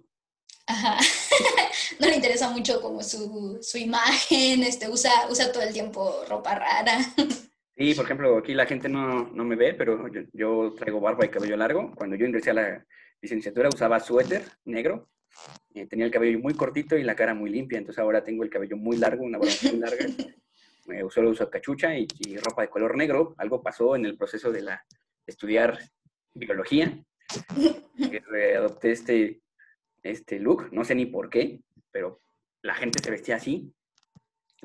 Ajá. 0.69 0.99
no 1.99 2.07
le 2.07 2.17
interesa 2.17 2.51
mucho 2.51 2.81
como 2.81 3.03
su, 3.03 3.59
su 3.63 3.79
imagen, 3.79 4.63
este, 4.63 4.89
usa, 4.89 5.11
usa 5.31 5.51
todo 5.51 5.63
el 5.63 5.73
tiempo 5.73 6.25
ropa 6.29 6.55
rara. 6.55 6.99
Sí, 7.81 7.95
por 7.95 8.07
ejemplo, 8.07 8.37
aquí 8.37 8.55
la 8.55 8.67
gente 8.67 8.89
no, 8.89 9.29
no 9.29 9.45
me 9.45 9.55
ve, 9.55 9.73
pero 9.73 10.09
yo, 10.13 10.23
yo, 10.33 10.75
traigo 10.77 11.01
barba 11.01 11.25
y 11.25 11.29
cabello 11.29 11.57
largo. 11.57 11.93
Cuando 11.95 12.17
yo 12.17 12.27
ingresé 12.27 12.51
a 12.51 12.55
la 12.55 12.87
licenciatura 13.23 13.69
usaba 13.69 14.01
suéter 14.01 14.43
negro, 14.65 15.09
eh, 15.75 15.87
tenía 15.87 16.07
el 16.07 16.11
cabello 16.11 16.41
muy 16.41 16.55
cortito 16.55 16.97
y 16.97 17.05
la 17.05 17.15
cara 17.15 17.35
muy 17.35 17.51
limpia, 17.51 17.79
entonces 17.79 18.01
ahora 18.01 18.25
tengo 18.25 18.43
el 18.43 18.51
cabello 18.51 18.77
muy 18.77 18.97
largo, 18.97 19.23
una 19.23 19.39
barba 19.39 19.55
muy 19.63 19.79
larga. 19.79 20.07
Eh, 20.91 21.05
solo 21.11 21.29
uso 21.29 21.51
cachucha 21.51 21.95
y, 21.99 22.07
ropa 22.39 22.63
de 22.63 22.71
color 22.71 22.97
negro. 22.97 23.35
Algo 23.37 23.63
pasó 23.63 23.95
en 23.95 24.07
el 24.07 24.17
proceso 24.17 24.51
de, 24.51 24.63
la, 24.63 24.83
estudiar 25.27 25.79
biología. 26.33 27.05
Que 27.95 28.57
adopté 28.57 28.93
este, 28.93 29.43
este 30.03 30.39
look, 30.39 30.73
no 30.73 30.85
sé 30.85 30.95
ni 30.95 31.07
por 31.07 31.31
qué, 31.31 31.61
pero 31.91 32.21
la 32.63 32.75
gente 32.75 33.03
se 33.03 33.11
vestía 33.11 33.37
así. 33.37 33.73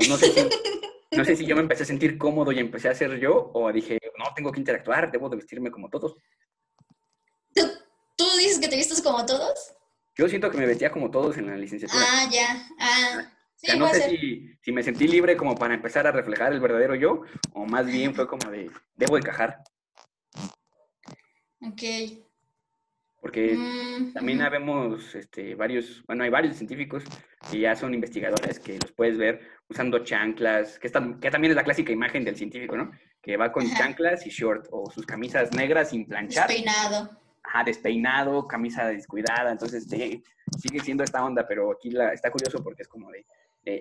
No 0.07 0.17
sé 0.17 0.31
si 0.31 0.41
no 1.15 1.25
sé 1.25 1.35
si 1.35 1.45
yo 1.45 1.55
me 1.55 1.61
empecé 1.61 1.83
a 1.83 1.85
sentir 1.85 2.17
cómodo 2.17 2.51
y 2.51 2.59
empecé 2.59 2.89
a 2.89 2.95
ser 2.95 3.19
yo, 3.19 3.51
o 3.53 3.71
dije, 3.71 3.99
no, 4.17 4.25
tengo 4.35 4.51
que 4.51 4.59
interactuar, 4.59 5.11
debo 5.11 5.29
de 5.29 5.37
vestirme 5.37 5.71
como 5.71 5.89
todos. 5.89 6.15
¿Tú, 7.53 8.25
dices 8.37 8.59
que 8.59 8.67
te 8.67 8.75
vistes 8.75 9.01
como 9.01 9.25
todos? 9.25 9.73
Yo 10.15 10.27
siento 10.27 10.49
que 10.51 10.57
me 10.57 10.65
vestía 10.65 10.91
como 10.91 11.09
todos 11.09 11.37
en 11.37 11.47
la 11.47 11.57
licenciatura. 11.57 12.03
Ah, 12.07 12.29
ya. 12.31 12.67
Ah. 12.79 13.31
o 13.55 13.59
sea, 13.59 13.75
no 13.75 13.89
sé 13.89 14.09
si, 14.09 14.55
si, 14.61 14.71
me 14.71 14.83
sentí 14.83 15.07
libre 15.07 15.35
como 15.37 15.55
para 15.55 15.73
empezar 15.73 16.05
a 16.07 16.11
reflejar 16.11 16.53
el 16.53 16.59
verdadero 16.59 16.95
yo, 16.95 17.21
o 17.53 17.65
más 17.65 17.85
bien 17.85 18.13
fue 18.13 18.27
como 18.27 18.49
de, 18.51 18.69
debo 18.95 19.17
encajar. 19.17 19.63
Ok. 21.61 21.81
Porque 23.23 23.55
mm, 23.55 24.11
también 24.11 24.41
habemos 24.41 25.15
este, 25.15 25.55
varios, 25.55 26.03
bueno, 26.05 26.25
hay 26.25 26.29
varios 26.29 26.57
científicos 26.57 27.05
que 27.49 27.61
ya 27.61 27.73
son 27.73 27.93
investigadores, 27.93 28.59
que 28.59 28.77
los 28.77 28.91
puedes 28.91 29.17
ver 29.17 29.39
usando 29.69 29.99
chanclas, 29.99 30.77
que, 30.77 30.87
están, 30.87 31.21
que 31.21 31.31
también 31.31 31.51
es 31.51 31.55
la 31.55 31.63
clásica 31.63 31.93
imagen 31.93 32.25
del 32.25 32.35
científico, 32.35 32.75
¿no? 32.75 32.91
Que 33.21 33.37
va 33.37 33.53
con 33.53 33.65
chanclas 33.75 34.27
y 34.27 34.29
short, 34.29 34.67
o 34.71 34.91
sus 34.91 35.05
camisas 35.05 35.53
negras 35.53 35.91
sin 35.91 36.05
planchar. 36.05 36.49
Despeinado. 36.49 37.17
Ajá, 37.41 37.63
despeinado, 37.63 38.45
camisa 38.45 38.89
descuidada, 38.89 39.53
entonces 39.53 39.87
sigue 39.87 40.79
siendo 40.81 41.05
esta 41.05 41.23
onda, 41.23 41.47
pero 41.47 41.71
aquí 41.71 41.91
la, 41.91 42.11
está 42.11 42.29
curioso 42.29 42.61
porque 42.61 42.81
es 42.81 42.89
como 42.89 43.09
de, 43.09 43.25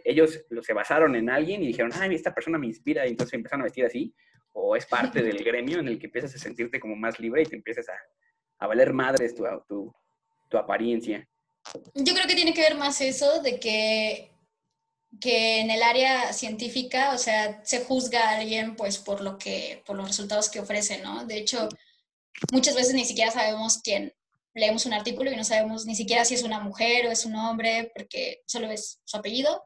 ellos 0.04 0.44
se 0.60 0.72
basaron 0.72 1.16
en 1.16 1.28
alguien 1.28 1.64
y 1.64 1.66
dijeron, 1.66 1.90
ay, 1.94 2.14
esta 2.14 2.32
persona 2.32 2.58
me 2.58 2.68
inspira, 2.68 3.08
y 3.08 3.10
entonces 3.10 3.34
empezaron 3.34 3.62
a 3.62 3.64
vestir 3.64 3.86
así, 3.86 4.14
o 4.52 4.76
es 4.76 4.86
parte 4.86 5.20
del 5.24 5.42
gremio 5.42 5.80
en 5.80 5.88
el 5.88 5.98
que 5.98 6.06
empiezas 6.06 6.32
a 6.36 6.38
sentirte 6.38 6.78
como 6.78 6.94
más 6.94 7.18
libre 7.18 7.42
y 7.42 7.46
te 7.46 7.56
empiezas 7.56 7.88
a 7.88 7.94
a 8.62 8.66
valer 8.66 8.92
madres 8.92 9.34
tu, 9.34 9.44
tu, 9.68 9.92
tu 10.48 10.56
apariencia. 10.56 11.26
Yo 11.94 12.14
creo 12.14 12.26
que 12.26 12.34
tiene 12.34 12.54
que 12.54 12.62
ver 12.62 12.76
más 12.76 13.00
eso 13.00 13.42
de 13.42 13.58
que 13.58 14.32
que 15.20 15.60
en 15.60 15.70
el 15.70 15.82
área 15.82 16.32
científica, 16.32 17.12
o 17.14 17.18
sea, 17.18 17.62
se 17.64 17.84
juzga 17.84 18.30
a 18.30 18.36
alguien 18.38 18.76
pues 18.76 18.98
por 18.98 19.20
lo 19.20 19.36
que, 19.36 19.82
por 19.84 19.96
los 19.96 20.08
resultados 20.08 20.48
que 20.48 20.60
ofrece, 20.60 20.98
¿no? 20.98 21.26
De 21.26 21.36
hecho, 21.36 21.68
muchas 22.50 22.74
veces 22.74 22.94
ni 22.94 23.04
siquiera 23.04 23.30
sabemos 23.30 23.78
quién, 23.82 24.14
leemos 24.54 24.86
un 24.86 24.94
artículo 24.94 25.30
y 25.30 25.36
no 25.36 25.44
sabemos 25.44 25.84
ni 25.84 25.94
siquiera 25.94 26.24
si 26.24 26.34
es 26.34 26.42
una 26.42 26.60
mujer 26.60 27.06
o 27.06 27.10
es 27.10 27.26
un 27.26 27.36
hombre, 27.36 27.92
porque 27.94 28.42
solo 28.46 28.68
ves 28.68 29.00
su 29.04 29.16
apellido, 29.16 29.62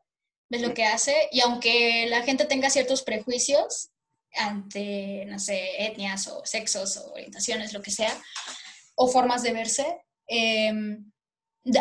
ves 0.51 0.62
lo 0.62 0.74
que 0.74 0.84
hace, 0.84 1.28
y 1.30 1.40
aunque 1.40 2.07
la 2.09 2.22
gente 2.22 2.44
tenga 2.44 2.70
ciertos 2.70 3.03
prejuicios 3.03 3.90
ante, 4.34 5.24
no 5.26 5.38
sé, 5.38 5.86
etnias 5.86 6.26
o 6.28 6.44
sexos 6.44 6.97
o 6.99 7.12
orientaciones, 7.12 7.72
lo 7.72 7.82
que 7.82 7.90
sea, 7.90 8.12
o 8.97 9.09
formas 9.09 9.42
de 9.42 9.53
verse, 9.53 10.05
em, 10.26 11.12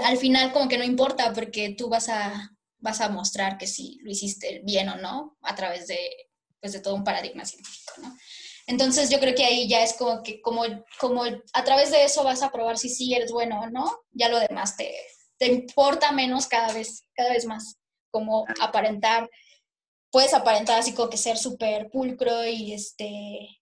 al 0.03 0.17
final 0.17 0.51
como 0.51 0.67
que 0.67 0.77
no 0.77 0.83
importa 0.83 1.33
porque 1.33 1.75
tú 1.77 1.89
vas 1.89 2.09
a, 2.09 2.51
vas 2.77 3.01
a 3.01 3.09
mostrar 3.09 3.57
que 3.57 3.67
sí 3.67 3.97
lo 4.03 4.11
hiciste 4.11 4.61
bien 4.63 4.89
o 4.89 4.97
no 4.97 5.37
a 5.41 5.55
través 5.55 5.87
de, 5.87 5.99
pues, 6.59 6.73
de 6.73 6.79
todo 6.79 6.95
un 6.95 7.03
paradigma 7.03 7.45
científico, 7.45 7.93
¿no? 8.01 8.15
Entonces 8.67 9.09
yo 9.11 9.19
creo 9.19 9.35
que 9.35 9.45
ahí 9.45 9.67
ya 9.67 9.83
es 9.83 9.93
como 9.93 10.23
que 10.23 10.41
como, 10.41 10.63
como 10.99 11.23
a 11.23 11.63
través 11.63 11.91
de 11.91 12.03
eso 12.03 12.23
vas 12.23 12.41
a 12.41 12.51
probar 12.51 12.77
si 12.77 12.89
sí 12.89 13.13
eres 13.13 13.31
bueno 13.31 13.61
o 13.61 13.69
no, 13.69 13.99
ya 14.11 14.27
lo 14.27 14.39
demás 14.39 14.75
te, 14.75 14.91
te 15.37 15.47
importa 15.47 16.11
menos 16.11 16.47
cada 16.47 16.73
vez, 16.73 17.05
cada 17.13 17.31
vez 17.31 17.45
más, 17.45 17.77
como 18.09 18.45
aparentar, 18.59 19.29
puedes 20.11 20.33
aparentar 20.33 20.79
así 20.79 20.93
como 20.93 21.09
que 21.09 21.17
ser 21.17 21.37
súper 21.37 21.89
pulcro 21.91 22.45
y 22.45 22.73
este 22.73 23.61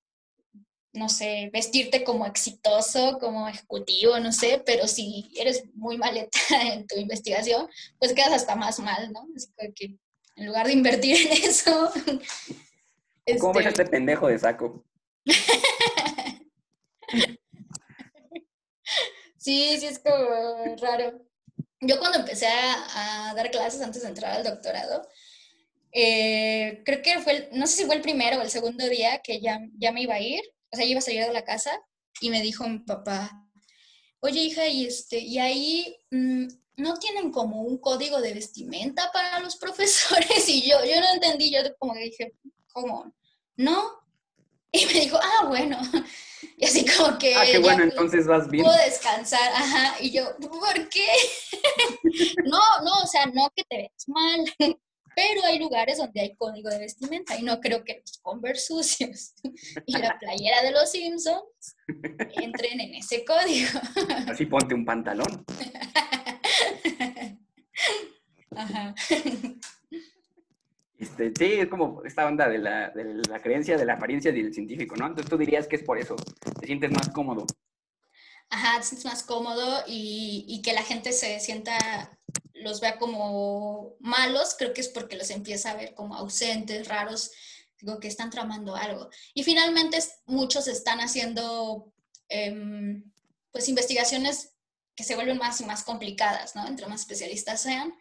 no 0.93 1.09
sé, 1.09 1.49
vestirte 1.51 2.03
como 2.03 2.25
exitoso, 2.27 3.17
como 3.19 3.49
ejecutivo, 3.49 4.19
no 4.19 4.31
sé, 4.31 4.61
pero 4.63 4.87
si 4.87 5.31
eres 5.35 5.63
muy 5.73 5.97
maleta 5.97 6.39
en 6.73 6.85
tu 6.87 6.97
investigación, 6.97 7.67
pues 7.99 8.13
quedas 8.13 8.33
hasta 8.33 8.55
más 8.55 8.79
mal, 8.79 9.11
¿no? 9.11 9.27
Así 9.35 9.49
que 9.75 9.97
en 10.35 10.45
lugar 10.45 10.67
de 10.67 10.73
invertir 10.73 11.17
en 11.27 11.33
eso... 11.33 11.91
¿Cómo 13.39 13.53
ves 13.53 13.67
este, 13.67 13.83
este 13.83 13.91
pendejo 13.91 14.27
de 14.27 14.37
saco? 14.37 14.83
sí, 19.37 19.77
sí, 19.79 19.85
es 19.85 19.99
como 19.99 20.75
raro. 20.81 21.21
Yo 21.79 21.99
cuando 21.99 22.19
empecé 22.19 22.47
a, 22.47 23.33
dar 23.35 23.49
clases 23.49 23.81
antes 23.81 24.01
de 24.01 24.09
entrar 24.09 24.33
al 24.33 24.43
doctorado, 24.43 25.07
eh, 25.93 26.81
creo 26.85 27.01
que 27.01 27.19
fue, 27.19 27.49
no 27.53 27.65
sé 27.65 27.77
si 27.77 27.85
fue 27.85 27.95
el 27.95 28.01
primero 28.01 28.39
o 28.39 28.41
el 28.41 28.49
segundo 28.49 28.87
día 28.89 29.21
que 29.21 29.39
ya, 29.39 29.61
ya 29.77 29.93
me 29.93 30.01
iba 30.01 30.15
a 30.15 30.19
ir, 30.19 30.41
o 30.73 30.75
sea, 30.75 30.85
iba 30.85 30.97
a 30.97 31.01
salir 31.01 31.23
de 31.23 31.33
la 31.33 31.45
casa 31.45 31.71
y 32.19 32.29
me 32.31 32.41
dijo 32.41 32.67
mi 32.67 32.79
papá, 32.79 33.47
oye 34.19 34.41
hija, 34.41 34.67
y, 34.67 34.87
este, 34.87 35.19
y 35.19 35.37
ahí 35.37 35.95
mm, 36.09 36.47
no 36.77 36.95
tienen 36.95 37.31
como 37.31 37.61
un 37.61 37.77
código 37.77 38.19
de 38.21 38.33
vestimenta 38.33 39.11
para 39.11 39.39
los 39.39 39.55
profesores 39.57 40.49
y 40.49 40.67
yo, 40.67 40.83
yo 40.83 40.99
no 40.99 41.13
entendí, 41.13 41.51
yo 41.51 41.59
como 41.77 41.93
que 41.93 41.99
dije, 41.99 42.33
¿cómo? 42.71 43.13
¿No? 43.55 44.03
Y 44.71 44.85
me 44.87 44.93
dijo, 44.93 45.19
ah, 45.21 45.45
bueno. 45.47 45.79
Y 46.57 46.65
así 46.65 46.85
como 46.85 47.17
que... 47.17 47.33
Ah, 47.35 47.45
qué 47.49 47.57
bueno, 47.57 47.83
entonces 47.83 48.27
vas 48.27 48.49
bien. 48.49 48.65
Puedo 48.65 48.77
descansar, 48.83 49.49
ajá. 49.53 49.95
Y 50.01 50.11
yo, 50.11 50.35
¿por 50.37 50.89
qué? 50.89 51.07
no, 52.43 52.59
no, 52.83 52.91
o 53.01 53.07
sea, 53.07 53.25
no 53.27 53.49
que 53.55 53.63
te 53.63 53.77
veas 53.77 54.07
mal, 54.07 54.75
pero 55.15 55.43
hay 55.45 55.59
lugares 55.59 55.97
donde 55.97 56.21
hay 56.21 56.35
código 56.35 56.69
de 56.69 56.79
vestimenta 56.79 57.37
y 57.37 57.43
no 57.43 57.59
creo 57.59 57.83
que 57.83 57.99
los 57.99 58.19
Converse 58.19 58.65
sucios 58.67 59.33
y 59.85 59.97
la 59.97 60.17
playera 60.19 60.61
de 60.63 60.71
los 60.71 60.91
Simpsons 60.91 61.75
entren 62.35 62.79
en 62.79 62.95
ese 62.95 63.25
código. 63.25 63.79
Así 64.27 64.45
ponte 64.45 64.73
un 64.73 64.85
pantalón. 64.85 65.45
Ajá. 68.55 68.93
Este, 70.97 71.33
sí, 71.37 71.53
es 71.59 71.67
como 71.67 72.03
esta 72.05 72.25
onda 72.27 72.47
de 72.47 72.59
la, 72.59 72.89
de 72.91 73.15
la 73.27 73.41
creencia 73.41 73.77
de 73.77 73.85
la 73.85 73.93
apariencia 73.93 74.31
del 74.31 74.53
científico, 74.53 74.95
¿no? 74.95 75.07
Entonces 75.07 75.29
tú 75.29 75.37
dirías 75.37 75.67
que 75.67 75.75
es 75.75 75.83
por 75.83 75.97
eso, 75.97 76.15
te 76.15 76.67
sientes 76.67 76.91
más 76.91 77.09
cómodo. 77.09 77.45
Ajá, 78.49 78.79
te 78.79 78.85
sientes 78.85 79.05
más 79.05 79.23
cómodo 79.23 79.83
y, 79.87 80.45
y 80.47 80.61
que 80.61 80.73
la 80.73 80.83
gente 80.83 81.11
se 81.11 81.39
sienta 81.39 82.17
los 82.63 82.81
vea 82.81 82.97
como 82.97 83.95
malos, 83.99 84.55
creo 84.57 84.73
que 84.73 84.81
es 84.81 84.89
porque 84.89 85.17
los 85.17 85.29
empieza 85.29 85.71
a 85.71 85.75
ver 85.75 85.93
como 85.93 86.15
ausentes, 86.15 86.87
raros, 86.87 87.31
digo 87.79 87.99
que 87.99 88.07
están 88.07 88.29
tramando 88.29 88.75
algo. 88.75 89.09
Y 89.33 89.43
finalmente 89.43 89.99
muchos 90.25 90.67
están 90.67 90.99
haciendo 90.99 91.93
em, 92.29 93.03
pues 93.51 93.69
investigaciones 93.69 94.53
que 94.95 95.03
se 95.03 95.15
vuelven 95.15 95.37
más 95.37 95.59
y 95.61 95.65
más 95.65 95.83
complicadas, 95.83 96.55
¿no? 96.55 96.67
Entre 96.67 96.87
más 96.87 97.01
especialistas 97.01 97.61
sean. 97.61 97.93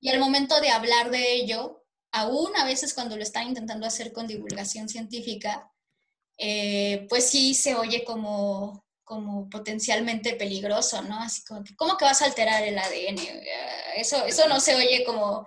Y 0.00 0.08
al 0.10 0.20
momento 0.20 0.60
de 0.60 0.70
hablar 0.70 1.10
de 1.10 1.32
ello, 1.34 1.84
aún 2.12 2.54
a 2.56 2.64
veces 2.64 2.94
cuando 2.94 3.16
lo 3.16 3.22
están 3.22 3.48
intentando 3.48 3.86
hacer 3.86 4.12
con 4.12 4.26
divulgación 4.26 4.88
científica, 4.88 5.70
eh, 6.36 7.06
pues 7.08 7.28
sí 7.28 7.54
se 7.54 7.74
oye 7.74 8.04
como 8.04 8.84
como 9.10 9.50
potencialmente 9.50 10.36
peligroso, 10.36 11.02
¿no? 11.02 11.18
Así 11.18 11.44
como 11.44 11.64
que, 11.64 11.74
¿cómo 11.74 11.96
que 11.96 12.04
vas 12.04 12.22
a 12.22 12.26
alterar 12.26 12.62
el 12.62 12.78
ADN? 12.78 13.18
Eso, 13.96 14.24
eso 14.24 14.46
no 14.46 14.60
se 14.60 14.76
oye 14.76 15.02
como, 15.04 15.44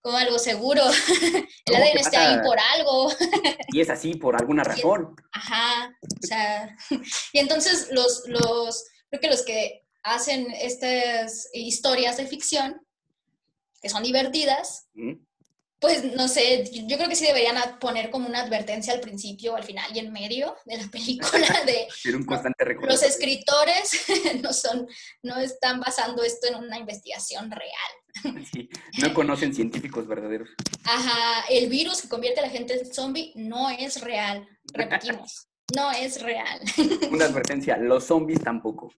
como 0.00 0.16
algo 0.16 0.36
seguro. 0.36 0.82
el 1.66 1.74
ADN 1.76 1.98
está 1.98 2.28
ahí 2.28 2.44
por 2.44 2.58
algo. 2.58 3.12
y 3.72 3.80
es 3.80 3.88
así 3.88 4.16
por 4.16 4.34
alguna 4.34 4.64
razón. 4.64 5.14
Ajá, 5.30 5.96
o 6.02 6.26
sea, 6.26 6.76
y 7.32 7.38
entonces 7.38 7.86
los, 7.92 8.24
los, 8.26 8.84
creo 9.10 9.20
que 9.20 9.30
los 9.30 9.42
que 9.42 9.84
hacen 10.02 10.50
estas 10.50 11.50
historias 11.52 12.16
de 12.16 12.26
ficción, 12.26 12.84
que 13.80 13.90
son 13.90 14.02
divertidas, 14.02 14.88
pues 15.84 16.02
no 16.14 16.28
sé, 16.28 16.64
yo 16.72 16.96
creo 16.96 17.10
que 17.10 17.14
sí 17.14 17.26
deberían 17.26 17.56
poner 17.78 18.08
como 18.08 18.26
una 18.26 18.40
advertencia 18.40 18.94
al 18.94 19.00
principio, 19.00 19.54
al 19.54 19.64
final 19.64 19.84
y 19.94 19.98
en 19.98 20.14
medio 20.14 20.56
de 20.64 20.78
la 20.78 20.88
película 20.90 21.46
de 21.66 21.86
un 22.16 22.24
constante 22.24 22.64
los 22.80 23.02
escritores 23.02 24.06
no 24.42 24.54
son, 24.54 24.88
no 25.22 25.36
están 25.36 25.80
basando 25.80 26.22
esto 26.22 26.48
en 26.48 26.54
una 26.54 26.78
investigación 26.78 27.50
real. 27.50 28.40
Sí, 28.50 28.70
no 29.02 29.12
conocen 29.12 29.54
científicos 29.54 30.08
verdaderos. 30.08 30.48
Ajá, 30.84 31.44
el 31.50 31.68
virus 31.68 32.00
que 32.00 32.08
convierte 32.08 32.40
a 32.40 32.44
la 32.44 32.50
gente 32.50 32.80
en 32.80 32.90
zombie 32.90 33.32
no 33.34 33.68
es 33.68 34.00
real. 34.00 34.48
Repetimos, 34.72 35.48
no 35.76 35.92
es 35.92 36.22
real. 36.22 36.62
Una 37.10 37.26
advertencia, 37.26 37.76
los 37.76 38.04
zombies 38.04 38.42
tampoco. 38.42 38.90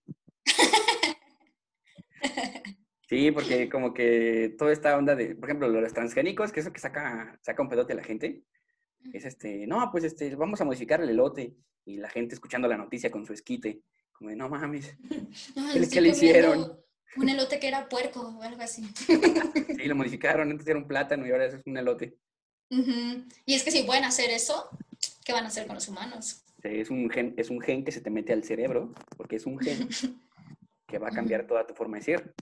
Sí, 3.09 3.30
porque 3.30 3.68
como 3.68 3.94
que 3.94 4.54
toda 4.59 4.72
esta 4.72 4.96
onda 4.96 5.14
de, 5.14 5.36
por 5.36 5.48
ejemplo, 5.48 5.68
los 5.68 5.92
transgénicos, 5.92 6.52
que 6.52 6.61
eso 6.61 6.72
que 6.72 6.80
saca, 6.80 7.38
saca 7.40 7.62
un 7.62 7.68
pedote 7.68 7.92
a 7.92 7.96
la 7.96 8.02
gente, 8.02 8.42
es 9.12 9.24
este, 9.24 9.66
no, 9.66 9.88
pues 9.92 10.04
este, 10.04 10.34
vamos 10.34 10.61
a 10.61 10.64
modificar 10.64 11.00
el 11.00 11.11
elote. 11.11 11.54
Y 11.84 11.98
la 11.98 12.11
gente 12.11 12.34
escuchando 12.34 12.66
la 12.66 12.76
noticia 12.76 13.12
con 13.12 13.24
su 13.24 13.32
esquite, 13.32 13.80
como 14.12 14.30
de, 14.30 14.36
no 14.36 14.48
mames, 14.48 14.96
Ay, 15.57 15.80
¿Qué 15.80 15.88
qué 15.88 16.00
le 16.00 16.09
hicieron? 16.09 16.80
Un 17.16 17.28
elote 17.28 17.61
que 17.61 17.68
era 17.68 17.88
puerco 17.88 18.20
o 18.20 18.42
algo 18.42 18.61
así. 18.61 18.82
sí, 19.76 19.84
lo 19.84 19.94
modificaron, 19.94 20.50
antes 20.50 20.66
era 20.66 20.78
un 20.78 20.88
plátano 20.88 21.26
y 21.26 21.30
ahora 21.30 21.46
es 21.46 21.57
un 21.64 21.76
elote. 21.76 22.18
Y 22.68 23.54
es 23.54 23.62
que 23.62 23.70
si 23.70 23.84
pueden 23.84 24.04
hacer 24.04 24.30
eso, 24.30 24.68
¿qué 25.24 25.32
van 25.32 25.44
a 25.44 25.48
hacer 25.48 25.66
con 25.66 25.76
los 25.76 25.88
humanos? 25.88 26.42
Sí, 26.61 26.68
Es 26.68 26.90
un, 26.90 27.09
gen, 27.09 27.34
es 27.36 27.50
un 27.50 27.61
gen 27.61 27.84
que 27.84 27.92
se 27.92 28.00
te 28.00 28.11
mete 28.11 28.32
al 28.32 28.42
cerebro, 28.42 28.92
porque 29.16 29.36
es 29.36 29.46
un 29.46 29.61
gen 29.61 29.88
que 30.88 30.98
va 30.98 31.09
a 31.09 31.12
cambiar 31.12 31.46
toda 31.46 31.64
tu 31.64 31.74
forma 31.74 31.98
de 31.98 32.02
ser. 32.02 32.34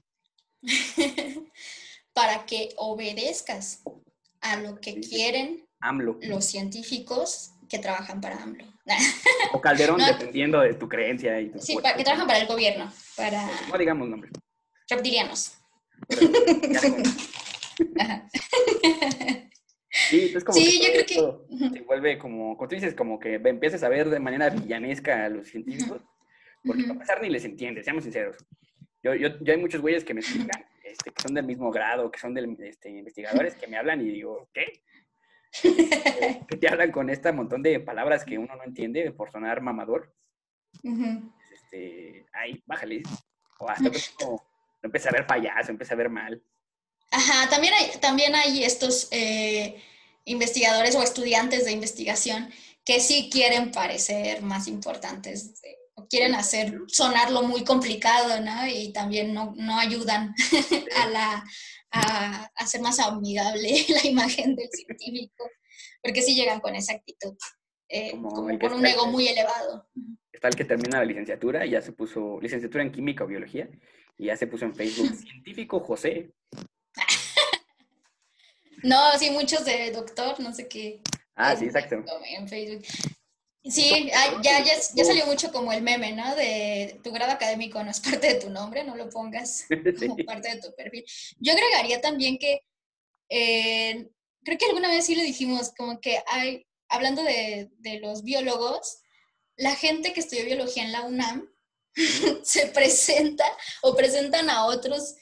Para 2.12 2.46
que 2.46 2.70
obedezcas 2.76 3.82
a 4.40 4.56
lo 4.56 4.80
que 4.80 5.00
quieren 5.00 5.66
AMLO. 5.80 6.18
los 6.22 6.44
científicos 6.44 7.52
que 7.68 7.78
trabajan 7.78 8.20
para 8.20 8.42
AMLO. 8.42 8.64
O 9.52 9.60
Calderón, 9.60 9.96
No. 10.00 10.06
dependiendo 10.06 10.60
de 10.60 10.74
tu 10.74 10.88
creencia 10.88 11.40
y 11.40 11.50
tu 11.50 11.60
Sí, 11.60 11.74
para, 11.76 11.96
que 11.96 12.04
trabajan 12.04 12.26
para 12.26 12.40
el 12.40 12.46
gobierno, 12.46 12.92
para 13.16 13.46
No 13.68 13.78
digamos 13.78 14.08
nombres. 14.08 14.32
reptilianos. 14.88 15.54
Sí, 20.10 20.32
es 20.34 20.42
como 20.44 20.58
Sí, 20.58 20.80
que 20.80 20.86
yo 20.86 20.92
creo 21.04 21.46
que- 21.46 21.70
se 21.78 21.80
vuelve 21.82 22.18
como, 22.18 22.56
como 22.56 22.68
tú 22.68 22.74
dices, 22.74 22.94
como 22.94 23.18
que 23.20 23.34
empiezas 23.36 23.82
a 23.84 23.88
ver 23.88 24.10
de 24.10 24.18
manera 24.18 24.50
villanesca 24.50 25.24
a 25.24 25.28
los 25.28 25.48
científicos, 25.48 26.02
porque 26.64 26.80
Ujú. 26.82 26.88
para 26.88 26.92
empezar 26.94 27.22
ni 27.22 27.30
les 27.30 27.44
entiendes, 27.44 27.84
seamos 27.84 28.02
sinceros. 28.04 28.36
Yo, 29.04 29.14
yo, 29.14 29.28
yo 29.38 29.52
hay 29.52 29.60
muchos 29.60 29.82
güeyes 29.82 30.02
que 30.02 30.14
me 30.14 30.20
explican, 30.20 30.64
este, 30.82 31.10
que 31.10 31.22
son 31.22 31.34
del 31.34 31.44
mismo 31.44 31.70
grado, 31.70 32.10
que 32.10 32.18
son 32.18 32.32
del, 32.32 32.56
este, 32.60 32.88
investigadores, 32.88 33.54
que 33.54 33.66
me 33.66 33.76
hablan 33.76 34.00
y 34.00 34.10
digo, 34.10 34.48
¿qué? 34.54 34.80
que 36.48 36.56
te 36.56 36.68
hablan 36.68 36.90
con 36.90 37.10
este 37.10 37.30
montón 37.30 37.62
de 37.62 37.80
palabras 37.80 38.24
que 38.24 38.38
uno 38.38 38.56
no 38.56 38.64
entiende 38.64 39.12
por 39.12 39.30
sonar 39.30 39.60
mamador. 39.60 40.10
Ujú. 40.82 41.30
Este, 41.52 42.24
ay, 42.32 42.62
bájale. 42.64 43.02
O 43.58 43.68
hasta 43.68 43.90
no 43.90 43.90
empieza 44.82 45.10
a 45.10 45.12
ver 45.12 45.26
payaso, 45.26 45.70
empieza 45.70 45.92
a 45.92 45.98
ver 45.98 46.08
mal. 46.08 46.42
Ajá, 47.10 47.50
también 47.50 47.74
hay, 47.74 47.90
también 48.00 48.34
hay 48.34 48.64
estos 48.64 49.08
eh, 49.10 49.82
investigadores 50.24 50.96
o 50.96 51.02
estudiantes 51.02 51.66
de 51.66 51.72
investigación 51.72 52.50
que 52.86 53.00
sí 53.00 53.28
quieren 53.30 53.70
parecer 53.70 54.40
más 54.40 54.66
importantes 54.66 55.60
o 55.62 55.83
quieren 56.08 56.34
hacer 56.34 56.78
sonarlo 56.88 57.42
muy 57.42 57.64
complicado, 57.64 58.40
¿no? 58.40 58.66
Y 58.66 58.92
también 58.92 59.32
no, 59.32 59.54
no 59.56 59.78
ayudan 59.78 60.34
a, 60.96 61.06
la, 61.08 61.44
a 61.90 62.50
hacer 62.56 62.80
más 62.80 62.98
amigable 62.98 63.84
la 63.88 64.08
imagen 64.08 64.56
del 64.56 64.68
científico, 64.70 65.48
porque 66.02 66.22
sí 66.22 66.34
llegan 66.34 66.60
con 66.60 66.74
esa 66.74 66.94
actitud, 66.94 67.34
eh, 67.88 68.10
Como 68.12 68.30
como 68.30 68.58
con 68.58 68.72
un 68.74 68.86
ego 68.86 69.06
muy 69.06 69.28
elevado. 69.28 69.88
Está 70.32 70.48
el 70.48 70.56
que 70.56 70.64
termina 70.64 70.98
la 70.98 71.04
licenciatura 71.04 71.64
y 71.64 71.70
ya 71.70 71.80
se 71.80 71.92
puso 71.92 72.40
licenciatura 72.40 72.82
en 72.82 72.92
química 72.92 73.24
o 73.24 73.26
biología 73.26 73.68
y 74.18 74.26
ya 74.26 74.36
se 74.36 74.46
puso 74.46 74.64
en 74.64 74.74
Facebook 74.74 75.14
científico 75.14 75.80
José. 75.80 76.32
No, 78.82 79.18
sí, 79.18 79.30
muchos 79.30 79.64
de 79.64 79.90
doctor, 79.92 80.38
no 80.40 80.52
sé 80.52 80.68
qué. 80.68 81.00
Ah, 81.36 81.56
sí, 81.56 81.64
exacto. 81.64 82.04
En 82.36 82.46
Facebook. 82.48 82.84
Sí, 83.66 84.10
ya, 84.42 84.62
ya, 84.62 84.62
ya 84.62 85.04
salió 85.04 85.24
mucho 85.24 85.50
como 85.50 85.72
el 85.72 85.80
meme, 85.80 86.12
¿no? 86.12 86.36
De 86.36 87.00
tu 87.02 87.12
grado 87.12 87.32
académico 87.32 87.82
no 87.82 87.90
es 87.90 87.98
parte 88.00 88.34
de 88.34 88.40
tu 88.40 88.50
nombre, 88.50 88.84
no 88.84 88.94
lo 88.94 89.08
pongas 89.08 89.64
como 89.98 90.16
parte 90.16 90.54
de 90.54 90.60
tu 90.60 90.74
perfil. 90.74 91.04
Yo 91.38 91.54
agregaría 91.54 92.00
también 92.02 92.38
que, 92.38 92.60
eh, 93.30 94.10
creo 94.44 94.58
que 94.58 94.66
alguna 94.66 94.88
vez 94.88 95.06
sí 95.06 95.14
lo 95.14 95.22
dijimos, 95.22 95.72
como 95.76 95.98
que 95.98 96.22
hay, 96.26 96.66
hablando 96.90 97.22
de, 97.22 97.70
de 97.78 98.00
los 98.00 98.22
biólogos, 98.22 98.98
la 99.56 99.74
gente 99.74 100.12
que 100.12 100.20
estudió 100.20 100.44
biología 100.44 100.82
en 100.84 100.92
la 100.92 101.02
UNAM 101.02 101.48
se 102.42 102.66
presenta 102.66 103.44
o 103.82 103.96
presentan 103.96 104.50
a 104.50 104.66
otros 104.66 105.14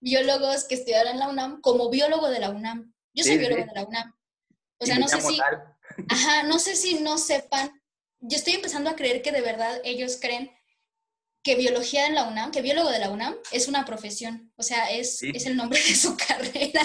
biólogos 0.00 0.64
que 0.64 0.74
estudiaron 0.74 1.14
en 1.14 1.20
la 1.20 1.28
UNAM 1.28 1.60
como 1.62 1.88
biólogo 1.88 2.28
de 2.28 2.40
la 2.40 2.50
UNAM. 2.50 2.92
Yo 3.14 3.24
soy 3.24 3.32
Sí, 3.32 3.38
biólogo 3.38 3.62
sí. 3.62 3.68
de 3.68 3.74
la 3.74 3.86
UNAM. 3.86 4.14
O 4.78 4.86
sea, 4.86 4.98
no 4.98 5.08
sé 5.08 5.20
si... 5.22 5.38
tal. 5.38 5.74
Ajá, 6.10 6.42
no 6.44 6.58
sé 6.58 6.76
si 6.76 7.00
no 7.00 7.18
sepan. 7.18 7.72
Yo 8.20 8.36
estoy 8.36 8.54
empezando 8.54 8.90
a 8.90 8.96
creer 8.96 9.22
que 9.22 9.32
de 9.32 9.40
verdad 9.40 9.80
ellos 9.84 10.18
creen 10.20 10.50
que 11.44 11.54
biología 11.54 12.06
en 12.06 12.14
la 12.14 12.24
UNAM, 12.28 12.50
que 12.50 12.62
biólogo 12.62 12.90
de 12.90 12.98
la 12.98 13.10
UNAM 13.10 13.34
es 13.52 13.68
una 13.68 13.84
profesión. 13.84 14.52
O 14.56 14.62
sea, 14.62 14.90
es, 14.90 15.18
Sí. 15.18 15.30
es 15.34 15.46
el 15.46 15.56
nombre 15.56 15.78
de 15.78 15.94
su 15.94 16.16
carrera. 16.28 16.82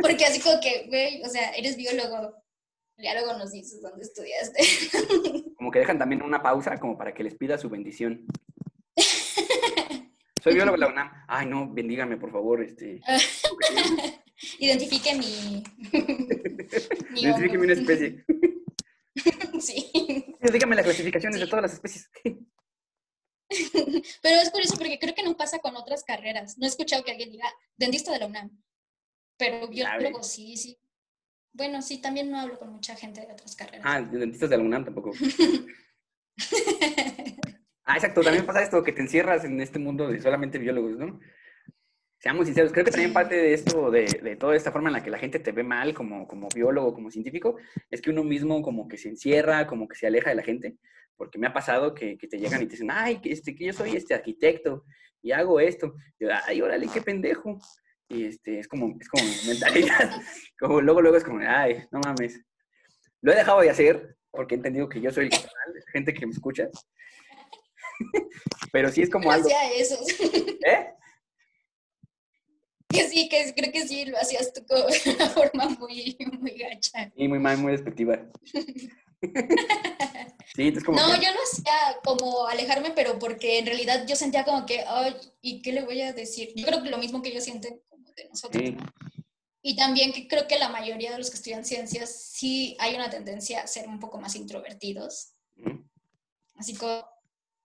Porque 0.00 0.24
así 0.26 0.40
como 0.40 0.60
que, 0.60 0.86
güey, 0.88 1.22
o 1.22 1.28
sea, 1.28 1.50
eres 1.52 1.76
biólogo. 1.76 2.34
Ya 2.98 3.14
luego 3.14 3.36
nos 3.38 3.50
dices 3.50 3.80
dónde 3.82 4.02
estudiaste. 4.02 4.62
Como 5.56 5.70
que 5.72 5.80
dejan 5.80 5.98
también 5.98 6.22
una 6.22 6.42
pausa 6.42 6.76
como 6.78 6.96
para 6.96 7.12
que 7.14 7.24
les 7.24 7.34
pida 7.34 7.58
su 7.58 7.68
bendición. 7.68 8.24
Soy 10.44 10.54
biólogo 10.54 10.76
de 10.76 10.80
la 10.80 10.88
UNAM. 10.88 11.10
Ay, 11.26 11.46
no, 11.46 11.72
bendígame, 11.72 12.18
por 12.18 12.30
favor. 12.30 12.62
Este, 12.62 13.00
Identifique 14.60 15.14
mi. 15.14 15.64
mi 17.10 17.20
Identifíqueme 17.20 17.50
hongo. 17.52 17.64
una 17.64 17.72
especie. 17.72 18.24
Sí. 19.60 20.36
Dígame 20.40 20.76
las 20.76 20.84
clasificaciones 20.84 21.40
de 21.40 21.46
todas 21.46 21.62
las 21.62 21.72
especies. 21.74 22.10
Pero 24.22 24.40
es 24.40 24.50
curioso 24.50 24.76
porque 24.76 24.98
creo 24.98 25.14
que 25.14 25.22
no 25.22 25.36
pasa 25.36 25.58
con 25.58 25.76
otras 25.76 26.04
carreras. 26.04 26.58
No 26.58 26.66
he 26.66 26.68
escuchado 26.68 27.04
que 27.04 27.12
alguien 27.12 27.30
diga 27.30 27.48
dentista 27.76 28.12
de 28.12 28.18
la 28.18 28.26
UNAM. 28.26 28.62
Pero 29.36 29.68
biólogo 29.68 30.22
sí, 30.22 30.56
sí. 30.56 30.78
Bueno, 31.52 31.82
sí, 31.82 31.98
también 32.00 32.30
no 32.30 32.40
hablo 32.40 32.58
con 32.58 32.72
mucha 32.72 32.96
gente 32.96 33.20
de 33.20 33.32
otras 33.32 33.54
carreras. 33.54 33.82
Ah, 33.84 34.00
dentistas 34.00 34.50
de 34.50 34.56
la 34.56 34.62
UNAM 34.62 34.84
tampoco. 34.84 35.12
Ah, 37.86 37.96
exacto. 37.96 38.22
También 38.22 38.46
pasa 38.46 38.62
esto, 38.62 38.82
que 38.82 38.92
te 38.92 39.02
encierras 39.02 39.44
en 39.44 39.60
este 39.60 39.78
mundo 39.78 40.08
de 40.08 40.18
solamente 40.18 40.56
biólogos, 40.56 40.96
¿no? 40.96 41.20
Seamos 42.24 42.46
sinceros, 42.46 42.72
creo 42.72 42.86
que 42.86 42.90
también 42.90 43.12
parte 43.12 43.34
de 43.34 43.52
esto, 43.52 43.90
de, 43.90 44.06
de 44.06 44.36
toda 44.36 44.56
esta 44.56 44.72
forma 44.72 44.88
en 44.88 44.94
la 44.94 45.02
que 45.02 45.10
la 45.10 45.18
gente 45.18 45.40
te 45.40 45.52
ve 45.52 45.62
mal 45.62 45.92
como, 45.92 46.26
como 46.26 46.48
biólogo, 46.54 46.94
como 46.94 47.10
científico, 47.10 47.58
es 47.90 48.00
que 48.00 48.08
uno 48.08 48.24
mismo 48.24 48.62
como 48.62 48.88
que 48.88 48.96
se 48.96 49.10
encierra, 49.10 49.66
como 49.66 49.86
que 49.86 49.94
se 49.94 50.06
aleja 50.06 50.30
de 50.30 50.36
la 50.36 50.42
gente, 50.42 50.78
porque 51.18 51.38
me 51.38 51.46
ha 51.46 51.52
pasado 51.52 51.92
que, 51.92 52.16
que 52.16 52.26
te 52.26 52.38
llegan 52.38 52.62
y 52.62 52.64
te 52.64 52.70
dicen, 52.70 52.90
ay, 52.90 53.20
este, 53.24 53.54
que 53.54 53.66
yo 53.66 53.74
soy 53.74 53.94
este 53.94 54.14
arquitecto 54.14 54.86
y 55.20 55.32
hago 55.32 55.60
esto. 55.60 55.96
Y 56.18 56.24
yo, 56.24 56.30
ay, 56.46 56.62
órale, 56.62 56.88
qué 56.90 57.02
pendejo. 57.02 57.58
Y 58.08 58.24
este, 58.24 58.58
es 58.58 58.68
como, 58.68 58.96
es 58.98 59.08
como 59.10 59.22
mentalidad, 59.46 60.10
como 60.58 60.80
luego, 60.80 61.02
luego 61.02 61.18
es 61.18 61.24
como, 61.24 61.40
ay, 61.46 61.84
no 61.92 62.00
mames. 62.06 62.40
Lo 63.20 63.32
he 63.32 63.36
dejado 63.36 63.60
de 63.60 63.68
hacer 63.68 64.16
porque 64.30 64.54
he 64.54 64.56
entendido 64.56 64.88
que 64.88 65.02
yo 65.02 65.10
soy 65.10 65.26
el 65.26 65.30
canal, 65.30 65.84
gente 65.92 66.14
que 66.14 66.24
me 66.24 66.32
escucha. 66.32 66.70
Pero 68.72 68.90
sí 68.90 69.02
es 69.02 69.10
como 69.10 69.30
algo, 69.30 69.46
hacía 69.46 69.74
eso. 69.74 69.98
¿eh? 70.66 70.94
Que 72.88 73.08
sí, 73.08 73.28
que 73.28 73.52
creo 73.54 73.72
que 73.72 73.86
sí 73.88 74.04
lo 74.06 74.18
hacías 74.18 74.52
tú 74.52 74.62
de 75.04 75.10
una 75.14 75.28
forma 75.30 75.68
muy, 75.70 76.16
muy 76.40 76.52
gacha. 76.52 77.10
Y 77.16 77.28
muy 77.28 77.38
mal, 77.38 77.58
muy 77.58 77.72
despectiva. 77.72 78.18
Sí, 80.54 80.62
entonces 80.68 80.84
como 80.84 80.98
No, 81.00 81.06
que- 81.14 81.24
yo 81.26 81.32
lo 81.32 81.38
hacía 81.42 81.98
como 82.04 82.46
alejarme, 82.46 82.90
pero 82.92 83.18
porque 83.18 83.58
en 83.58 83.66
realidad 83.66 84.06
yo 84.06 84.14
sentía 84.16 84.44
como 84.44 84.66
que, 84.66 84.84
ay, 84.86 85.16
¿y 85.40 85.62
qué 85.62 85.72
le 85.72 85.84
voy 85.84 86.00
a 86.02 86.12
decir? 86.12 86.52
Yo 86.54 86.66
creo 86.66 86.82
que 86.82 86.90
lo 86.90 86.98
mismo 86.98 87.22
que 87.22 87.30
ellos 87.30 87.44
sienten 87.44 87.80
como 87.88 88.10
de 88.12 88.28
nosotros. 88.28 88.62
sí, 88.62 88.76
Y 89.62 89.76
también 89.76 90.12
que 90.12 90.28
creo 90.28 90.46
que 90.46 90.58
la 90.58 90.68
mayoría 90.68 91.10
de 91.12 91.18
los 91.18 91.30
que 91.30 91.36
estudian 91.36 91.64
ciencias 91.64 92.10
sí 92.32 92.76
hay 92.78 92.94
una 92.94 93.10
tendencia 93.10 93.62
a 93.62 93.66
ser 93.66 93.88
un 93.88 93.98
poco 93.98 94.20
más 94.20 94.36
introvertidos. 94.36 95.32
Ujú. 95.56 95.82
Así 96.56 96.74
que 96.76 97.02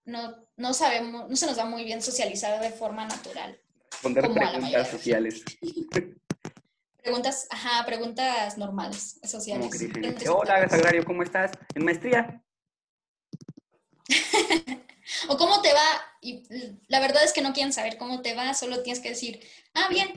no, 0.06 0.48
no 0.58 0.74
sabemos, 0.74 1.30
no 1.30 1.36
se 1.36 1.46
nos 1.46 1.58
da 1.58 1.66
muy 1.66 1.84
bien 1.84 2.02
socializar 2.02 2.60
de 2.62 2.72
forma 2.72 3.06
natural. 3.06 3.62
Responder 4.00 4.24
Como 4.24 4.36
preguntas 4.36 4.90
sociales. 4.90 5.44
Preguntas, 7.02 7.48
ajá, 7.50 7.86
preguntas 7.86 8.58
normales, 8.58 9.18
Como 9.22 9.32
sociales. 9.32 9.72
que 9.72 9.88
dicen, 9.88 10.30
hola. 10.30 10.68
Sagrario, 10.70 11.04
¿cómo 11.06 11.24
estás? 11.24 11.52
¿En 11.74 11.86
maestría? 11.86 12.44
O 15.28 15.38
cómo 15.38 15.60
te 15.62 15.74
va, 15.74 16.02
y 16.22 16.44
la 16.88 17.00
verdad 17.00 17.24
es 17.24 17.34
que 17.34 17.42
no 17.42 17.52
quieren 17.52 17.74
saber 17.74 17.98
cómo 17.98 18.22
te 18.22 18.36
va, 18.36 18.54
solo 18.54 18.84
tienes 18.84 19.02
que 19.02 19.10
decir, 19.10 19.40
ah, 19.74 19.88
bien, 19.90 20.08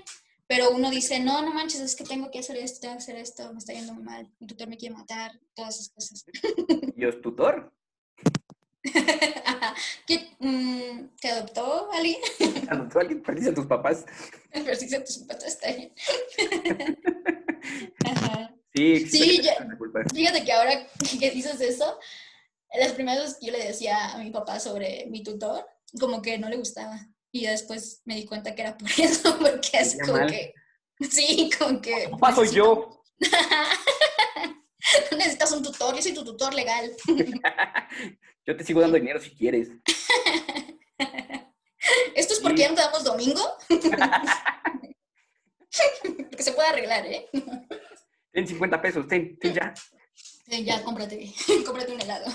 pero 0.47 0.71
uno 0.71 0.91
dice, 0.91 1.19
no, 1.19 1.41
no 1.41 1.55
manches, 1.55 1.81
es 1.81 1.97
que 1.97 2.05
tengo 2.05 2.31
que 2.31 2.41
hacer 2.41 2.57
esto, 2.57 2.81
tengo 2.81 2.97
que 2.97 3.03
hacer 3.03 3.17
esto, 3.17 3.51
me 3.53 3.59
está 3.59 3.73
yendo 3.73 3.95
muy 3.95 4.03
mal, 4.03 4.31
mi 4.39 4.47
tutor 4.47 4.69
me 4.69 4.77
quiere 4.77 4.95
matar, 4.95 5.33
todas 5.55 5.77
esas 5.77 5.89
cosas. 5.89 6.27
¿Y 6.95 7.07
es 7.07 7.21
tutor? 7.23 7.73
¿Qué, 10.07 10.31
mm, 10.39 11.09
¿Te 11.21 11.29
adoptó 11.29 11.91
alguien? 11.93 12.19
¿Adoptó 12.69 13.01
alguien? 13.01 13.23
¿Perdiste 13.23 13.51
a 13.51 13.55
tus 13.55 13.67
papás? 13.67 14.05
Perdiste 14.51 14.97
a 14.97 15.05
tus 15.05 15.19
papás, 15.19 15.45
está 15.45 15.73
bien. 15.73 15.93
Ajá. 18.05 18.55
Sí, 18.75 19.07
Sí, 19.07 19.43
culpa. 19.79 20.01
Fíjate 20.13 20.45
que 20.45 20.53
ahora 20.53 20.87
que 21.21 21.31
dices 21.31 21.61
eso, 21.61 21.99
las 22.75 22.93
primeras 22.93 23.23
veces 23.23 23.39
que 23.39 23.47
yo 23.47 23.53
le 23.53 23.65
decía 23.65 24.13
a 24.13 24.19
mi 24.19 24.31
papá 24.31 24.59
sobre 24.59 25.07
mi 25.11 25.23
tutor, 25.23 25.67
como 26.01 26.23
que 26.23 26.39
no 26.39 26.49
le 26.49 26.57
gustaba. 26.57 27.07
Y 27.31 27.47
después 27.47 28.03
me 28.05 28.15
di 28.17 28.25
cuenta 28.25 28.55
que 28.55 28.63
era 28.63 28.77
por 28.77 28.91
eso, 28.99 29.39
porque 29.39 29.79
es 29.79 29.99
como 30.01 30.19
mal. 30.19 30.31
que. 30.31 30.55
Sí, 31.11 31.51
como 31.59 31.81
que. 31.81 32.09
Papá, 32.11 32.35
soy 32.35 32.51
yo. 32.51 33.03
Tú 35.11 35.17
necesitas 35.17 35.53
un 35.53 35.63
tutor, 35.63 35.95
yo 35.97 36.03
soy 36.03 36.15
tu 36.15 36.25
tutor 36.25 36.55
legal. 36.55 36.91
Yo 38.45 38.57
te 38.57 38.65
sigo 38.65 38.81
dando 38.81 38.97
dinero 38.97 39.21
si 39.21 39.31
quieres. 39.37 39.69
¿Esto 42.17 42.35
es 42.35 42.41
porque 42.41 42.57
Sí. 42.57 42.63
ya 42.63 42.69
no 42.71 42.75
te 42.75 42.81
damos 42.83 43.05
domingo? 43.05 43.41
porque 46.31 46.43
se 46.43 46.53
puede 46.53 46.69
arreglar, 46.69 47.07
¿eh? 47.07 47.29
Ten 48.33 48.47
50 48.49 48.83
pesos, 48.83 49.07
ten, 49.07 49.39
ten 49.39 49.55
ya. 49.55 49.73
Eh, 50.49 50.65
Ya, 50.65 50.83
cómprate, 50.83 51.33
cómprate 51.65 51.93
un 51.93 52.01
helado. 52.01 52.31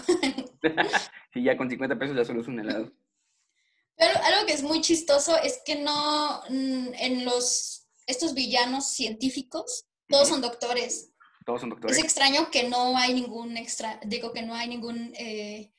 Sí, 1.33 1.43
ya 1.43 1.57
con 1.57 1.69
50 1.69 1.99
pesos 1.99 2.15
ya 2.15 2.23
solo 2.25 2.41
es 2.41 2.47
un 2.47 2.59
helado. 2.59 2.91
Pero 3.97 4.17
algo 4.23 4.45
que 4.47 4.53
es 4.53 4.63
muy 4.63 4.79
chistoso 4.81 5.35
es 5.41 5.59
que 5.65 5.75
no, 5.75 6.41
mm, 6.49 6.93
en 6.93 7.25
los, 7.25 7.87
estos 8.05 8.33
villanos 8.33 8.87
científicos, 8.91 9.87
todos 10.07 10.29
son 10.29 10.39
doctores. 10.41 11.11
Todos 11.47 11.61
son 11.61 11.69
Es 11.69 11.75
doctores. 11.75 11.97
extraño 11.99 12.51
que 12.51 12.67
no 12.67 12.97
hay 12.97 13.13
ningún 13.13 13.55
extra, 13.55 14.01
digo 14.03 14.33
que 14.33 14.41
no 14.41 14.53
hay 14.53 14.67
ningún 14.67 15.13
eh, 15.17 15.71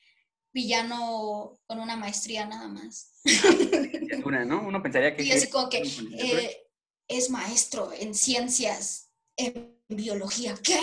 villano 0.50 1.60
con 1.66 1.78
una 1.78 1.94
maestría 1.94 2.46
nada 2.46 2.68
más. 2.68 3.12
Licenciatura, 3.24 4.46
¿no? 4.46 4.62
Uno 4.62 4.82
pensaría 4.82 5.14
que... 5.14 5.24
Y 5.24 5.30
así 5.30 5.50
como 5.50 5.68
que 5.68 5.82
eh, 5.82 6.66
es 7.06 7.28
maestro 7.28 7.92
en 7.92 8.14
ciencias, 8.14 9.12
en 9.36 9.78
biología. 9.88 10.54
¿Qué? 10.64 10.80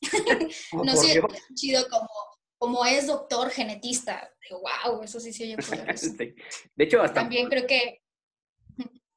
Oh, 0.72 0.82
No 0.82 0.96
sé, 0.96 1.20
chido 1.54 1.86
como, 1.90 2.08
como 2.56 2.86
es 2.86 3.06
doctor 3.06 3.50
genetista. 3.50 4.32
Wow, 4.50 5.02
eso 5.02 5.20
sí 5.20 5.34
se 5.34 5.44
oye 5.44 5.56
poderoso. 5.58 6.06
Sí. 6.06 6.34
De 6.74 6.84
hecho, 6.84 7.02
hasta, 7.02 7.20
También 7.20 7.50
creo 7.50 7.66
que 7.66 8.02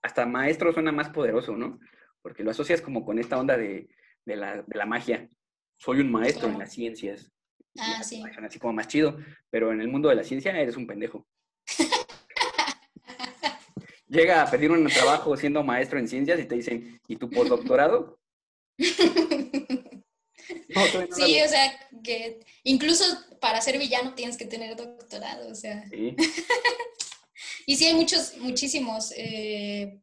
hasta 0.02 0.26
maestro 0.26 0.74
suena 0.74 0.92
más 0.92 1.10
poderoso, 1.10 1.56
¿no? 1.56 1.80
Porque 2.22 2.44
lo 2.44 2.52
asocias 2.52 2.82
como 2.82 3.06
con 3.06 3.18
esta 3.18 3.40
onda 3.40 3.58
de, 3.58 3.88
de 4.26 4.36
la, 4.36 4.62
de 4.62 4.78
la 4.78 4.86
magia. 4.86 5.28
Soy 5.78 6.00
un 6.00 6.12
maestro 6.12 6.50
en 6.50 6.60
las 6.60 6.74
ciencias. 6.74 7.32
Ah, 7.78 8.04
sí. 8.04 8.24
Así 8.44 8.60
como 8.60 8.74
más 8.74 8.88
chido. 8.88 9.18
Pero 9.50 9.72
en 9.72 9.82
el 9.82 9.88
mundo 9.88 10.10
de 10.10 10.16
la 10.16 10.24
ciencia 10.24 10.58
eres 10.60 10.78
un 10.78 10.88
pendejo. 10.88 11.28
Llega 14.08 14.42
a 14.42 14.50
pedir 14.50 14.72
un 14.72 14.88
trabajo 14.88 15.36
siendo 15.36 15.64
maestro 15.64 16.00
en 16.00 16.08
ciencias 16.08 16.40
y 16.40 16.46
te 16.46 16.56
dicen, 16.56 17.02
¿y 17.08 17.18
tu 17.18 17.30
postdoctorado? 17.30 18.20
No, 20.70 20.82
Sí, 21.16 21.42
o 21.42 21.48
sea, 21.48 21.74
que 22.04 22.40
incluso 22.64 23.04
para 23.40 23.62
ser 23.62 23.80
villano 23.80 24.14
tienes 24.14 24.38
que 24.38 24.46
tener 24.46 24.76
doctorado, 24.76 25.50
o 25.50 25.56
sea. 25.56 25.88
Sí. 25.90 26.16
Y 27.68 27.78
sí 27.78 27.86
hay 27.86 27.96
muchos, 27.96 28.38
muchísimos 28.38 29.12
eh, 29.18 30.00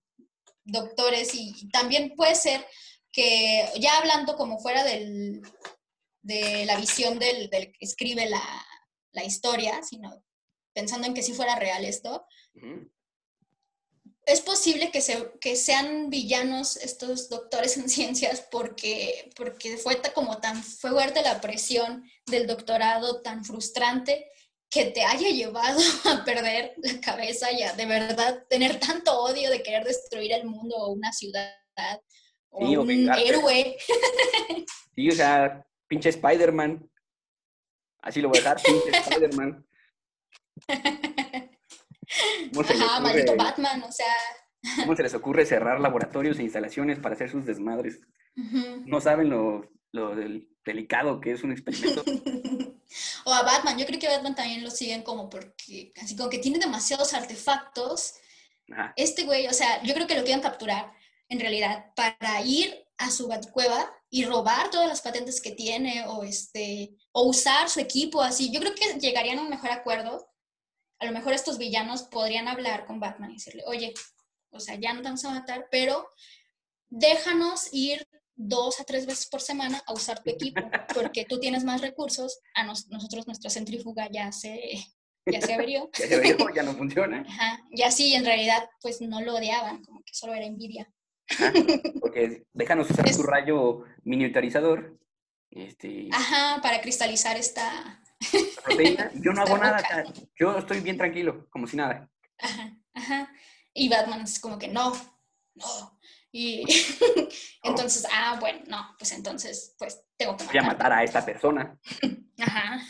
doctores 0.64 1.32
y 1.34 1.68
también 1.68 2.14
puede 2.16 2.34
ser 2.34 2.66
que, 3.12 3.68
ya 3.78 3.98
hablando 3.98 4.36
como 4.36 4.58
fuera 4.58 4.84
del, 4.84 5.42
de 6.22 6.64
la 6.64 6.76
visión 6.76 7.18
del, 7.18 7.50
del 7.50 7.72
que 7.72 7.84
escribe 7.84 8.28
la, 8.28 8.42
la 9.12 9.24
historia, 9.24 9.82
sino 9.82 10.24
pensando 10.72 11.06
en 11.06 11.14
que 11.14 11.22
si 11.22 11.34
fuera 11.34 11.56
real 11.56 11.84
esto, 11.84 12.26
es 14.24 14.40
posible 14.40 14.90
que, 14.90 15.00
se, 15.00 15.32
que 15.40 15.56
sean 15.56 16.08
villanos 16.08 16.76
estos 16.76 17.28
doctores 17.28 17.76
en 17.76 17.88
ciencias 17.88 18.46
porque, 18.50 19.30
porque 19.36 19.76
fue 19.76 20.00
como 20.14 20.38
tan 20.38 20.62
fuerte 20.62 21.22
la 21.22 21.40
presión 21.40 22.08
del 22.26 22.46
doctorado, 22.46 23.22
tan 23.22 23.44
frustrante, 23.44 24.28
que 24.70 24.86
te 24.86 25.04
haya 25.04 25.28
llevado 25.28 25.78
a 26.06 26.24
perder 26.24 26.74
la 26.78 27.00
cabeza 27.00 27.52
y 27.52 27.62
a 27.62 27.74
de 27.74 27.84
verdad 27.84 28.46
tener 28.48 28.80
tanto 28.80 29.20
odio 29.20 29.50
de 29.50 29.62
querer 29.62 29.84
destruir 29.84 30.32
el 30.32 30.46
mundo 30.46 30.76
o 30.76 30.92
una 30.92 31.12
ciudad 31.12 31.52
o 32.52 32.66
Sí, 32.66 32.76
un 32.76 32.90
héroe. 32.90 33.76
Sí, 34.94 35.08
o 35.08 35.12
sea, 35.12 35.66
pinche 35.88 36.10
Spider-Man. 36.10 36.88
Así 38.02 38.20
lo 38.20 38.28
voy 38.28 38.38
a 38.38 38.40
dejar, 38.42 38.62
pinche 38.62 38.90
Spider-Man. 38.98 39.66
¿Cómo 42.52 42.66
se, 42.66 42.74
les 42.74 42.82
Ajá, 42.82 42.98
ocurre, 42.98 43.12
maldito 43.12 43.36
Batman, 43.36 43.82
o 43.84 43.92
sea. 43.92 44.14
cómo 44.76 44.94
se 44.96 45.02
les 45.02 45.14
ocurre 45.14 45.46
cerrar 45.46 45.80
laboratorios 45.80 46.38
e 46.38 46.42
instalaciones 46.42 46.98
para 46.98 47.14
hacer 47.14 47.30
sus 47.30 47.46
desmadres? 47.46 48.00
No 48.86 49.00
saben 49.00 49.30
lo, 49.30 49.70
lo 49.92 50.14
del- 50.14 50.48
delicado 50.64 51.20
que 51.20 51.32
es 51.32 51.42
un 51.42 51.52
experimento. 51.52 52.04
o 53.24 53.32
a 53.32 53.42
Batman, 53.42 53.78
yo 53.78 53.86
creo 53.86 53.98
que 53.98 54.08
a 54.08 54.12
Batman 54.16 54.34
también 54.34 54.62
lo 54.62 54.70
siguen 54.70 55.02
como 55.02 55.28
porque, 55.30 55.92
así 56.02 56.16
como 56.16 56.28
que 56.28 56.38
tiene 56.38 56.58
demasiados 56.58 57.14
artefactos. 57.14 58.14
Ajá. 58.70 58.92
Este 58.96 59.24
güey, 59.24 59.46
o 59.48 59.52
sea, 59.54 59.82
yo 59.82 59.94
creo 59.94 60.06
que 60.06 60.16
lo 60.16 60.22
quieren 60.24 60.42
capturar 60.42 60.92
en 61.32 61.40
realidad 61.40 61.86
para 61.96 62.42
ir 62.42 62.84
a 62.98 63.10
su 63.10 63.26
Batcueva 63.26 63.90
y 64.10 64.24
robar 64.24 64.70
todas 64.70 64.86
las 64.88 65.00
patentes 65.00 65.40
que 65.40 65.50
tiene 65.52 66.04
o 66.06 66.22
este 66.22 66.94
o 67.12 67.22
usar 67.28 67.68
su 67.68 67.80
equipo 67.80 68.22
así. 68.22 68.50
Yo 68.52 68.60
creo 68.60 68.74
que 68.74 68.98
llegarían 69.00 69.38
a 69.38 69.42
un 69.42 69.48
mejor 69.48 69.70
acuerdo. 69.70 70.28
A 71.00 71.06
lo 71.06 71.12
mejor 71.12 71.32
estos 71.32 71.58
villanos 71.58 72.02
podrían 72.04 72.46
hablar 72.48 72.84
con 72.86 73.00
Batman 73.00 73.30
y 73.30 73.34
decirle, 73.34 73.64
oye, 73.66 73.94
o 74.50 74.60
sea, 74.60 74.74
ya 74.76 74.92
no 74.92 75.00
te 75.00 75.04
vamos 75.08 75.24
a 75.24 75.30
matar, 75.30 75.66
pero 75.70 76.06
déjanos 76.90 77.68
ir 77.72 78.06
dos 78.34 78.80
a 78.80 78.84
tres 78.84 79.06
veces 79.06 79.26
por 79.26 79.40
semana 79.40 79.82
a 79.86 79.92
usar 79.92 80.22
tu 80.22 80.30
equipo, 80.30 80.60
porque 80.94 81.24
tú 81.24 81.40
tienes 81.40 81.64
más 81.64 81.80
recursos, 81.80 82.38
a 82.54 82.64
nos- 82.64 82.88
nosotros 82.88 83.26
nuestra 83.26 83.50
centrífuga 83.50 84.08
ya 84.12 84.30
se, 84.32 84.60
ya 85.26 85.40
se 85.40 85.54
averió. 85.54 85.90
Ya 85.98 86.06
se 86.08 86.20
vio, 86.20 86.36
ya 86.54 86.62
no 86.62 86.74
funciona. 86.74 87.24
Ajá. 87.26 87.60
Y 87.70 87.82
así 87.82 88.14
en 88.14 88.24
realidad 88.24 88.68
pues 88.80 89.00
no 89.00 89.20
lo 89.22 89.34
odiaban, 89.36 89.82
como 89.84 90.02
que 90.04 90.14
solo 90.14 90.34
era 90.34 90.44
envidia. 90.46 90.92
Porque 92.00 92.44
déjanos 92.52 92.90
usar 92.90 93.08
Es- 93.08 93.16
tu 93.16 93.22
rayo 93.22 93.84
miniaturizador. 94.04 94.98
Este, 95.50 96.08
Ajá, 96.12 96.60
para 96.62 96.80
cristalizar 96.80 97.36
esta... 97.36 98.02
proteína. 98.64 99.10
Yo 99.22 99.32
no 99.32 99.42
hago 99.42 99.56
Esta 99.56 99.66
nada. 99.70 99.82
boca. 100.04 100.20
Yo 100.38 100.56
estoy 100.58 100.80
bien 100.80 100.96
tranquilo, 100.96 101.46
como 101.50 101.66
si 101.66 101.76
nada. 101.76 102.08
Ajá, 102.38 102.76
ajá. 102.94 103.32
Y 103.74 103.88
Batman 103.88 104.22
es 104.22 104.40
como 104.40 104.58
que 104.58 104.68
no, 104.68 104.92
no. 105.54 105.98
Y 106.30 106.64
entonces, 107.62 108.06
ah, 108.10 108.38
bueno, 108.40 108.60
no, 108.66 108.94
pues 108.98 109.12
entonces, 109.12 109.74
pues 109.78 110.02
tengo 110.16 110.36
que 110.36 110.44
Voy 110.44 110.56
a 110.58 110.62
matar. 110.62 110.76
matar 110.78 110.92
a 110.92 111.04
esta 111.04 111.24
persona. 111.24 111.78
Ajá. 112.40 112.80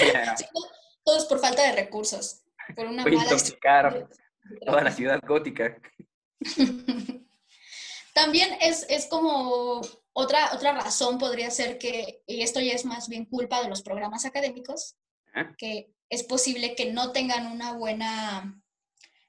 Voy 0.00 0.10
a, 0.10 0.36
Sí, 0.36 0.44
todo- 0.52 0.70
todo 1.04 1.18
es 1.18 1.24
por 1.24 1.38
falta 1.38 1.62
de 1.62 1.72
recursos, 1.72 2.42
por 2.74 2.86
una 2.86 3.02
voy 3.04 3.12
mala 3.12 3.24
intoxicar 3.24 4.08
toda 4.66 4.82
la 4.82 4.90
ciudad 4.90 5.20
gótica. 5.26 5.76
También 8.14 8.56
es, 8.60 8.86
es 8.88 9.06
como 9.06 9.80
otra, 10.12 10.54
otra 10.54 10.72
razón 10.72 11.18
podría 11.18 11.50
ser 11.50 11.78
que, 11.78 12.22
y 12.26 12.42
esto 12.42 12.60
ya 12.60 12.72
es 12.72 12.84
más 12.84 13.08
bien 13.08 13.26
culpa 13.26 13.62
de 13.62 13.68
los 13.68 13.82
programas 13.82 14.24
académicos, 14.24 14.96
que 15.56 15.92
es 16.08 16.24
posible 16.24 16.74
que 16.74 16.92
no 16.92 17.12
tengan 17.12 17.46
una 17.46 17.72
buena 17.74 18.60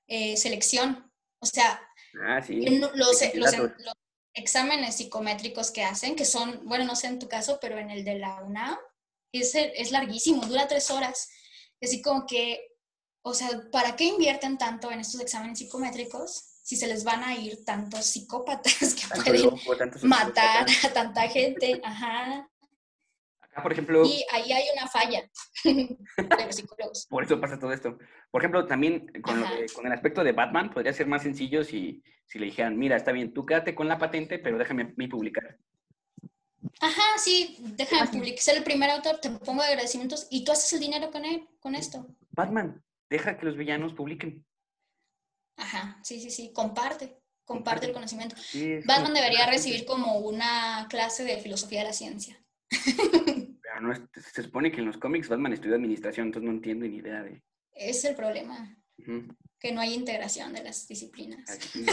eh, 0.07 0.37
selección. 0.37 1.11
O 1.39 1.45
sea, 1.45 1.79
Ah, 2.21 2.41
sí. 2.41 2.65
los, 2.79 2.91
los 3.35 3.55
exámenes 4.33 4.95
psicométricos 4.95 5.71
que 5.71 5.83
hacen, 5.83 6.15
que 6.15 6.25
son, 6.25 6.61
bueno, 6.65 6.85
no 6.85 6.95
sé 6.95 7.07
en 7.07 7.19
tu 7.19 7.27
caso, 7.27 7.59
pero 7.61 7.77
en 7.77 7.91
el 7.91 8.03
de 8.03 8.17
la 8.17 8.41
UNAM, 8.43 8.77
es, 9.31 9.53
es 9.53 9.91
larguísimo, 9.91 10.45
dura 10.45 10.67
tres 10.67 10.89
horas. 10.89 11.29
Así 11.81 12.01
como 12.01 12.25
que, 12.25 12.75
o 13.21 13.33
sea, 13.33 13.49
¿para 13.71 13.95
qué 13.95 14.05
invierten 14.05 14.57
tanto 14.57 14.91
en 14.91 15.01
estos 15.01 15.21
exámenes 15.21 15.59
psicométricos 15.59 16.48
si 16.69 16.75
se 16.75 16.85
les 16.85 17.03
van 17.03 17.23
a 17.23 17.35
ir 17.35 17.65
tantos 17.65 18.05
psicópatas 18.05 18.93
que 18.95 19.07
Tanto 19.07 19.23
pueden 19.25 19.43
loco, 19.43 19.57
matar 20.03 20.67
a 20.87 20.93
tanta 20.93 21.27
gente? 21.27 21.81
Ajá. 21.83 22.47
Acá, 23.41 23.63
por 23.63 23.71
ejemplo, 23.71 24.05
Y 24.05 24.23
ahí 24.31 24.51
hay 24.53 24.65
una 24.77 24.87
falla 24.87 25.27
de 25.63 26.45
los 26.45 26.55
psicólogos. 26.55 27.07
por 27.09 27.23
eso 27.23 27.41
pasa 27.41 27.57
todo 27.57 27.73
esto. 27.73 27.97
Por 28.29 28.41
ejemplo, 28.43 28.67
también 28.67 29.07
con, 29.23 29.41
lo 29.41 29.47
de- 29.49 29.65
con 29.73 29.87
el 29.87 29.93
aspecto 29.93 30.23
de 30.23 30.31
Batman, 30.33 30.69
podría 30.69 30.93
ser 30.93 31.07
más 31.07 31.23
sencillo 31.23 31.63
si, 31.63 32.03
si 32.27 32.37
le 32.37 32.45
dijeran, 32.45 32.77
mira, 32.77 32.95
está 32.97 33.11
bien, 33.13 33.33
tú 33.33 33.47
quédate 33.47 33.73
con 33.73 33.87
la 33.87 33.97
patente, 33.97 34.37
pero 34.37 34.59
déjame 34.59 34.93
mí 34.95 35.07
publicar. 35.07 35.57
Ajá, 36.81 37.01
sí, 37.17 37.57
déjame 37.59 38.11
publicar, 38.11 38.39
ser 38.43 38.57
el 38.57 38.63
primer 38.63 38.91
autor, 38.91 39.17
te 39.19 39.31
pongo 39.31 39.63
agradecimientos 39.63 40.27
y 40.29 40.43
tú 40.45 40.51
haces 40.51 40.71
el 40.73 40.81
dinero 40.81 41.09
con 41.09 41.25
él, 41.25 41.49
con 41.59 41.73
esto. 41.73 42.05
Batman, 42.29 42.83
deja 43.09 43.39
que 43.39 43.47
los 43.47 43.57
villanos 43.57 43.95
publiquen. 43.95 44.45
Ajá, 45.59 45.99
sí, 46.03 46.19
sí, 46.21 46.31
sí, 46.31 46.51
comparte, 46.53 47.17
comparte 47.43 47.85
el 47.85 47.93
conocimiento. 47.93 48.35
Sí, 48.37 48.79
Batman 48.85 49.13
debería 49.13 49.45
recibir 49.45 49.85
como 49.85 50.19
una 50.19 50.87
clase 50.89 51.23
de 51.23 51.37
filosofía 51.37 51.79
de 51.79 51.85
la 51.85 51.93
ciencia. 51.93 52.41
Pero 52.85 53.81
no 53.81 53.93
se 54.33 54.43
supone 54.43 54.71
que 54.71 54.79
en 54.79 54.85
los 54.85 54.97
cómics 54.97 55.27
Batman 55.27 55.53
estudió 55.53 55.75
administración, 55.75 56.27
entonces 56.27 56.47
no 56.47 56.55
entiendo 56.55 56.85
ni 56.85 56.97
idea 56.97 57.23
de... 57.23 57.43
Es 57.73 58.05
el 58.05 58.15
problema, 58.15 58.77
que 59.59 59.71
no 59.71 59.81
hay 59.81 59.93
integración 59.93 60.53
de 60.53 60.63
las 60.63 60.87
disciplinas. 60.87 61.49
Aquí 61.49 61.85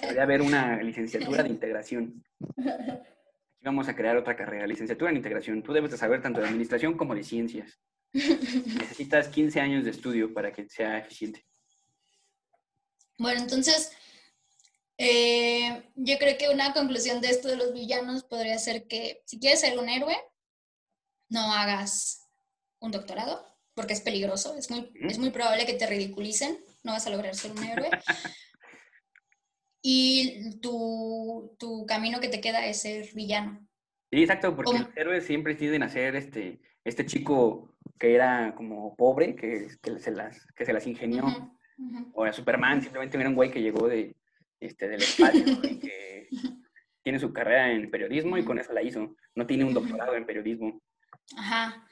Debería 0.00 0.22
haber 0.22 0.42
una 0.42 0.82
licenciatura 0.82 1.42
de 1.42 1.48
integración. 1.48 2.24
Aquí 2.56 3.64
vamos 3.64 3.88
a 3.88 3.96
crear 3.96 4.16
otra 4.16 4.36
carrera, 4.36 4.66
licenciatura 4.66 5.10
en 5.10 5.16
integración. 5.16 5.62
Tú 5.62 5.72
debes 5.72 5.90
de 5.92 5.96
saber 5.96 6.20
tanto 6.20 6.40
de 6.40 6.48
administración 6.48 6.96
como 6.96 7.14
de 7.14 7.24
ciencias. 7.24 7.80
Necesitas 8.12 9.28
15 9.28 9.60
años 9.60 9.84
de 9.84 9.90
estudio 9.90 10.32
para 10.32 10.52
que 10.52 10.68
sea 10.68 10.98
eficiente. 10.98 11.44
Bueno, 13.18 13.40
entonces, 13.40 13.92
eh, 14.98 15.90
yo 15.94 16.18
creo 16.18 16.36
que 16.38 16.48
una 16.48 16.72
conclusión 16.72 17.20
de 17.20 17.28
esto 17.30 17.48
de 17.48 17.56
los 17.56 17.72
villanos 17.72 18.24
podría 18.24 18.58
ser 18.58 18.86
que 18.86 19.22
si 19.26 19.38
quieres 19.38 19.60
ser 19.60 19.78
un 19.78 19.88
héroe, 19.88 20.16
no 21.28 21.52
hagas 21.52 22.28
un 22.80 22.90
doctorado, 22.90 23.46
porque 23.74 23.92
es 23.92 24.00
peligroso, 24.00 24.56
es 24.56 24.70
muy, 24.70 24.92
es 25.08 25.18
muy 25.18 25.30
probable 25.30 25.66
que 25.66 25.74
te 25.74 25.86
ridiculicen, 25.86 26.58
no 26.82 26.92
vas 26.92 27.06
a 27.06 27.10
lograr 27.10 27.34
ser 27.34 27.52
un 27.52 27.64
héroe. 27.64 27.90
Y 29.86 30.58
tu, 30.60 31.54
tu 31.58 31.84
camino 31.84 32.18
que 32.18 32.28
te 32.28 32.40
queda 32.40 32.66
es 32.66 32.80
ser 32.80 33.06
villano. 33.12 33.68
Sí, 34.10 34.22
exacto, 34.22 34.56
porque 34.56 34.78
los 34.78 34.96
héroes 34.96 35.26
siempre 35.26 35.54
tienden 35.54 35.82
a 35.82 35.90
ser 35.90 36.16
este, 36.16 36.62
este 36.84 37.04
chico 37.04 37.76
que 37.98 38.14
era 38.14 38.54
como 38.56 38.96
pobre, 38.96 39.36
que, 39.36 39.68
que, 39.82 39.98
se, 39.98 40.12
las, 40.12 40.46
que 40.56 40.64
se 40.64 40.72
las 40.72 40.86
ingenió. 40.86 41.54
O 42.12 42.24
a 42.24 42.32
Superman, 42.32 42.80
simplemente 42.82 43.16
era 43.18 43.28
un 43.28 43.34
güey 43.34 43.50
que 43.50 43.62
llegó 43.62 43.88
de, 43.88 44.14
este, 44.60 44.88
del 44.88 45.02
espacio 45.02 45.44
y 45.62 45.78
que 45.80 46.28
tiene 47.02 47.18
su 47.18 47.32
carrera 47.32 47.72
en 47.72 47.90
periodismo 47.90 48.36
y 48.38 48.44
con 48.44 48.58
eso 48.58 48.72
la 48.72 48.82
hizo. 48.82 49.16
No 49.34 49.46
tiene 49.46 49.64
un 49.64 49.74
doctorado 49.74 50.14
en 50.14 50.26
periodismo. 50.26 50.80
Ajá. 51.36 51.86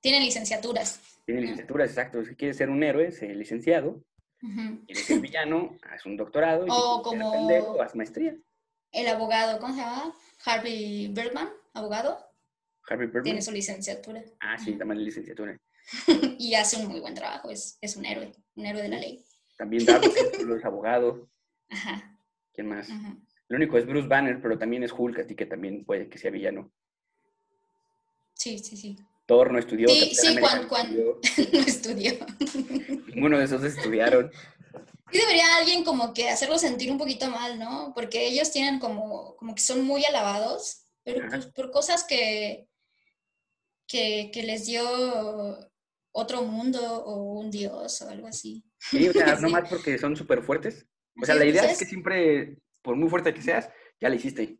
Tienen 0.00 0.22
licenciaturas. 0.22 1.00
Tiene 1.24 1.40
licenciaturas, 1.42 1.90
exacto. 1.90 2.24
Si 2.24 2.34
quieres 2.36 2.56
ser 2.56 2.70
un 2.70 2.82
héroe, 2.82 3.10
sé 3.12 3.34
licenciado. 3.34 4.02
Ujú. 4.42 4.84
quieres 4.86 5.04
ser 5.06 5.20
villano, 5.20 5.76
haz 5.90 6.04
un 6.06 6.16
doctorado. 6.16 6.66
Y 6.66 6.70
si 6.70 6.76
O 6.76 6.96
ser 6.96 7.02
como- 7.04 7.32
pendejo, 7.32 7.80
haz 7.82 7.94
maestría. 7.96 8.36
El 8.92 9.08
abogado, 9.08 9.58
¿cómo 9.58 9.74
se 9.74 9.80
llama? 9.80 10.14
Harvey 10.44 11.08
Birdman, 11.08 11.48
abogado, 11.74 12.18
Harvey 12.88 13.06
Birdman. 13.06 13.24
tiene 13.24 13.42
su 13.42 13.50
licenciatura. 13.50 14.22
Ah, 14.40 14.56
sí, 14.58 14.74
también 14.74 15.02
licenciatura. 15.04 15.58
y 16.38 16.54
hace 16.54 16.76
un 16.76 16.88
muy 16.88 17.00
buen 17.00 17.14
trabajo, 17.14 17.50
es, 17.50 17.78
es 17.80 17.96
un 17.96 18.04
héroe, 18.04 18.30
un 18.54 18.66
héroe 18.66 18.82
de 18.82 18.88
la 18.88 18.98
ley. 18.98 19.24
También 19.56 19.84
Darwin 19.84 20.12
es 20.58 20.64
abogado. 20.64 21.28
Ajá. 21.70 22.18
¿Quién 22.52 22.68
más? 22.68 22.88
ajá. 22.90 23.16
Lo 23.48 23.56
único 23.56 23.78
es 23.78 23.86
Bruce 23.86 24.08
Banner, 24.08 24.40
pero 24.42 24.58
también 24.58 24.82
es 24.82 24.92
Hulk, 24.92 25.20
así 25.20 25.34
que 25.36 25.46
también 25.46 25.84
puede 25.84 26.08
que 26.08 26.18
sea 26.18 26.30
villano. 26.30 26.72
Sí, 28.34 28.58
sí, 28.58 28.76
sí. 28.76 28.96
Thor 29.26 29.52
no 29.52 29.58
estudió. 29.58 29.88
Sí, 29.88 30.00
Capitán 30.00 30.16
sí, 30.24 30.26
América 30.38 30.68
cuan- 30.68 30.96
no 30.96 31.02
estudió. 31.20 31.20
no 31.52 31.60
estudió. 31.60 32.12
Ninguno 33.14 33.38
de 33.38 33.44
esos 33.44 33.62
estudiaron. 33.64 34.30
Y 35.12 35.18
debería 35.18 35.44
alguien 35.58 35.84
como 35.84 36.12
que 36.12 36.28
hacerlo 36.28 36.58
sentir 36.58 36.90
un 36.90 36.98
poquito 36.98 37.30
mal, 37.30 37.60
¿no? 37.60 37.92
Porque 37.94 38.26
ellos 38.26 38.50
tienen 38.50 38.80
como, 38.80 39.36
como 39.36 39.54
que 39.54 39.62
son 39.62 39.84
muy 39.86 40.04
alabados, 40.04 40.82
pero 41.04 41.20
Ajá. 41.20 41.28
pues 41.36 41.46
por 41.46 41.70
cosas 41.70 42.02
que, 42.02 42.66
que, 43.86 44.32
que 44.34 44.42
les 44.42 44.66
dio 44.66 44.82
otro 46.18 46.42
mundo 46.42 46.80
o 47.04 47.38
un 47.40 47.50
dios 47.50 48.00
o 48.02 48.08
algo 48.08 48.26
así. 48.26 48.64
Sí, 48.78 49.06
o 49.08 49.12
sea, 49.12 49.36
Sí. 49.36 49.42
no 49.42 49.50
más 49.50 49.68
porque 49.68 49.98
son 49.98 50.16
súper 50.16 50.42
fuertes. 50.42 50.86
O 51.20 51.24
sea, 51.26 51.34
Sí, 51.34 51.38
la 51.40 51.44
idea 51.46 51.60
entonces- 51.62 51.72
es 51.72 51.78
que 51.78 51.90
siempre, 51.90 52.58
por 52.82 52.96
muy 52.96 53.08
fuerte 53.10 53.34
que 53.34 53.42
seas, 53.42 53.68
ya 54.00 54.08
la 54.08 54.16
hiciste. 54.16 54.58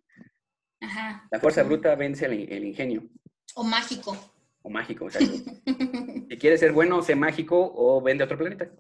Ajá. 0.81 1.27
La 1.31 1.41
fuerza 1.41 1.63
bruta 1.63 1.95
vence 1.95 2.27
el, 2.27 2.53
el 2.53 2.65
ingenio. 2.65 3.09
O 3.55 3.63
mágico. 3.65 4.15
O 4.63 4.69
mágico, 4.71 5.07
o 5.07 5.11
sea, 5.11 5.21
si 6.29 6.37
quieres 6.39 6.61
ser 6.61 6.73
bueno, 6.73 7.01
sé 7.03 7.15
mágico 7.17 7.73
o 7.75 8.03
vende 8.03 8.23
a 8.25 8.27
otro 8.27 8.37
planeta. 8.39 8.71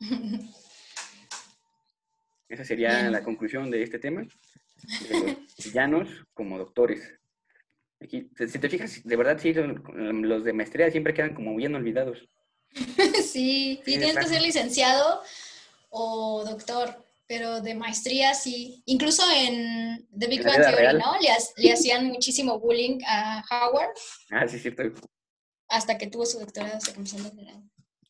Esa 2.48 2.64
sería 2.64 3.00
Bien. 3.00 3.12
la 3.12 3.22
conclusión 3.22 3.70
de 3.70 3.82
este 3.82 3.98
tema. 3.98 4.22
De 4.22 5.20
los 5.20 5.36
villanos 5.64 6.08
como 6.32 6.56
doctores. 6.56 7.02
Aquí, 8.00 8.30
si 8.36 8.58
te 8.58 8.68
fijas, 8.68 9.02
de 9.02 9.16
verdad, 9.16 9.38
sí, 9.40 9.52
los 9.52 10.44
de 10.44 10.52
maestría 10.52 10.90
siempre 10.90 11.14
quedan 11.14 11.34
como 11.34 11.56
bien 11.56 11.74
olvidados. 11.74 12.28
sí, 12.74 13.22
sí, 13.22 13.80
tienes 13.84 14.16
que 14.16 14.26
ser 14.26 14.42
licenciado 14.42 15.20
o 15.90 16.44
doctor, 16.44 17.04
pero 17.26 17.60
de 17.60 17.74
maestría 17.74 18.34
sí. 18.34 18.82
Incluso 18.86 19.22
en 19.36 20.06
The 20.16 20.26
Big 20.28 20.44
Bang 20.44 20.62
Theory. 20.62 20.98
¿no? 20.98 21.12
Le, 21.20 21.28
le 21.56 21.72
hacían 21.72 22.06
muchísimo 22.06 22.60
bullying 22.60 23.00
a 23.06 23.42
Howard 23.50 23.90
Ah, 24.30 24.46
sí, 24.46 24.58
cierto. 24.58 24.82
hasta 25.68 25.98
que 25.98 26.06
tuvo 26.06 26.24
su 26.24 26.38
doctorado, 26.38 26.78
empezó 26.94 27.16
el 27.16 27.24
doctorado. 27.24 27.62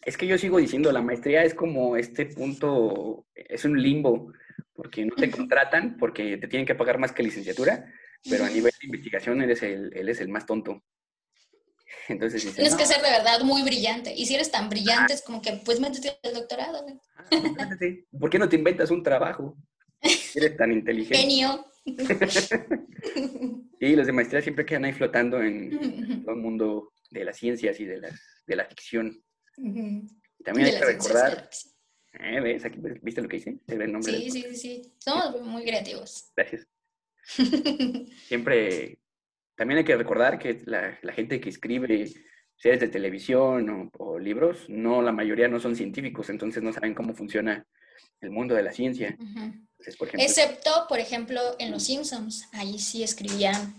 Es 0.02 0.16
que 0.16 0.26
yo 0.26 0.38
sigo 0.38 0.58
diciendo, 0.58 0.92
la 0.92 1.02
maestría 1.02 1.44
es 1.44 1.54
como 1.54 1.96
este 1.96 2.26
punto, 2.26 3.26
es 3.34 3.64
un 3.64 3.80
limbo, 3.82 4.32
porque 4.74 5.04
no 5.06 5.14
te 5.16 5.30
contratan, 5.30 5.96
porque 5.98 6.36
te 6.36 6.46
tienen 6.48 6.66
que 6.66 6.74
pagar 6.74 6.98
más 6.98 7.12
que 7.12 7.22
licenciatura, 7.22 7.92
pero 8.28 8.44
a 8.44 8.50
nivel 8.50 8.72
de 8.80 8.86
investigación 8.86 9.42
eres 9.42 9.62
el, 9.62 9.92
él 9.94 10.08
es 10.08 10.20
el 10.20 10.28
más 10.28 10.46
tonto. 10.46 10.82
Entonces 12.08 12.42
Tienes 12.54 12.72
no, 12.72 12.78
que 12.78 12.86
ser 12.86 13.02
de 13.02 13.10
verdad 13.10 13.40
muy 13.42 13.62
brillante. 13.62 14.14
Y 14.14 14.26
si 14.26 14.34
eres 14.34 14.50
tan 14.50 14.68
brillante, 14.68 15.14
es 15.14 15.22
como 15.22 15.40
que 15.40 15.60
pues 15.64 15.80
métete 15.80 16.18
al 16.22 16.34
doctorado. 16.34 16.82
güey. 16.82 16.94
ah, 17.16 17.26
espérate, 17.30 18.06
¿por 18.18 18.30
qué 18.30 18.38
no 18.38 18.48
te 18.48 18.56
inventas 18.56 18.90
un 18.90 19.02
trabajo? 19.02 19.56
Eres 20.34 20.56
tan 20.56 20.72
inteligente. 20.72 21.16
Genio. 21.16 21.64
Y 23.80 23.94
los 23.94 24.06
de 24.06 24.12
maestría 24.12 24.42
siempre 24.42 24.66
quedan 24.66 24.84
ahí 24.86 24.92
flotando 24.92 25.40
en 25.40 26.24
todo 26.24 26.34
el 26.34 26.40
mundo 26.40 26.92
de 27.10 27.24
las 27.24 27.36
ciencias 27.36 27.78
y 27.78 27.84
de, 27.84 27.98
las, 27.98 28.20
de 28.44 28.56
la 28.56 28.64
ficción. 28.64 29.22
Y 29.56 30.44
también 30.44 30.66
De 30.68 30.74
hay 30.74 30.78
que 30.80 30.84
recordar. 30.84 31.48
¿eh? 32.14 32.40
¿Ves? 32.40 32.64
Aquí, 32.64 32.80
¿Viste 33.02 33.22
lo 33.22 33.28
que 33.28 33.36
hice? 33.36 33.58
El 33.68 33.92
nombre. 33.92 34.12
Sí, 34.12 34.30
sí, 34.30 34.42
sí, 34.42 34.56
sí. 34.56 34.94
Somos 34.98 35.40
muy 35.42 35.62
creativos. 35.62 36.32
Gracias. 36.36 36.66
siempre, 38.26 38.98
también 39.56 39.78
hay 39.78 39.84
que 39.84 39.96
recordar 39.96 40.38
que 40.38 40.62
la, 40.64 40.98
la 41.02 41.12
gente 41.12 41.40
que 41.40 41.48
escribe 41.50 42.10
series 42.56 42.80
de 42.80 42.88
televisión 42.88 43.68
o, 43.70 43.90
o 43.98 44.18
libros, 44.18 44.66
no, 44.68 45.02
la 45.02 45.12
mayoría 45.12 45.48
no 45.48 45.60
son 45.60 45.76
científicos, 45.76 46.28
entonces 46.30 46.62
no 46.62 46.72
saben 46.72 46.94
cómo 46.94 47.14
funciona 47.14 47.66
el 48.20 48.30
mundo 48.30 48.54
de 48.54 48.62
la 48.62 48.72
ciencia. 48.72 49.16
Ujú. 49.18 49.38
Entonces, 49.40 49.96
por 49.96 50.08
ejemplo, 50.08 50.26
Excepto, 50.26 50.70
por 50.88 50.98
ejemplo, 50.98 51.40
en 51.58 51.70
Los 51.70 51.84
Simpsons. 51.84 52.48
Ahí 52.52 52.78
sí 52.80 53.02
escribían 53.04 53.76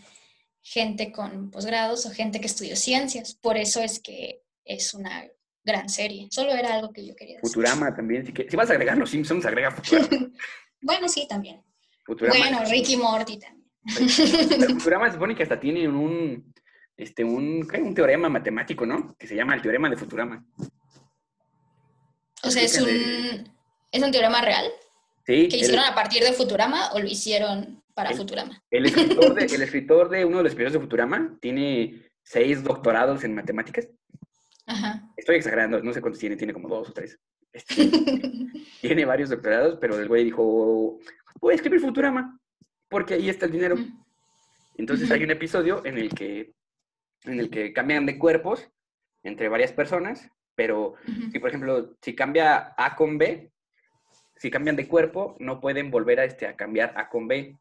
gente 0.61 1.11
con 1.11 1.51
posgrados 1.51 2.05
o 2.05 2.11
gente 2.11 2.39
que 2.39 2.47
estudió 2.47 2.75
ciencias. 2.77 3.35
Por 3.35 3.57
eso 3.57 3.81
es 3.81 3.99
que 3.99 4.43
es 4.63 4.93
una 4.93 5.25
gran 5.65 5.89
serie. 5.89 6.27
Solo 6.31 6.51
era 6.53 6.75
algo 6.75 6.91
que 6.93 7.05
yo 7.05 7.15
quería 7.15 7.35
decir. 7.35 7.49
Futurama 7.49 7.93
también, 7.93 8.25
si, 8.25 8.31
que- 8.31 8.49
si 8.49 8.55
vas 8.55 8.69
a 8.69 8.73
agregar 8.73 8.97
los 8.97 9.09
Simpsons, 9.09 9.45
agrega 9.45 9.71
Futurama. 9.75 10.31
Bueno, 10.81 11.09
sí, 11.09 11.27
también. 11.27 11.61
Futurama, 12.09 12.39
Bueno, 12.39 12.59
Ricky 12.69 12.97
Morty 12.97 13.39
también. 13.39 13.69
Futurama 14.79 15.07
se 15.07 15.13
supone 15.13 15.35
que 15.35 15.43
hasta 15.43 15.59
tiene 15.59 15.87
un, 15.87 16.53
este, 16.97 17.23
un, 17.23 17.67
¿qué? 17.67 17.79
un 17.81 17.93
teorema 17.93 18.27
matemático, 18.29 18.85
¿no? 18.85 19.15
Que 19.17 19.27
se 19.27 19.35
llama 19.35 19.53
el 19.55 19.61
teorema 19.61 19.89
de 19.89 19.95
Futurama. 19.97 20.43
O 22.43 22.49
sea, 22.49 22.63
es 22.63 22.79
un, 22.81 22.89
es 23.91 24.03
un 24.03 24.11
teorema 24.11 24.41
real 24.41 24.65
Sí, 25.25 25.47
que 25.47 25.55
el- 25.57 25.61
hicieron 25.61 25.85
a 25.85 25.93
partir 25.95 26.23
de 26.23 26.33
Futurama 26.33 26.91
o 26.93 26.99
lo 26.99 27.05
hicieron 27.07 27.83
para 27.93 28.09
El- 28.11 28.17
Futurama. 28.17 28.61
El 28.71 28.85
escritor, 28.87 29.33
de, 29.35 29.45
el 29.55 29.61
escritor 29.61 30.09
de 30.09 30.25
uno 30.25 30.37
de 30.37 30.43
los 30.43 30.53
episodios 30.53 30.73
de 30.73 30.79
Futurama 30.79 31.37
tiene 31.41 32.09
seis 32.23 32.63
doctorados 32.63 33.23
en 33.23 33.35
matemáticas. 33.35 33.87
Ajá. 34.65 35.09
Estoy 35.17 35.35
exagerando, 35.37 35.81
no 35.83 35.93
sé 35.93 36.01
cuántos 36.01 36.19
tiene, 36.19 36.35
tiene 36.35 36.53
como 36.53 36.69
dos 36.69 36.89
o 36.89 36.93
tres. 36.93 37.19
Este, 37.51 37.75
tiene 38.81 39.05
varios 39.05 39.29
doctorados, 39.29 39.77
pero 39.79 39.99
el 39.99 40.07
güey 40.07 40.23
dijo, 40.23 40.99
voy 41.39 41.51
a 41.51 41.55
escribir 41.55 41.79
Futurama, 41.79 42.39
porque 42.87 43.15
ahí 43.15 43.29
está 43.29 43.45
el 43.45 43.51
dinero. 43.51 43.75
Entonces 44.77 45.11
hay 45.11 45.23
un 45.23 45.31
episodio 45.31 45.85
en 45.85 45.97
el 45.97 46.13
que, 46.13 46.53
en 47.25 47.39
el 47.39 47.49
que 47.49 47.73
cambian 47.73 48.05
de 48.05 48.17
cuerpos 48.17 48.69
entre 49.23 49.49
varias 49.49 49.73
personas, 49.73 50.29
pero 50.55 50.95
si 51.31 51.39
por 51.39 51.49
ejemplo, 51.49 51.97
si 52.01 52.15
cambia 52.15 52.73
A 52.77 52.95
con 52.95 53.17
B, 53.17 53.51
si 54.39 54.49
cambian 54.49 54.77
de 54.77 54.87
cuerpo, 54.87 55.35
no 55.39 55.59
pueden 55.59 55.91
volver 55.91 56.21
a, 56.21 56.23
este, 56.23 56.47
a 56.47 56.55
cambiar 56.55 56.93
A 56.95 57.09
con 57.09 57.27
B. 57.27 57.57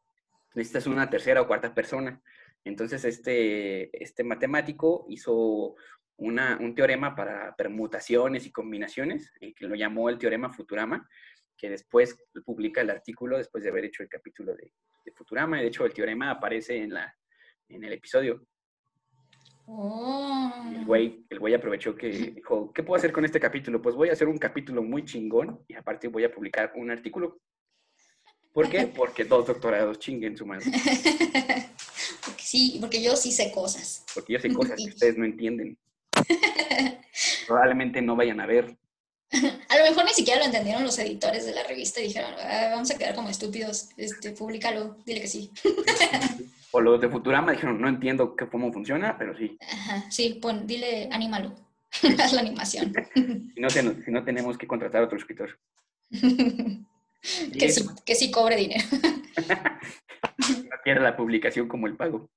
Necesitas 0.55 0.86
una 0.86 1.11
tercera 1.11 1.43
o 1.43 1.47
cuarta 1.49 1.74
persona. 1.74 2.22
Entonces, 2.64 3.05
este, 3.05 3.91
este 4.03 4.22
matemático 4.22 5.05
hizo 5.09 5.74
una, 6.19 6.59
un 6.61 6.75
teorema 6.75 7.14
para 7.14 7.55
permutaciones 7.57 8.47
y 8.47 8.53
combinaciones, 8.53 9.33
y 9.41 9.55
que 9.55 9.66
lo 9.66 9.75
llamó 9.75 10.09
el 10.11 10.19
teorema 10.19 10.51
Futurama, 10.51 11.09
que 11.57 11.71
después 11.71 12.16
publica 12.45 12.81
el 12.81 12.91
artículo 12.91 13.39
después 13.39 13.64
de 13.64 13.71
haber 13.71 13.87
hecho 13.87 14.03
el 14.03 14.09
capítulo 14.09 14.55
de, 14.55 14.73
de 15.05 15.12
Futurama. 15.12 15.61
De 15.61 15.66
hecho, 15.66 15.85
el 15.85 15.95
teorema 15.95 16.31
aparece 16.31 16.77
en, 16.77 16.93
la, 16.93 17.16
en 17.69 17.85
el 17.85 17.93
episodio. 17.93 18.47
Oh. 19.66 20.53
El 20.75 20.85
güey, 20.87 21.27
el 21.29 21.39
güey 21.39 21.55
aprovechó 21.55 21.95
que 21.95 22.09
dijo, 22.09 22.73
¿qué 22.73 22.83
puedo 22.83 22.97
hacer 22.97 23.12
con 23.12 23.25
este 23.25 23.39
capítulo? 23.39 23.83
Pues 23.83 23.95
voy 23.95 24.09
a 24.09 24.12
hacer 24.12 24.27
un 24.27 24.39
capítulo 24.39 24.83
muy 24.83 25.05
chingón 25.05 25.62
y 25.69 25.75
aparte 25.75 26.09
voy 26.09 26.25
a 26.25 26.33
publicar 26.33 26.73
un 26.75 26.91
artículo. 26.91 27.39
¿Por 28.53 28.71
qué? 28.71 28.87
Porque 28.97 29.25
dos 29.25 29.47
doctorados 29.47 29.99
chinguen 29.99 30.37
su 30.37 30.47
madre. 30.47 30.64
porque 32.25 32.43
sí, 32.43 32.79
porque 32.81 33.03
yo 33.03 33.14
sí 33.14 33.31
sé 33.31 33.53
cosas. 33.53 34.07
Porque 34.14 34.33
yo 34.33 34.41
sé 34.41 34.53
cosas 34.53 34.77
que 34.77 34.85
ustedes 34.89 35.19
no 35.19 35.25
entienden. 35.25 35.79
Probablemente 37.47 38.03
no 38.03 38.16
vayan 38.16 38.41
a 38.41 38.47
ver. 38.47 38.77
A 39.69 39.77
lo 39.77 39.85
mejor 39.85 40.05
ni 40.07 40.12
siquiera 40.12 40.39
lo 40.41 40.47
entendieron 40.47 40.85
los 40.85 40.99
editores 40.99 41.45
de 41.45 41.53
la 41.53 41.62
revista 41.64 42.01
y 42.01 42.05
dijeron, 42.05 42.33
"Ah, 42.43 42.69
vamos 42.73 42.91
a 42.91 42.97
quedar 42.97 43.14
como 43.14 43.29
estúpidos, 43.29 43.91
este, 43.99 44.31
públicalo, 44.31 44.97
dile 45.05 45.21
que 45.21 45.29
sí. 45.29 45.51
O 46.71 46.81
los 46.83 47.01
de 47.01 47.09
Futurama 47.09 47.53
dijeron, 47.53 47.81
no 47.81 47.89
entiendo 47.89 48.37
qué- 48.37 48.47
cómo 48.47 48.71
funciona, 48.71 49.16
pero 49.16 49.35
sí. 49.39 49.57
Ajá, 49.73 50.05
sí, 50.11 50.39
pon, 50.41 50.66
dile, 50.66 51.09
anímalo, 51.11 51.55
haz 52.23 52.35
la 52.35 52.41
animación. 52.43 52.93
Si 53.55 53.61
no, 53.61 53.71
si 53.71 54.11
no 54.11 54.23
tenemos 54.23 54.59
que 54.59 54.66
contratar 54.66 55.01
a 55.01 55.07
otro 55.07 55.16
escritor. 55.16 55.59
que, 57.59 57.71
sí, 57.71 57.87
que 58.05 58.14
sí 58.14 58.31
cobre 58.31 58.57
dinero. 58.57 58.85
No 60.47 60.77
quiere 60.85 61.01
la 61.01 61.16
publicación 61.16 61.69
como 61.69 61.87
el 61.87 61.97
pago. 61.97 62.29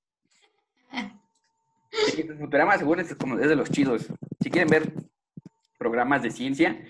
Sí, 0.92 0.98
pues, 1.92 2.40
Futurama, 2.40 2.78
según 2.78 3.00
es 3.00 3.16
como 3.16 3.38
es 3.40 3.50
de 3.50 3.56
los 3.56 3.70
chidos. 3.70 4.08
Si 4.42 4.50
quieren 4.50 4.70
ver 4.70 4.94
programas 5.78 6.24
de 6.24 6.32
ciencia, 6.32 6.84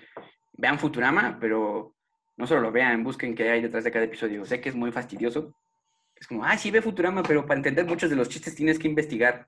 vean 0.54 0.80
Futurama, 0.80 1.38
pero 1.40 1.96
no 2.38 2.48
solo 2.48 2.62
lo 2.62 2.72
vean, 2.72 3.04
busquen 3.04 3.36
qué 3.36 3.50
hay 3.50 3.62
detrás 3.62 3.84
de 3.84 3.92
cada 3.92 4.06
episodio. 4.06 4.46
Sé 4.46 4.62
que 4.62 4.70
es 4.70 4.76
muy 4.76 4.92
fastidioso. 4.92 5.56
Es 6.16 6.28
como, 6.28 6.46
ah, 6.46 6.58
sí, 6.58 6.70
ve 6.72 6.82
Futurama, 6.82 7.24
pero 7.24 7.46
para 7.46 7.58
entender 7.58 7.86
muchos 7.86 8.10
de 8.10 8.16
los 8.16 8.30
chistes 8.30 8.56
tienes 8.56 8.78
que 8.78 8.88
investigar. 8.88 9.48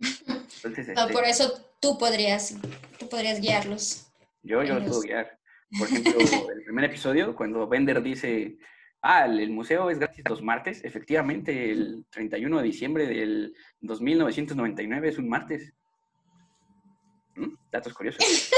Entonces, 0.00 0.88
No, 0.88 1.02
este, 1.02 1.12
por 1.12 1.24
eso 1.24 1.52
tú 1.80 1.96
podrías, 1.98 2.56
tú 2.98 3.08
podrías 3.08 3.40
guiarlos. 3.40 4.10
Yo, 4.42 4.62
yo 4.62 4.78
lo 4.78 4.84
puedo 4.86 5.00
guiar. 5.00 5.38
Por 5.78 5.88
ejemplo, 5.88 6.12
el 6.54 6.64
primer 6.64 6.84
episodio, 6.84 7.36
cuando 7.36 7.68
Bender 7.68 8.02
dice, 8.02 8.58
ah, 9.02 9.24
el, 9.26 9.50
museo 9.50 9.90
es 9.90 9.98
gratis 9.98 10.24
los 10.28 10.42
martes, 10.42 10.84
efectivamente, 10.84 11.70
el 11.70 12.06
31 12.10 12.58
de 12.58 12.62
diciembre 12.64 13.06
del 13.06 13.54
2999 13.80 15.08
es 15.08 15.18
un 15.18 15.28
martes. 15.28 15.72
¿Mm? 17.36 17.54
Datos 17.70 17.94
curiosos. 17.94 18.24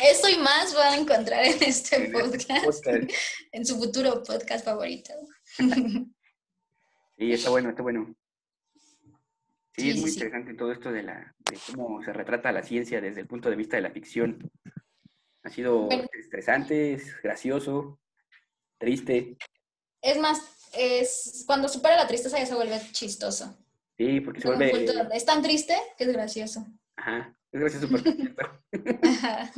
Eso 0.00 0.28
y 0.28 0.38
más 0.38 0.74
van 0.74 0.92
a 0.92 0.96
encontrar 0.96 1.44
en 1.44 1.62
este 1.62 1.96
En 1.96 2.02
este 2.04 2.18
podcast, 2.18 2.64
podcast. 2.64 3.10
en 3.52 3.66
su 3.66 3.76
futuro 3.76 4.22
podcast 4.22 4.64
favorito. 4.64 5.12
Sí, 7.18 7.32
está 7.32 7.48
bueno, 7.48 7.70
está 7.70 7.82
bueno. 7.82 8.14
Sí, 9.72 9.80
Sí, 9.80 9.90
es 9.90 10.00
muy 10.02 10.10
sí. 10.10 10.16
interesante 10.16 10.52
todo 10.52 10.70
esto 10.70 10.92
de, 10.92 11.02
la, 11.02 11.34
de 11.50 11.58
cómo 11.74 12.02
se 12.02 12.12
retrata 12.12 12.52
la 12.52 12.62
ciencia 12.62 13.00
desde 13.00 13.22
el 13.22 13.26
punto 13.26 13.48
de 13.48 13.56
vista 13.56 13.76
de 13.76 13.82
la 13.82 13.90
ficción. 13.90 14.50
Ha 15.42 15.48
sido 15.48 15.86
Bueno. 15.86 16.06
estresante, 16.12 16.92
es 16.92 17.16
gracioso, 17.22 17.98
triste. 18.78 19.36
Es 20.02 20.18
más, 20.18 20.40
es 20.76 21.44
cuando 21.46 21.68
supera 21.68 21.96
la 21.96 22.06
tristeza 22.06 22.38
ya 22.38 22.46
se 22.46 22.54
vuelve 22.54 22.80
chistoso. 22.92 23.56
Sí, 23.96 24.20
porque 24.20 24.40
se 24.40 24.48
Como 24.48 24.58
vuelve... 24.58 25.08
es 25.14 25.24
tan 25.24 25.42
triste 25.42 25.74
que 25.96 26.04
es 26.04 26.12
gracioso. 26.12 26.66
Ajá, 26.96 27.36
es 27.52 27.60
gracioso 27.60 27.88
porque. 27.88 28.34
Ajá. 29.02 29.50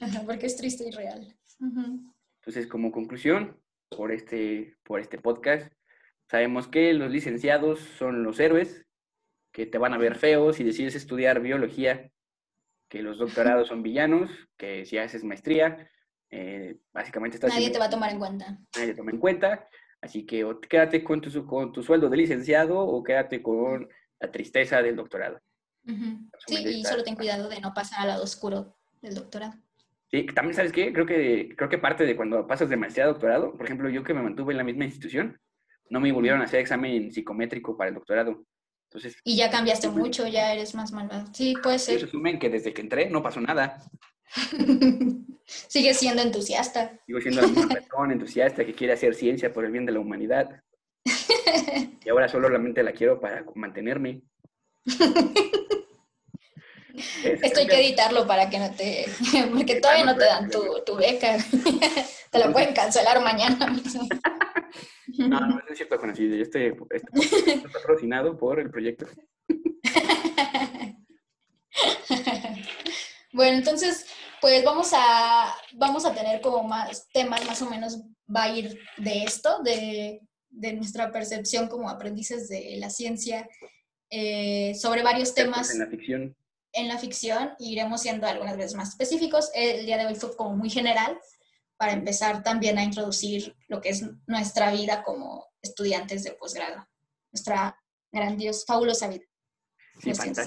Ajá, 0.00 0.22
porque 0.24 0.46
es 0.46 0.56
triste 0.56 0.88
y 0.88 0.90
real. 0.90 1.36
Entonces, 1.60 2.66
como 2.66 2.90
conclusión, 2.90 3.60
por 3.90 4.12
este, 4.12 4.76
por 4.82 5.00
este 5.00 5.18
podcast, 5.18 5.72
sabemos 6.30 6.68
que 6.68 6.94
los 6.94 7.10
licenciados 7.10 7.80
son 7.80 8.22
los 8.22 8.40
héroes, 8.40 8.86
que 9.52 9.66
te 9.66 9.78
van 9.78 9.92
a 9.92 9.98
ver 9.98 10.16
feos 10.16 10.56
si 10.56 10.64
decides 10.64 10.94
estudiar 10.94 11.40
biología, 11.40 12.10
que 12.88 13.02
los 13.02 13.18
doctorados 13.18 13.68
son 13.68 13.82
villanos, 13.82 14.30
que 14.56 14.86
si 14.86 14.98
haces 14.98 15.22
maestría, 15.22 15.90
eh, 16.30 16.78
básicamente 16.92 17.36
estás... 17.36 17.52
Nadie 17.52 17.70
te 17.70 17.78
va 17.78 17.86
a 17.86 17.90
tomar 17.90 18.10
en 18.10 18.18
cuenta. 18.18 18.58
Nadie 18.76 18.88
te 18.88 18.94
toma 18.94 19.10
en 19.10 19.18
cuenta, 19.18 19.68
así 20.00 20.24
que 20.24 20.44
o 20.44 20.60
quédate 20.60 21.02
con 21.02 21.20
tu, 21.20 21.46
con 21.46 21.72
tu 21.72 21.82
sueldo 21.82 22.08
de 22.08 22.16
licenciado 22.16 22.78
o 22.78 23.02
quédate 23.02 23.42
con 23.42 23.88
la 24.18 24.30
tristeza 24.30 24.82
del 24.82 24.96
doctorado. 24.96 25.40
Sí, 26.46 26.56
y 26.56 26.84
solo 26.84 27.02
ten 27.02 27.16
cuidado 27.16 27.48
de 27.48 27.60
no 27.60 27.72
pasar 27.74 28.02
al 28.02 28.08
lado 28.08 28.22
oscuro 28.24 28.76
del 29.00 29.14
doctorado. 29.14 29.54
Sí, 30.10 30.26
también 30.26 30.54
sabes 30.54 30.72
qué, 30.72 30.92
creo 30.92 31.06
que, 31.06 31.54
creo 31.56 31.68
que 31.68 31.78
parte 31.78 32.04
de 32.04 32.16
cuando 32.16 32.46
pasas 32.46 32.68
de 32.68 32.76
maestría 32.76 33.04
a 33.04 33.08
doctorado, 33.08 33.56
por 33.56 33.64
ejemplo, 33.64 33.88
yo 33.88 34.02
que 34.02 34.12
me 34.12 34.22
mantuve 34.22 34.52
en 34.52 34.58
la 34.58 34.64
misma 34.64 34.84
institución, 34.84 35.40
no 35.88 36.00
me 36.00 36.12
volvieron 36.12 36.40
a 36.40 36.44
hacer 36.44 36.60
examen 36.60 37.12
psicométrico 37.12 37.76
para 37.76 37.88
el 37.88 37.94
doctorado. 37.94 38.44
Entonces, 38.88 39.16
Y 39.22 39.36
ya 39.36 39.50
cambiaste 39.50 39.88
mucho, 39.88 40.26
ya 40.26 40.52
eres 40.52 40.74
más 40.74 40.90
malvado. 40.90 41.26
Sí, 41.32 41.54
puede 41.62 41.78
ser. 41.78 42.04
asumen 42.04 42.40
que 42.40 42.50
desde 42.50 42.72
que 42.72 42.82
entré 42.82 43.08
no 43.08 43.22
pasó 43.22 43.40
nada. 43.40 43.78
Sigues 45.46 45.98
siendo 45.98 46.22
entusiasta. 46.22 46.98
Sigo 47.06 47.20
siendo 47.20 47.40
la 47.42 47.48
misma 47.48 47.68
persona 47.68 48.12
entusiasta 48.12 48.64
que 48.64 48.74
quiere 48.74 48.92
hacer 48.92 49.14
ciencia 49.14 49.52
por 49.52 49.64
el 49.64 49.72
bien 49.72 49.86
de 49.86 49.92
la 49.92 50.00
humanidad. 50.00 50.62
Y 52.02 52.08
ahora 52.08 52.28
solamente 52.28 52.82
la 52.82 52.92
quiero 52.92 53.20
para 53.20 53.44
mantenerme. 53.54 54.22
Es- 57.22 57.42
Esto 57.42 57.60
hay 57.60 57.66
que 57.66 57.78
editarlo 57.78 58.26
para 58.26 58.48
que 58.48 58.58
no 58.58 58.70
te... 58.74 59.04
Porque 59.54 59.80
todavía 59.80 60.04
no 60.06 60.16
te 60.16 60.24
dan 60.24 60.50
tu, 60.50 60.62
tu 60.86 60.96
beca. 60.96 61.36
Te 62.30 62.38
la 62.38 62.50
pueden 62.52 62.72
cancelar 62.74 63.22
mañana 63.22 63.66
mismo. 63.66 64.08
No, 65.18 65.40
no, 65.40 65.60
es 65.68 65.76
cierto. 65.76 65.96
Este, 66.06 66.40
este 66.42 66.72
podcast 66.72 67.04
está 67.46 67.68
patrocinado 67.68 68.36
por 68.38 68.58
el 68.60 68.70
proyecto. 68.70 69.06
Bueno, 73.32 73.58
entonces, 73.58 74.06
pues 74.40 74.64
vamos 74.64 74.90
a, 74.94 75.54
vamos 75.74 76.04
a 76.04 76.14
tener 76.14 76.40
como 76.40 76.62
más 76.62 77.08
temas, 77.12 77.44
más 77.46 77.60
o 77.62 77.70
menos 77.70 78.00
va 78.34 78.44
a 78.44 78.56
ir 78.56 78.78
de 78.96 79.24
esto, 79.24 79.62
de, 79.62 80.20
de 80.48 80.72
nuestra 80.72 81.12
percepción 81.12 81.68
como 81.68 81.88
aprendices 81.88 82.48
de 82.48 82.76
la 82.78 82.90
ciencia 82.90 83.48
eh, 84.10 84.74
sobre 84.74 85.02
varios 85.02 85.34
temas 85.34 85.70
En 85.70 85.78
la 85.78 85.86
ficción. 85.86 86.36
en 86.72 86.88
la 86.88 86.98
ficción 86.98 87.54
iremos 87.58 88.02
siendo 88.02 88.26
algunas 88.26 88.56
veces 88.56 88.74
más 88.74 88.90
específicos. 88.90 89.50
El 89.54 89.86
día 89.86 89.98
de 89.98 90.06
hoy 90.06 90.14
fue 90.14 90.36
como 90.36 90.56
muy 90.56 90.70
general 90.70 91.18
para 91.76 91.92
empezar 91.92 92.42
también 92.42 92.76
a 92.78 92.84
introducir 92.84 93.56
lo 93.68 93.80
que 93.80 93.90
es 93.90 94.04
nuestra 94.26 94.72
vida 94.72 95.02
como 95.02 95.46
estudiantes 95.62 96.24
de 96.24 96.32
posgrado, 96.32 96.86
nuestra 97.32 97.78
grandiosa, 98.12 98.64
fabulosa 98.66 99.08
vida. 99.08 99.24
Sí, 100.02 100.14
siento. 100.14 100.42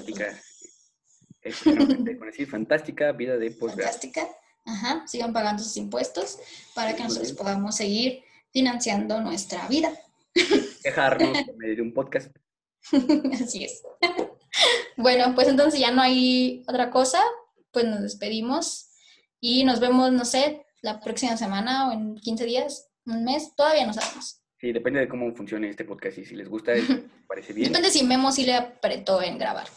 Con 2.18 2.28
decir 2.28 2.48
fantástica 2.48 3.12
vida 3.12 3.38
de 3.38 3.52
posgrado. 3.52 3.84
Fantástica. 3.84 4.28
Ajá, 4.66 5.06
sigan 5.08 5.34
pagando 5.34 5.62
sus 5.62 5.76
impuestos 5.78 6.39
para 6.74 6.96
que 6.96 7.04
nosotros 7.04 7.34
podamos 7.34 7.76
seguir 7.76 8.24
financiando 8.52 9.20
nuestra 9.20 9.68
vida. 9.68 9.91
Quejarnos 10.82 11.44
por 11.46 11.58
medio 11.58 11.76
de 11.76 11.82
un 11.82 11.94
podcast. 11.94 12.36
Así 13.34 13.66
es. 13.66 13.84
Bueno, 14.96 15.34
pues 15.36 15.48
entonces 15.48 15.80
ya 15.80 15.91
no 15.91 16.02
hay 16.02 16.64
otra 16.68 16.91
cosa, 16.91 17.20
pues 17.72 17.86
nos 17.86 18.02
despedimos 18.02 18.89
y 19.39 19.66
nos 19.66 19.80
vemos, 19.80 20.12
no 20.12 20.24
sé, 20.24 20.66
la 20.82 21.00
próxima 21.00 21.36
semana 21.36 21.89
o 21.89 21.91
en 21.91 22.16
15 22.16 22.46
días, 22.46 22.89
un 23.06 23.24
mes, 23.24 23.56
todavía 23.56 23.86
no 23.86 23.94
sabemos. 23.94 24.41
Sí, 24.60 24.72
depende 24.72 25.02
de 25.02 25.10
cómo 25.10 25.34
funcione 25.34 25.70
este 25.70 25.84
podcast 25.84 26.18
y 26.20 26.26
si 26.26 26.36
les 26.36 26.48
gusta, 26.48 26.74
les 26.74 26.88
parece 27.28 27.54
bien. 27.54 27.70
Depende 27.70 27.89
si 27.89 28.04
Memo 28.04 28.32
sí 28.32 28.46
le 28.46 28.54
apretó 28.54 29.22
en 29.22 29.38
grabar. 29.38 29.68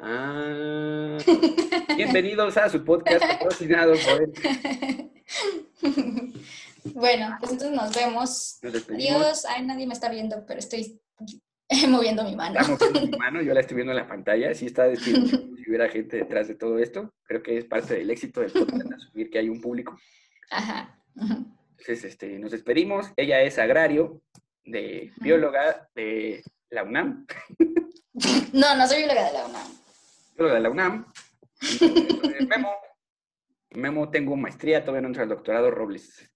Ah, 0.00 1.18
bienvenidos 1.96 2.56
a 2.56 2.68
su 2.70 2.82
podcast 2.82 3.20
patrocinado 3.24 3.92
por 3.92 4.22
él. 4.22 5.12
Bueno, 6.94 7.36
pues 7.38 7.52
entonces 7.52 7.76
nos 7.76 7.94
vemos. 7.94 8.58
Nos. 8.60 8.90
Adiós. 8.90 9.44
Ay, 9.46 9.64
nadie 9.64 9.86
me 9.86 9.94
está 9.94 10.08
viendo, 10.10 10.44
pero 10.46 10.58
estoy 10.58 11.00
moviendo 11.88 12.24
mi 12.24 12.34
mano. 12.34 12.58
Mi 12.92 13.16
mano, 13.16 13.40
yo 13.40 13.54
la 13.54 13.60
estoy 13.60 13.76
viendo 13.76 13.92
en 13.92 13.98
la 13.98 14.08
pantalla. 14.08 14.52
Sí 14.52 14.66
está 14.66 14.86
como 14.86 15.26
si 15.26 15.64
hubiera 15.68 15.88
gente 15.88 16.16
detrás 16.16 16.48
de 16.48 16.56
todo 16.56 16.80
esto. 16.80 17.14
Creo 17.22 17.40
que 17.40 17.56
es 17.56 17.66
parte 17.66 17.94
del 17.94 18.10
éxito 18.10 18.40
del 18.40 18.50
podcast, 18.50 18.92
asumir 18.94 19.30
que 19.30 19.38
hay 19.38 19.48
un 19.48 19.60
público. 19.60 19.96
Ajá. 20.50 21.00
Entonces, 21.14 22.02
este, 22.02 22.36
nos 22.40 22.50
despedimos. 22.50 23.06
Ella 23.16 23.40
es 23.42 23.60
agrario, 23.60 24.20
de 24.64 25.12
bióloga 25.18 25.88
de 25.94 26.42
la 26.68 26.82
UNAM. 26.82 27.26
No, 28.52 28.74
no 28.74 28.88
soy 28.88 28.98
bióloga 28.98 29.24
de 29.24 29.32
la 29.34 29.46
UNAM. 29.46 29.81
Bióloga 30.34 30.54
de 30.54 30.60
la 30.60 30.70
UNAM. 30.70 31.06
Eh, 31.80 32.46
Memo. 32.46 32.72
Memo, 33.70 34.10
tengo 34.10 34.36
maestría, 34.36 34.82
todavía 34.82 35.02
no 35.02 35.08
entro 35.08 35.22
al 35.22 35.28
doctorado 35.28 35.70
Robles. 35.70 36.30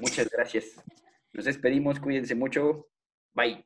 Muchas 0.00 0.28
gracias. 0.28 0.82
Nos 1.32 1.44
despedimos, 1.44 2.00
cuídense 2.00 2.34
mucho. 2.34 2.88
Bye. 3.32 3.64